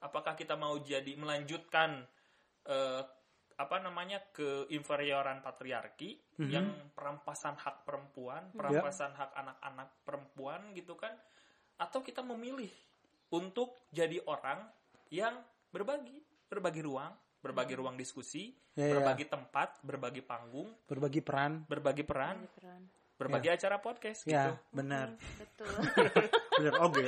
[0.00, 2.04] Apakah kita mau jadi melanjutkan
[2.66, 3.02] eh,
[3.56, 6.48] apa namanya keinferioran patriarki Mhm.
[6.48, 6.66] yang
[6.96, 11.12] perampasan hak perempuan, perampasan hak anak-anak perempuan gitu kan?
[11.76, 12.72] Atau kita memilih
[13.32, 14.64] untuk jadi orang
[15.12, 15.36] yang
[15.68, 18.96] berbagi, berbagi ruang, berbagi ruang diskusi, Ya, ya.
[18.96, 21.64] berbagi tempat, berbagi panggung, Berbagi peran.
[21.68, 22.44] berbagi peran,
[23.20, 23.36] Keren.
[23.36, 24.32] berbagi acara podcast gitu.
[24.32, 25.12] Ya, benar.
[25.36, 25.68] Betul.
[26.60, 27.04] Benar oke.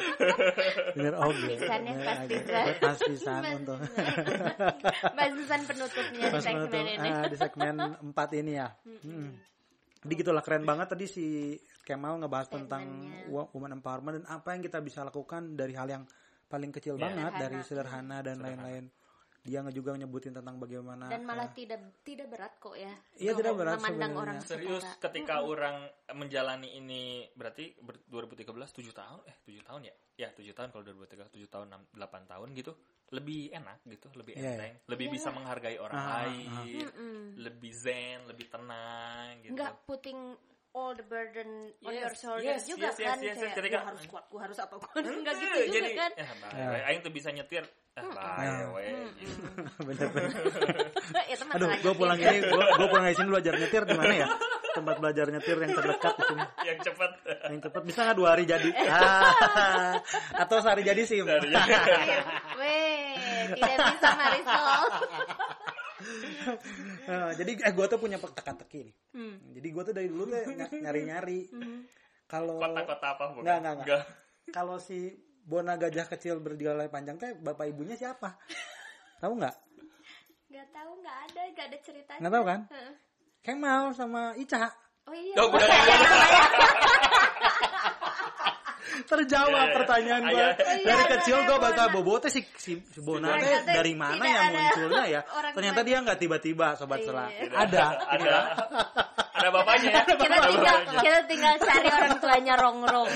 [0.93, 1.21] Benar ya,
[1.65, 2.77] Benar, pas pisan.
[2.79, 3.79] Pas pisan untuk
[5.13, 7.09] Basusan penutupnya di pas segmen menutup, ini.
[7.09, 7.75] ah, di segmen
[8.13, 8.69] 4 ini ya.
[9.03, 9.31] Hmm.
[10.03, 11.27] Jadi gitulah keren banget tadi si
[11.83, 12.85] Kemal ngebahas tentang
[13.31, 16.05] woman empowerment dan apa yang kita bisa lakukan dari hal yang
[16.47, 17.09] paling kecil Ya.
[17.09, 17.41] banget Sederhana.
[17.41, 18.47] dari sederhana dan Sederhana.
[18.63, 18.85] lain-lain.
[19.43, 22.95] Dia juga nyebutin tentang bagaimana Dan malah eh, tidak tidak berat kok ya.
[23.19, 24.23] Iya, tidak berat Memandang sebenarnya.
[24.23, 25.03] orang Serius setara.
[25.03, 25.77] ketika orang
[26.15, 27.03] menjalani ini
[27.35, 29.95] berarti ber- 2013 7 tahun eh 7 tahun ya?
[30.17, 32.73] Ya 7 tahun kalau 2013 7 tahun 6, 8 tahun gitu.
[33.13, 35.35] Lebih enak gitu, lebih Iya, enteng, lebih Iya bisa lah.
[35.37, 36.49] menghargai orang ah, lain,
[36.81, 37.19] Mm-mm.
[37.37, 39.53] lebih zen, lebih tenang gitu.
[39.53, 40.33] Nggak putting
[40.73, 43.37] all the burden on Yes, your shoulders yes, juga yes, yes, kan yes, yes.
[43.39, 46.11] kayak Ketika- gua harus kuat gua harus apa gua Hmm, nggak gitu juga jadi, kan
[46.13, 46.67] Eh, Ya.
[46.67, 46.83] bye.
[46.87, 47.65] Aing tuh bisa nyetir.
[47.93, 48.67] Eh, bye, Ya.
[48.69, 48.85] we,
[49.15, 49.37] gitu.
[49.79, 50.31] bener-bener.
[51.29, 54.29] itu Aduh, gue pulang ini, gue gue pulang dari sini belajar nyetir di mana ya?
[54.73, 56.43] Tempat belajar nyetir yang terdekat di sini.
[56.65, 57.11] Yang cepet.
[57.45, 58.71] Yang cepat bisa nggak dua hari jadi?
[58.89, 60.01] Ah,
[60.41, 61.21] atau sehari jadi sih.
[61.21, 61.53] Dari-
[62.61, 63.13] Weh,
[63.53, 64.81] tidak bisa Marisol.
[67.13, 68.95] Eh, jadi eh gue tuh punya teka-teki nih.
[69.13, 69.37] Hmm.
[69.53, 71.41] Jadi gue tuh dari dulu tuh ny- nyari-nyari.
[72.27, 73.43] Kalau Kota-kota apa bukan?
[73.43, 74.03] Nggak, nggak, nggak.
[74.55, 75.13] kalau si
[75.43, 78.39] Bona gajah kecil berdialai panjang teh bapak ibunya siapa?
[79.19, 79.57] Tahu nggak?
[80.49, 82.21] Gak tahu, nggak ada, nggak ada ceritanya.
[82.23, 82.61] Nggak tahu kan?
[82.71, 82.93] Heeh.
[83.43, 84.71] Kemal sama Ica.
[85.03, 85.35] Oh iya.
[85.43, 85.51] Oh.
[89.13, 89.75] Terjawab Iya, iya.
[89.77, 90.33] pertanyaan gue.
[90.33, 90.49] Iya.
[90.57, 91.93] Dari Iya, kecil ada gue baca Bona.
[91.93, 95.21] bobo teh si, si, si Bona Bona teh teh dari mana yang ada munculnya ya?
[95.29, 97.07] orang Ternyata dia nggak tiba-tiba sobat Iya.
[97.07, 97.25] sela.
[97.29, 97.53] Tidak.
[97.55, 97.85] Ada.
[98.09, 98.37] Ada.
[99.33, 99.93] Ada bapaknya ya.
[99.93, 101.01] kita Ada tinggal bapaknya.
[101.03, 103.09] kita tinggal cari orang tuanya rongrong.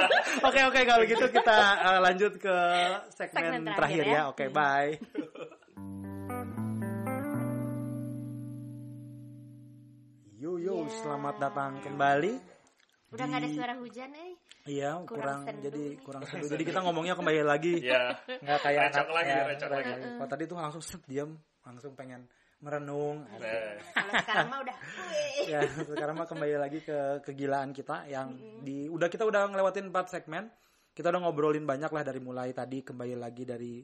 [0.48, 2.56] Oke oke kalau gitu kita eh, lanjut ke
[3.12, 4.16] segmen, Segmen terakhir, terakhir ya.
[4.16, 4.22] ya.
[4.26, 4.52] Oke Hmm.
[4.52, 4.92] bye.
[10.34, 12.53] Yo yo, selamat datang kembali.
[13.14, 14.32] Udah nggak ada suara hujan eh.
[14.64, 16.02] Iya, kurang, Kurang sendu jadi nih.
[16.02, 16.44] kurang seru.
[16.48, 17.74] Jadi kita ngomongnya kembali lagi.
[17.78, 18.16] Ya.
[18.26, 19.90] Nggak kayak Recok lagi, ya, recok lagi.
[19.94, 21.30] Kalau tadi tuh langsung set diam,
[21.62, 22.26] langsung pengen
[22.58, 23.28] merenung.
[23.28, 24.76] Nah, Kalau sekarang mah udah.
[25.44, 28.32] ya, sekarang mah kembali lagi ke kegilaan kita yang
[28.64, 30.48] di udah kita udah ngelewatin 4 segmen.
[30.94, 33.82] Kita udah ngobrolin banyak lah dari mulai tadi kembali lagi dari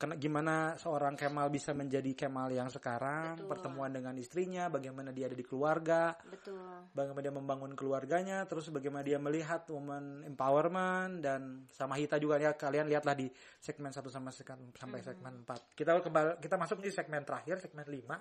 [0.00, 3.52] kena- gimana seorang Kemal bisa menjadi Kemal yang sekarang, Betul.
[3.52, 6.56] pertemuan dengan istrinya, bagaimana dia ada di keluarga, Betul.
[6.96, 12.56] bagaimana dia membangun keluarganya, terus bagaimana dia melihat woman empowerment dan sama Hita juga ya
[12.56, 13.28] kalian lihatlah di
[13.60, 15.76] segmen 1 sama segmen, sampai segmen 4.
[15.76, 18.16] Kita kembali kita masuk di segmen terakhir, segmen 5.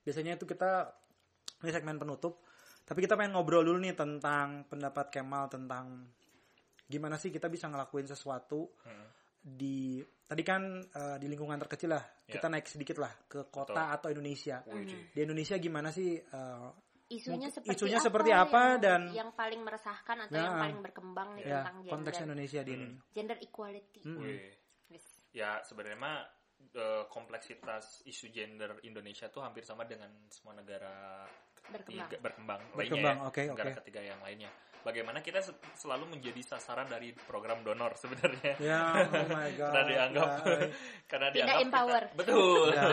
[0.00, 0.88] Biasanya itu kita
[1.60, 2.40] ini segmen penutup,
[2.88, 6.08] tapi kita pengen ngobrol dulu nih tentang pendapat Kemal tentang
[6.88, 9.19] gimana sih kita bisa ngelakuin sesuatu Hmm.
[9.40, 12.38] Di tadi kan eh, di lingkungan terkecil lah, Ya.
[12.38, 14.62] kita naik sedikit lah ke kota atau Indonesia.
[14.64, 16.68] Wih, Di Indonesia gimana sih eh,
[17.10, 18.06] Isunya seperti isunya apa?
[18.06, 21.76] seperti apa yang, dan- yang paling meresahkan atau Nah, yang paling berkembang nih ya tentang
[21.80, 21.90] gender.
[21.90, 23.02] konteks Indonesia di Indonesia.
[23.10, 24.00] Gender equality.
[24.06, 24.22] Hmm.
[24.86, 25.06] Yes.
[25.30, 26.18] Ya sebenarnya mah
[26.70, 31.26] eh, kompleksitas isu gender Indonesia tuh hampir sama dengan semua negara
[31.66, 32.10] Berkembang.
[32.20, 33.78] berkembang, Berkembang, lainnya ya, oke, negara oke.
[33.82, 34.50] ketiga yang lainnya.
[34.80, 38.56] Bagaimana kita se- selalu menjadi sasaran dari program donor sebenarnya.
[38.56, 39.70] Ya, oh my god.
[39.74, 40.58] karena dianggap Ya,
[41.04, 42.02] karena Tidak dianggap kita- empower.
[42.16, 42.86] betul Ya.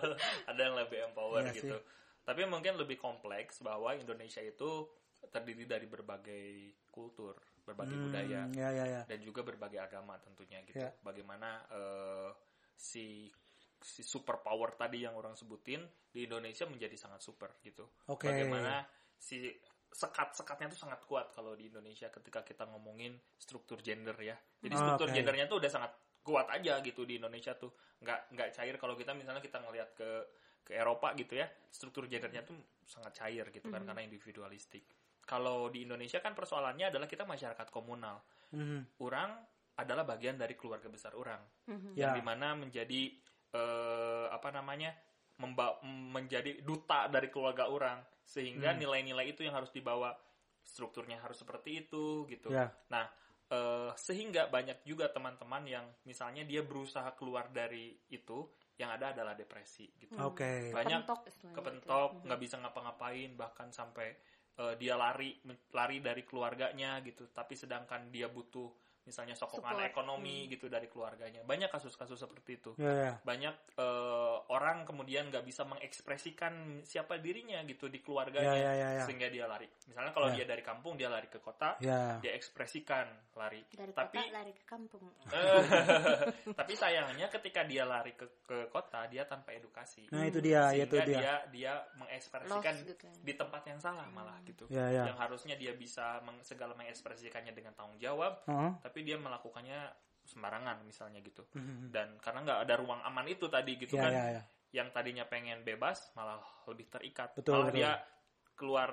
[0.50, 1.78] ada yang lebih empower Iya gitu
[2.20, 4.84] tapi mungkin lebih kompleks bahwa Indonesia itu
[5.32, 6.46] terdiri dari berbagai
[6.92, 7.32] kultur
[7.64, 9.02] berbagai hmm, budaya Ya, ya, ya.
[9.08, 10.92] dan juga berbagai agama tentunya gitu Ya.
[11.00, 12.28] bagaimana eh,
[12.76, 13.32] si
[13.78, 18.28] si super power tadi yang orang sebutin di Indonesia menjadi sangat super gitu Oke.
[18.28, 18.84] bagaimana
[19.16, 19.48] si
[19.90, 24.36] sekat-sekatnya tuh sangat kuat kalau di Indonesia ketika kita ngomongin struktur gender ya.
[24.60, 25.14] Jadi Oh, struktur oke.
[25.16, 27.72] gendernya tuh udah sangat kuat aja gitu di Indonesia tuh.
[27.98, 30.10] Nggak nggak cair kalau kita misalnya kita ngelihat ke
[30.62, 32.52] ke Eropa gitu ya struktur gendernya tuh
[32.84, 34.84] sangat cair gitu kan karena individualistik
[35.24, 38.20] kalau di Indonesia kan persoalannya adalah kita masyarakat komunal
[38.52, 39.00] Mhm.
[39.00, 39.32] orang
[39.74, 41.96] adalah bagian dari keluarga besar orang Mhm.
[41.96, 42.12] Ya.
[42.12, 43.16] yang di mana menjadi
[43.48, 44.92] eh, apa namanya
[45.40, 47.96] memba- menjadi duta dari keluarga orang
[48.28, 48.80] sehingga Hmm.
[48.84, 50.12] nilai-nilai itu yang harus dibawa
[50.60, 52.68] strukturnya harus seperti itu gitu Ya.
[52.92, 53.08] nah
[53.48, 58.44] eh, sehingga banyak juga teman-teman yang misalnya dia berusaha keluar dari itu
[58.76, 60.68] yang ada adalah depresi gitu Oke.
[60.70, 62.24] banyak Kepentok istilahnya kepentok gitu.
[62.28, 64.12] nggak bisa ngapa-ngapain bahkan sampai
[64.58, 65.40] eh, dia lari
[65.72, 68.68] lari dari keluarganya gitu tapi sedangkan dia butuh
[69.08, 69.88] misalnya sokongan Support.
[69.88, 73.12] ekonomi gitu dari keluarganya banyak kasus-kasus seperti itu Ya, ya.
[73.24, 76.52] banyak eh, orang kemudian nggak bisa mengekspresikan
[76.84, 79.04] siapa dirinya gitu di keluarganya Ya, ya, ya, ya.
[79.04, 80.34] sehingga dia lari misalnya kalau Ya.
[80.36, 82.20] dia dari kampung dia lari ke kota Ya.
[82.20, 85.62] dia ekspresikan lari dari tapi kota lari ke kampung eh,
[86.58, 90.84] tapi sayangnya ketika dia lari ke ke kota dia tanpa edukasi Nah, itu dia, sehingga
[90.84, 91.18] itu dia.
[91.18, 93.06] dia dia mengekspresikan Lost gitu.
[93.18, 95.04] di tempat yang salah malah gitu Ya, ya.
[95.06, 98.72] yang harusnya dia bisa meng- segala mengekspresikannya dengan tanggung jawab Heeh.
[98.80, 99.90] tapi dia melakukannya
[100.22, 101.88] sembarangan misalnya gitu Mhm.
[101.88, 104.42] dan karena nggak ada ruang aman itu tadi gitu Ya, kan ya, ya.
[104.74, 107.78] yang tadinya pengen bebas malah lebih terikat Betul, malah betul.
[107.78, 107.90] dia
[108.52, 108.90] keluar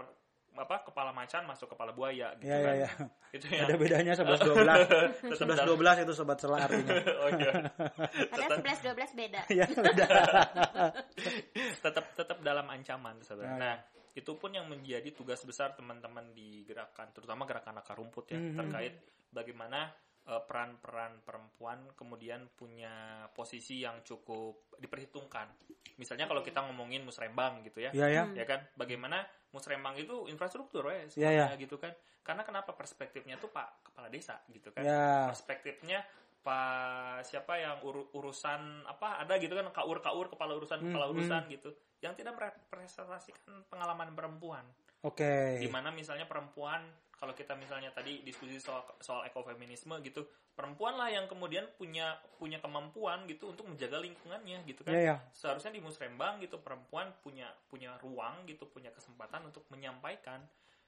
[0.55, 2.89] apa kepala macan masuk kepala buaya gitu Ya, ya, kan ya.
[3.33, 4.87] itu yang Ada bedanya 11 12.
[4.87, 6.93] tetap 11 dalam- 12 itu sobat selah artinya.
[7.21, 7.51] oh, iya.
[8.31, 10.05] padahal 11 12 beda Ya, beda.
[11.83, 13.47] tetap tetap dalam ancaman saudara.
[13.47, 13.75] Ya, Nah,
[14.15, 18.55] itu pun yang menjadi tugas besar teman-teman di gerakan, terutama gerakan akar rumput ya, Mhm.
[18.55, 18.93] terkait
[19.29, 19.91] bagaimana
[20.25, 25.45] eh, peran-peran perempuan kemudian punya posisi yang cukup diperhitungkan.
[26.01, 28.25] Misalnya kalau kita ngomongin musrembang gitu ya, Ya, ya.
[28.33, 29.21] ya kan, bagaimana
[29.53, 31.45] musrembang itu infrastruktur ya, Ya, ya.
[31.45, 31.93] semuanya gitu kan.
[32.25, 35.29] Karena kenapa perspektifnya tuh Pak Kepala Desa gitu kan Ya.
[35.29, 36.01] perspektifnya
[36.45, 41.09] pak siapa yang uru- urusan apa ada gitu kan kaur kaur kepala urusan Hmm, kepala
[41.09, 41.13] hmm.
[41.17, 41.69] urusan gitu
[41.99, 44.61] yang tidak merepresentasikan pengalaman perempuan
[45.01, 45.57] Oke.
[45.57, 46.85] di mana misalnya perempuan
[47.15, 50.21] kalau kita misalnya tadi diskusi soal soal ekofeminisme gitu
[50.53, 55.17] perempuan lah yang kemudian punya punya kemampuan gitu untuk menjaga lingkungannya gitu kan Ya, ya.
[55.33, 60.45] seharusnya di musrembang gitu perempuan punya punya ruang gitu punya kesempatan untuk menyampaikan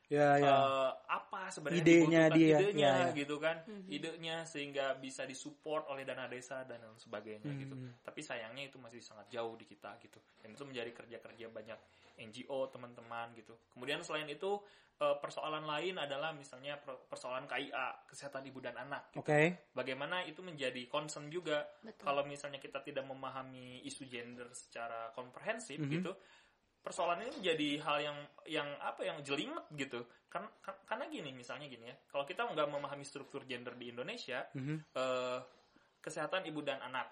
[0.08, 0.48] Ya, ya.
[0.48, 3.14] eh, apa sebenarnya Idenya dia, idenya ya, ya.
[3.14, 3.92] gitu kan Mhm.
[3.92, 7.92] idenya sehingga bisa disupport oleh dana desa dan lain sebagainya gitu Hmm.
[8.02, 11.76] tapi sayangnya itu masih sangat jauh di kita gitu dan itu menjadi kerja kerja banyak
[12.18, 14.64] NGO teman-teman gitu kemudian selain itu
[14.98, 19.70] eh, persoalan lain adalah misalnya per- persoalan KIA kesehatan ibu dan anak Oke.
[19.70, 22.02] bagaimana itu menjadi concern juga Betul.
[22.02, 25.92] kalau misalnya kita tidak memahami isu gender secara komprehensif Mhm.
[25.92, 26.12] gitu
[26.88, 31.68] persoalan ini menjadi hal yang yang apa yang jelimet gitu kan, kan- karena gini misalnya
[31.68, 34.96] gini ya kalau kita nggak memahami struktur gender di Indonesia Mhm.
[34.96, 35.40] eh,
[36.00, 37.12] kesehatan ibu dan anak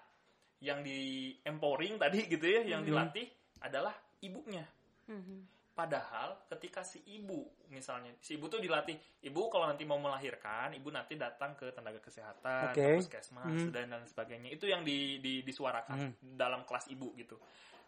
[0.64, 2.88] yang di empowering tadi gitu ya yang Mhm.
[2.88, 3.26] dilatih
[3.60, 3.92] adalah
[4.24, 4.64] ibunya
[5.06, 5.52] Mhm.
[5.76, 10.88] Padahal ketika si ibu misalnya si ibu tuh dilatih ibu kalau nanti mau melahirkan ibu
[10.88, 12.80] nanti datang ke tenaga kesehatan, Oke.
[12.80, 13.68] ke puskesmas Hmm.
[13.76, 16.32] dan dan sebagainya itu yang di, di- disuarakan Hmm.
[16.32, 17.36] dalam kelas ibu gitu.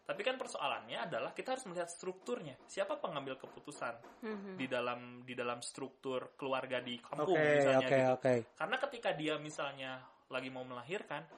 [0.08, 4.56] Tapi kan persoalannya adalah kita harus melihat strukturnya siapa pengambil keputusan Mhm.
[4.56, 8.14] di dalam di dalam struktur keluarga di kampung misalnya oke, gitu.
[8.16, 8.34] oke.
[8.56, 11.28] Karena ketika dia misalnya lagi mau melahirkan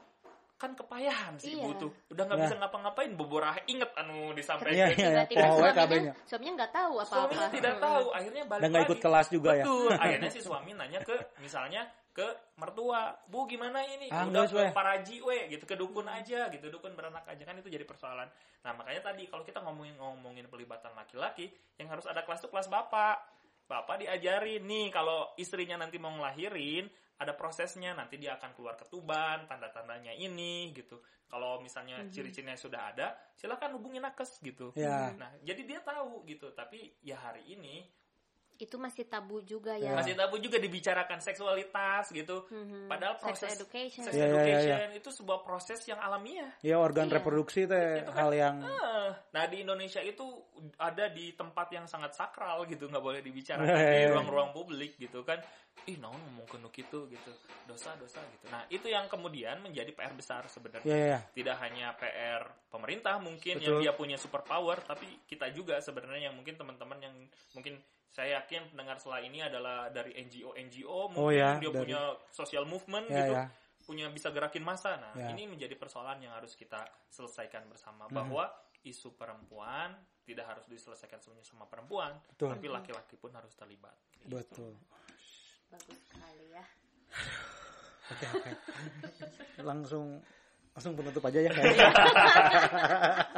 [0.54, 1.64] kan kepayahan si Iya.
[1.64, 2.44] ibu tuh udah nggak Ya.
[2.44, 5.24] bisa ngapa-ngapain beborah inget anu Iya, disampaikan iya.
[5.24, 8.90] tiba-tiba Powe suaminya suaminya nggak tahu apa-apa suaminya tidak tahu akhirnya balik Dan nggak lagi
[8.92, 9.64] ikut kelas juga ya.
[9.64, 12.26] betul akhirnya si suami nanya ke misalnya ke
[12.58, 14.10] mertua bu gimana ini?
[14.10, 17.70] Ah, udah ke paraji we gitu ke dukun aja gitu dukun beranak aja kan itu
[17.70, 18.26] jadi persoalan.
[18.66, 22.66] Nah makanya tadi kalau kita ngomongin ngomongin pelibatan laki-laki yang harus ada kelas tuh kelas
[22.66, 23.22] bapak.
[23.70, 26.90] Bapak diajarin nih kalau istrinya nanti mau ngelahirin
[27.22, 30.98] ada prosesnya nanti dia akan keluar ketuban tanda-tandanya ini gitu.
[31.30, 32.10] Kalau misalnya Mhm.
[32.10, 34.74] ciri-cirinya sudah ada silakan hubungi nakes gitu.
[34.74, 35.14] Ya.
[35.14, 36.50] nah jadi dia tahu gitu.
[36.50, 37.86] Tapi ya hari ini
[38.60, 39.96] itu masih tabu juga Ya.
[39.96, 42.86] masih tabu juga dibicarakan seksualitas gitu Mhm.
[42.86, 46.76] padahal sex proses education sex Ya, ya, ya, education itu sebuah proses yang alamiah Ya
[46.76, 47.16] organ Iya.
[47.20, 50.24] reproduksi teh Itu kan- hal yang Ah, nah di Indonesia itu
[50.76, 55.40] ada di tempat yang sangat sakral gitu nggak boleh dibicarakan di ruang-ruang publik gitu kan
[55.88, 57.32] ih naon ngomong ke gitu gitu
[57.64, 61.20] dosa dosa gitu nah itu yang kemudian menjadi PR besar sebenarnya ya ya, ya.
[61.32, 63.64] tidak hanya PR pemerintah mungkin Betul.
[63.64, 67.14] yang dia punya super power tapi kita juga sebenarnya yang mungkin teman-teman yang
[67.56, 67.80] mungkin
[68.10, 72.00] saya yakin pendengar setelah ini adalah dari NGO NGO mungkin Oh ya, dia dari- punya
[72.28, 73.44] social movement Ya, gitu ya.
[73.80, 75.30] punya bisa gerakin massa nah Ya.
[75.30, 78.12] ini menjadi persoalan yang harus kita selesaikan bersama Mhm.
[78.12, 78.50] bahwa
[78.82, 82.50] isu perempuan tidak harus diselesaikan semuanya sama perempuan Betul.
[82.50, 84.26] tapi laki-laki pun harus terlibat Gitu.
[84.28, 84.72] Betul.
[85.68, 86.64] bagus sekali ya
[88.10, 88.50] Oke, oke.
[89.62, 90.18] Langsung
[90.70, 91.90] langsung penutup aja ya kayaknya.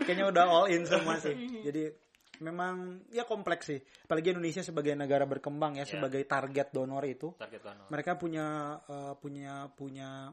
[0.00, 1.32] kayaknya udah all in semua sih.
[1.62, 1.88] Jadi
[2.40, 3.80] memang ya kompleks sih.
[4.04, 5.92] Apalagi Indonesia sebagai negara berkembang ya, Ya.
[5.96, 7.86] sebagai target donor itu, target donor.
[7.88, 8.46] mereka punya
[8.84, 10.32] eh, punya punya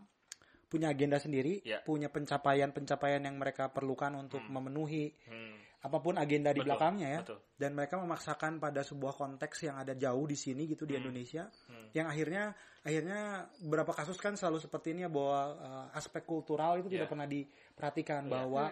[0.68, 1.80] punya agenda sendiri, Ya.
[1.80, 7.20] punya pencapaian-pencapaian yang mereka perlukan untuk memenuhi Hmm, apa pun agenda di Betul, belakangnya ya.
[7.24, 7.40] betul.
[7.56, 11.88] Dan mereka memaksakan pada sebuah konteks yang ada jauh di sini gitu di Indonesia, Hmm.
[11.96, 12.52] yang akhirnya
[12.84, 17.12] akhirnya beberapa kasus kan selalu seperti ini ya bahwa uh, aspek kultural itu tidak Ya.
[17.12, 18.32] pernah diperhatikan Iya.
[18.32, 18.64] bahwa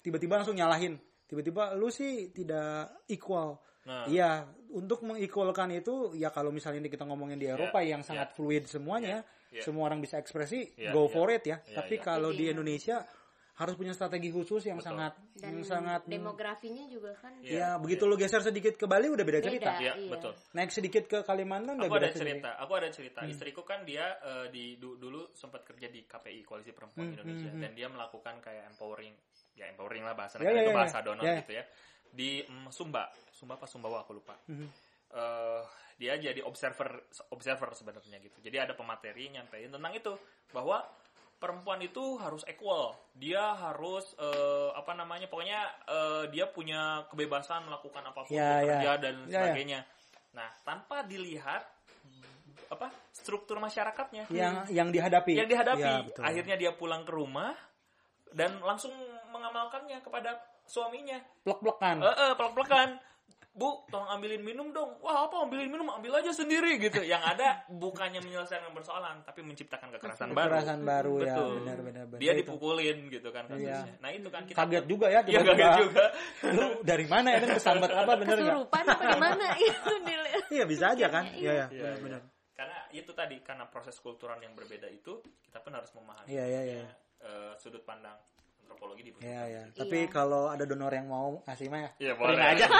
[0.00, 0.96] tiba-tiba langsung nyalahin,
[1.32, 3.56] tiba-tiba lu sih tidak equal.
[3.82, 4.04] Nah.
[4.06, 8.68] Iya, untuk mengequalkan itu ya kalau misalnya ini kita ngomongin di Eropa yang sangat fluid
[8.68, 9.60] semuanya, Ya.
[9.60, 11.12] semua orang bisa ekspresi, Ya, go ya.
[11.12, 11.60] for it ya.
[11.60, 12.02] Ya, Tapi ya.
[12.02, 12.52] kalau di Iya.
[12.52, 13.04] Indonesia
[13.52, 14.88] harus punya strategi khusus yang Betul.
[14.88, 17.52] sangat Dan yang sangat demografinya juga kan Iya.
[17.52, 19.76] Ya, begitu lu geser sedikit ke Bali udah beda cerita.
[19.76, 19.82] Beda.
[19.82, 20.08] Iya, iya.
[20.08, 20.32] betul.
[20.54, 22.40] Naik sedikit ke Kalimantan udah Aku beda ada sendiri.
[22.40, 22.50] cerita.
[22.56, 23.20] Aku ada cerita.
[23.26, 27.74] Istriku kan dia eh, di du- dulu sempat kerja di KPI Koalisi Perempuan Indonesia dan
[27.74, 29.12] dia melakukan kayak empowering,
[29.52, 31.34] ya empowering lah bahasa negara ya, itu ya, bahasa donor Ya.
[31.40, 31.64] gitu ya.
[32.08, 34.36] Di mm, Sumba, Sumba apa Sumbawa aku lupa.
[34.48, 34.68] Mhm.
[35.12, 35.62] Eh,
[35.96, 38.38] dia jadi observer observer sebenarnya gitu.
[38.40, 40.12] Jadi ada pemateri nyampein tentang itu
[40.50, 40.82] bahwa
[41.36, 42.96] perempuan itu harus equal.
[43.12, 45.28] Dia harus eh, apa namanya?
[45.28, 48.94] Pokoknya eh, dia punya kebebasan melakukan apa pun Ya, bekerja ya.
[48.98, 49.36] dan Ya, ya.
[49.46, 49.80] sebagainya.
[50.32, 51.64] Nah, tanpa dilihat
[52.72, 55.32] apa struktur masyarakatnya Yang yang dihadapi.
[55.36, 55.84] yang dihadapi.
[55.84, 56.22] Ya, betul.
[56.24, 57.52] Akhirnya dia pulang ke rumah
[58.32, 58.96] dan langsung
[59.42, 61.18] mengamalkannya kepada suaminya.
[61.42, 61.98] plek-plekan.
[61.98, 62.88] Eh, eh, pelak-pelakan.
[63.52, 64.96] Bu, tolong ambilin minum dong.
[65.04, 65.84] Wah, apa ambilin minum?
[65.84, 67.04] Ambil aja sendiri gitu.
[67.04, 70.56] Yang ada bukannya menyelesaikan persoalan, tapi menciptakan kekerasan baru.
[70.56, 71.50] Kekerasan baru ya, Betul.
[71.60, 72.20] benar benar benar.
[72.24, 72.38] Dia Itu.
[72.40, 73.84] dipukulin gitu kan kasusnya.
[73.84, 74.00] Iya.
[74.00, 75.52] Nah, itu kan kita kaget juga ya Iya, tiba-tiba.
[75.52, 76.04] kaget juga.
[76.48, 77.38] Lu dari mana ya?
[77.44, 78.48] Kesambat apa bener nggak?
[78.56, 80.44] kesurupan apa di mana itu dilihat.
[80.48, 81.24] Iya bisa aja kan?
[81.28, 81.52] Iya Iya.
[81.52, 82.00] iya Iya, benar iya.
[82.00, 82.20] benar.
[82.56, 86.60] Karena itu tadi karena proses kultural yang berbeda itu, kita pun harus memahami Iya iya
[86.64, 86.88] iya.
[87.20, 88.16] eh, sudut pandang
[88.82, 89.62] antropologi di Iya iya.
[89.70, 90.10] Tapi Iya.
[90.10, 91.90] kalau ada donor yang mau ngasih mah ya.
[92.00, 92.42] Iya, boleh.
[92.42, 92.66] aja.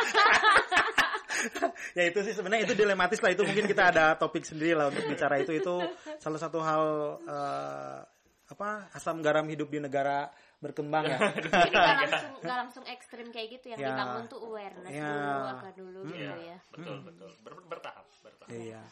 [1.98, 5.04] ya itu sih sebenarnya itu dilematis lah itu mungkin kita ada topik sendiri lah untuk
[5.06, 5.74] bicara itu itu
[6.18, 6.82] salah satu hal
[7.20, 7.98] eh,
[8.46, 11.18] apa asam garam hidup di negara berkembang ya.
[11.34, 13.88] Jadi nggak langsung nggak langsung ekstrim kayak gitu yang Ya.
[13.90, 15.08] dibangun tuh awareness Ya.
[15.08, 16.56] dulu apa dulu gitu Iya, ya.
[16.70, 17.28] betul betul.
[17.42, 18.50] Ber- bertahap, bertahap.
[18.50, 18.82] Iya.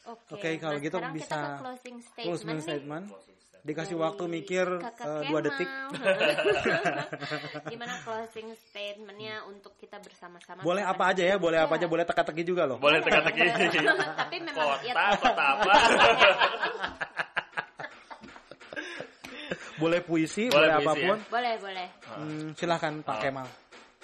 [0.00, 2.64] Oke, Oke, kalau nah gitu sekarang bisa kita ke closing statement, Closing nih.
[2.64, 3.04] statement.
[3.04, 3.39] Closing statement.
[3.60, 5.44] Dikasih Dari waktu mikir eh, dua Kemal.
[5.44, 5.68] detik.
[7.72, 10.64] Gimana closing statementnya untuk kita bersama-sama?
[10.64, 11.84] Boleh apa aja ya, boleh apa Iya.
[11.84, 12.80] aja, boleh teka-teki juga loh.
[12.80, 13.40] Boleh teka-teki.
[13.52, 15.72] Tapi memang ya Kota, kota apa?
[19.76, 21.18] Boleh puisi, Boleh boleh, puisi, apa pun.
[21.32, 21.88] boleh boleh.
[22.12, 23.20] Hmm, silahkan Pak Oh.
[23.22, 23.48] Kemal.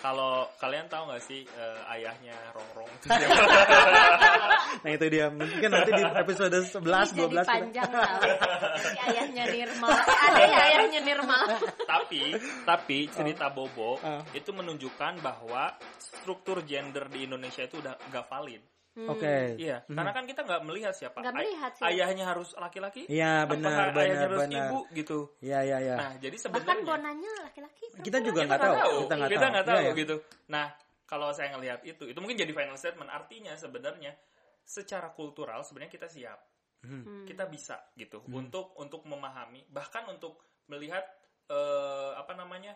[0.06, 2.86] Kalau kalian tahu nggak sih eh, ayahnya Rongrong?
[4.76, 5.26] Nah itu dia.
[5.28, 7.90] Mungkin nanti di episode 11, Ini 12 jadi kita- panjang.
[8.76, 9.90] Si ayahnya Nirmal.
[9.90, 11.44] Eh, ada ya ayahnya Nirmal.
[11.82, 12.20] tapi
[12.62, 14.22] tapi cerita Bobo Oh.
[14.30, 18.62] itu menunjukkan bahwa struktur gender di Indonesia itu udah nggak valid.
[18.96, 19.60] Oke.
[19.60, 21.20] Iya, karena kan kita nggak melihat siapa.
[21.20, 21.84] Nggak melihat sih.
[21.84, 23.04] Ayahnya harus laki-laki.
[23.12, 24.68] Iya, apa benar, ayahnya benar, harus benar.
[24.72, 25.18] ibu gitu.
[25.44, 25.96] Iya, iya, iya.
[26.00, 27.84] Nah, jadi Bahkan sebenarnya bonanya laki-laki.
[28.00, 28.74] Kita juga nggak tahu.
[28.74, 28.96] tahu.
[29.04, 29.52] Kita nggak Kita tahu.
[29.52, 30.00] nggak tahu Iya, iya.
[30.00, 30.16] gitu.
[30.48, 30.66] Nah,
[31.04, 33.10] kalau saya ngelihat itu, itu mungkin jadi final statement.
[33.12, 34.12] Artinya sebenarnya
[34.64, 36.40] secara kultural sebenarnya kita siap,
[36.82, 37.22] Hmm.
[37.28, 38.42] kita bisa gitu Hmm.
[38.42, 41.04] untuk untuk memahami, bahkan untuk melihat
[41.46, 42.74] eh, apa namanya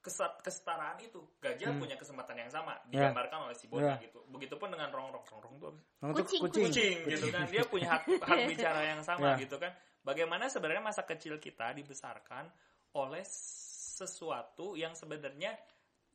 [0.00, 1.20] kesetaraan itu.
[1.38, 2.88] Gajah punya kesempatan yang sama Hmm.
[2.88, 3.08] Ya.
[3.08, 4.02] digambarkan oleh si Bona Ya.
[4.02, 4.24] gitu.
[4.26, 5.86] Begitupun dengan rongrong, rongrong itu apa sih?
[6.00, 6.64] Untuk Kucing, kucing.
[6.66, 9.44] kucing gitu kan dia punya hak hak bicara yang sama Ya.
[9.44, 12.48] gitu kan bagaimana sebenarnya masa kecil kita dibesarkan
[12.92, 15.54] oleh sesuatu yang sebenarnya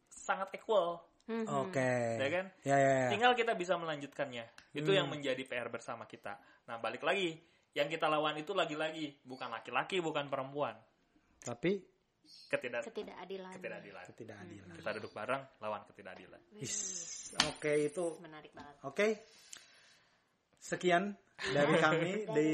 [0.07, 1.45] sangat equal Mhm.
[1.49, 1.91] Oke.
[2.17, 3.09] ya kan Ya, ya, ya.
[3.09, 4.97] tinggal kita bisa melanjutkannya itu Hmm.
[4.97, 7.37] yang menjadi PR bersama kita nah balik lagi
[7.71, 10.73] yang kita lawan itu lagi-lagi bukan laki-laki bukan perempuan
[11.39, 11.77] Tapi
[12.49, 13.51] ketidak Ketidakadilan.
[13.57, 14.75] ketidakadilan ketidakadilan.
[14.77, 16.41] kita duduk bareng lawan ketidakadilan.
[17.51, 18.75] Oke, itu Menarik banget.
[18.85, 19.07] Oke.
[20.61, 22.49] Sekian dari kami Dari di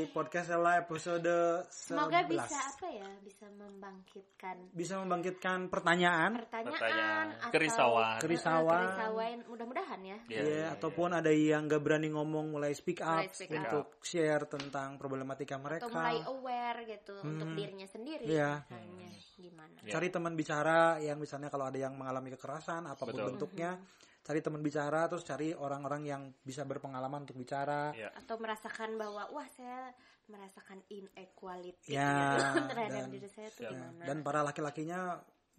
[0.00, 0.14] kami.
[0.14, 1.34] podcast Ella episode
[1.66, 1.66] 11.
[1.66, 3.10] Semoga bisa apa ya?
[3.20, 6.38] Bisa membangkitkan Bisa membangkitkan pertanyaan.
[6.38, 8.16] pertanyaan, Pertanyaan, atau kerisauan.
[8.18, 8.80] Kerisauan.
[8.86, 9.38] kerisauan.
[9.44, 10.18] Mudah-mudahan ya.
[10.24, 13.58] Iya, Ya, iya, ataupun ada yang gak berani ngomong mulai speak up Mulai speak up.
[13.60, 15.84] untuk share tentang problematika mereka.
[15.84, 17.58] Atau mulai aware gitu untuk Hmm.
[17.58, 18.24] dirinya sendiri.
[18.24, 18.62] Iya.
[18.62, 19.74] Misalnya gimana?
[19.82, 19.90] Iya.
[19.90, 23.26] Cari teman bicara yang misalnya kalau ada yang mengalami kekerasan apa pun Betul.
[23.34, 23.74] bentuknya,
[24.20, 27.88] cari teman bicara terus cari orang-orang yang bisa berpengalaman untuk bicara.
[27.90, 28.12] Iya.
[28.20, 29.90] Atau merasakan bahwa wah saya
[30.28, 33.70] merasakan inequality Ya, gitu terhadap dan- diri saya tuh Ya.
[33.72, 34.02] gimana?
[34.04, 35.18] Dan para laki-lakinya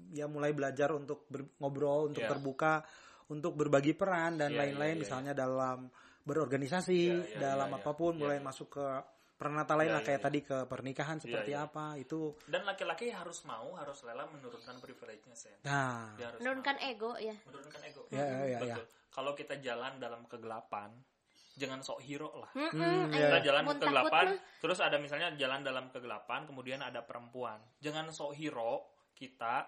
[0.09, 2.31] ya mulai belajar untuk ber- ngobrol, untuk Iya.
[2.31, 2.73] terbuka,
[3.27, 7.77] untuk berbagi peran dan Iya, lain-lain iya, iya, misalnya dalam berorganisasi, Iya, iya, dalam iya,
[7.77, 7.83] iya.
[7.83, 8.45] apa pun Iya, mulai iya.
[8.45, 8.85] masuk ke
[9.35, 10.27] peranata lain Iya, lah kayak iya.
[10.29, 11.65] tadi ke pernikahan seperti iya.
[11.65, 15.57] apa itu Dan laki-laki harus mau, harus rela menurunkan privilege-nya, Sen.
[15.65, 16.87] nah menurunkan mau.
[16.87, 18.01] ego ya menurunkan ego.
[18.09, 18.75] Ya, ya, ya, ya.
[18.77, 18.85] Betul.
[19.11, 20.93] Kalau kita jalan dalam kegelapan,
[21.53, 22.51] jangan sok hero lah.
[22.53, 24.25] Mm-mm, Hmm, ayo, Kita jalan mun ke kegelapan,
[24.57, 27.59] terus ada misalnya jalan dalam kegelapan, kemudian ada perempuan.
[27.79, 29.67] Jangan sok hero kita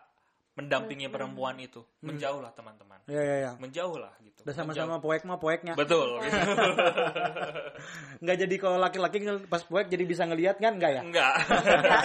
[0.53, 1.81] mendampingi perempuan itu.
[1.99, 3.01] Menjauhlah teman-teman.
[3.05, 4.45] ya ya ya Menjauhlah gitu.
[4.45, 6.21] udah sama-sama poek mah poeknya Menjauh.
[6.21, 6.29] Betul.
[6.29, 6.39] gitu.
[8.23, 9.17] nggak jadi kalau laki-laki
[9.49, 11.01] pas poek jadi bisa ngelihat kan nggak ya.
[11.01, 11.33] Enggak,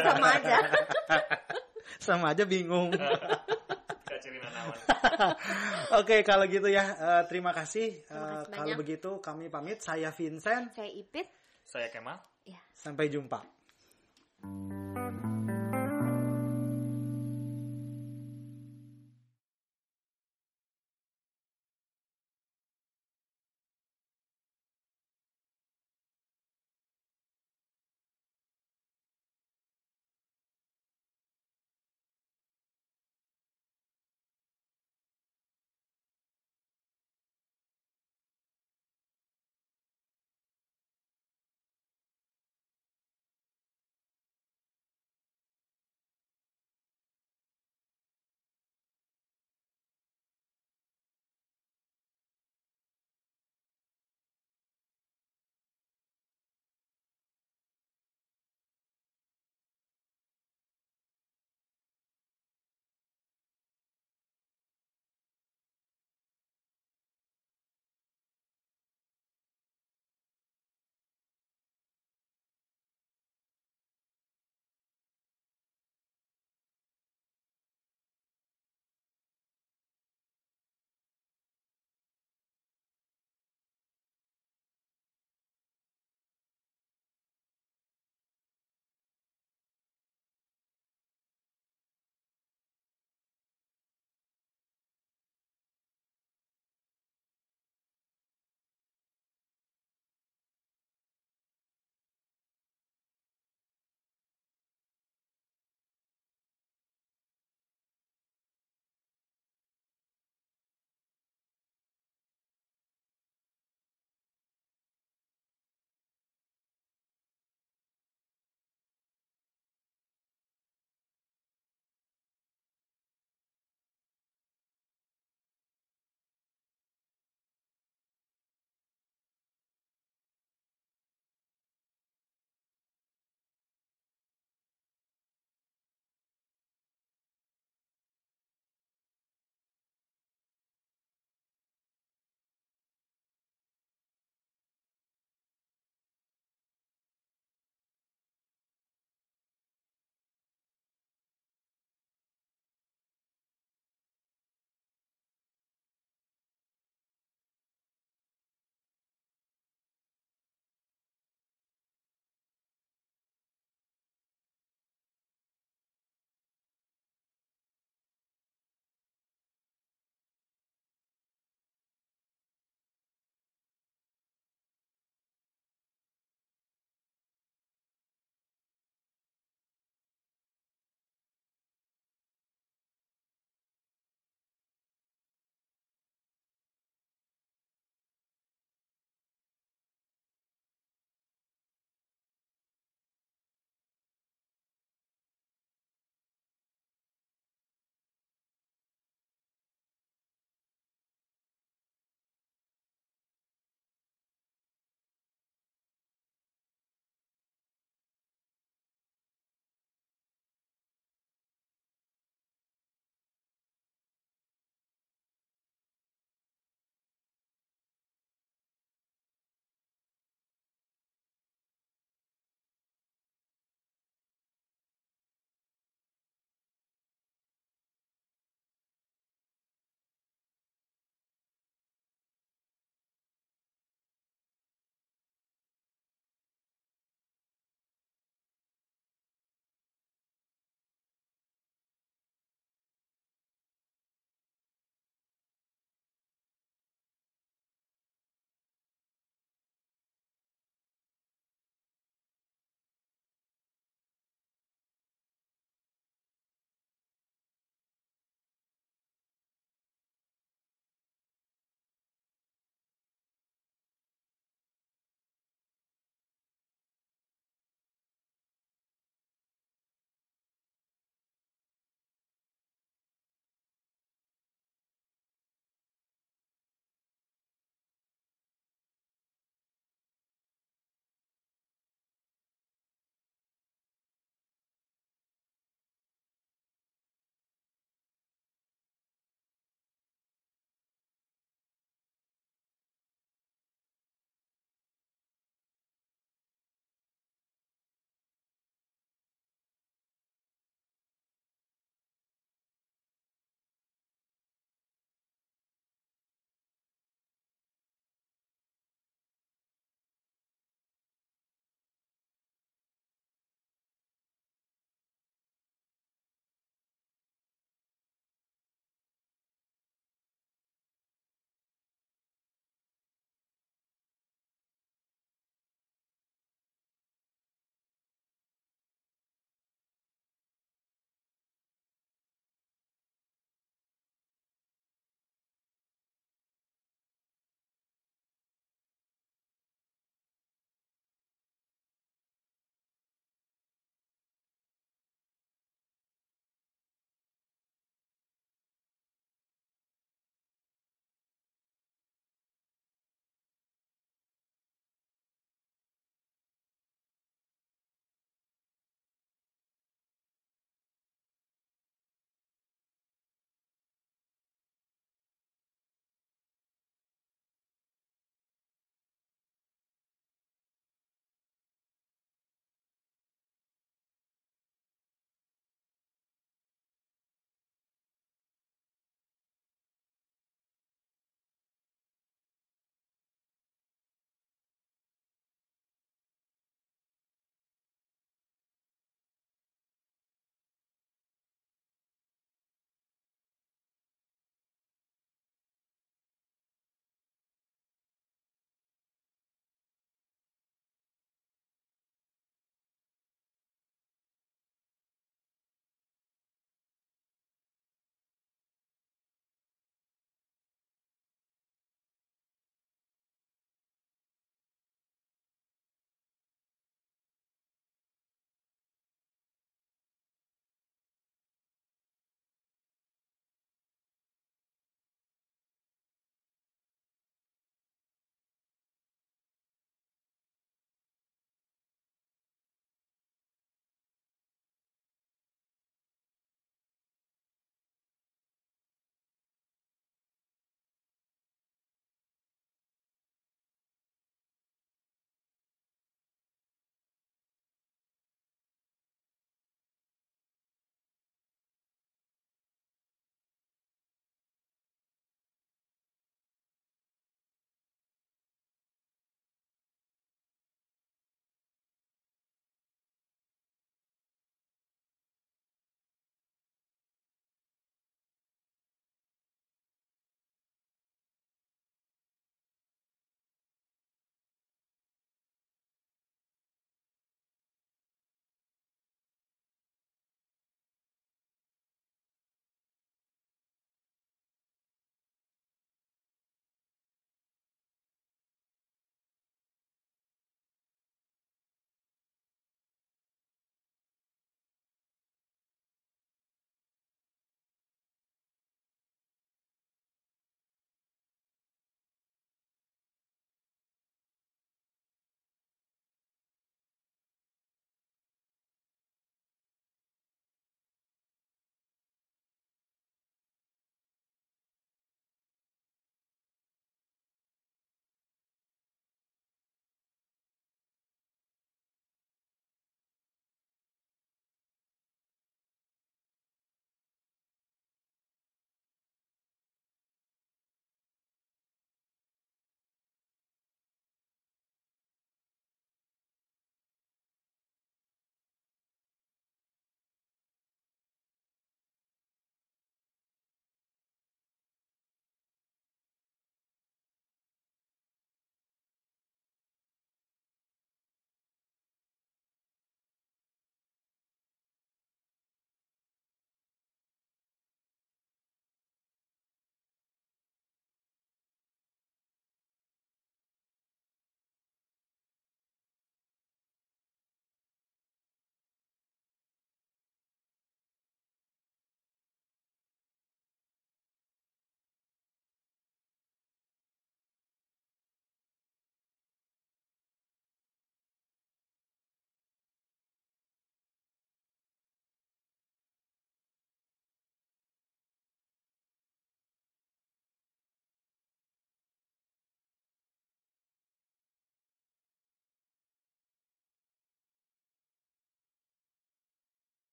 [0.00, 0.56] sama aja
[1.98, 2.88] sama aja bingung
[4.36, 4.78] Nawan.
[6.00, 8.04] Oke, kalau gitu ya, eh, terima kasih.
[8.04, 9.80] Terima Eh, kasih kalau begitu kami pamit.
[9.80, 10.68] Saya Vincent.
[10.72, 11.26] saya Ipit
[11.64, 12.20] Saya Kemal.
[12.44, 13.40] ya Sampai jumpa.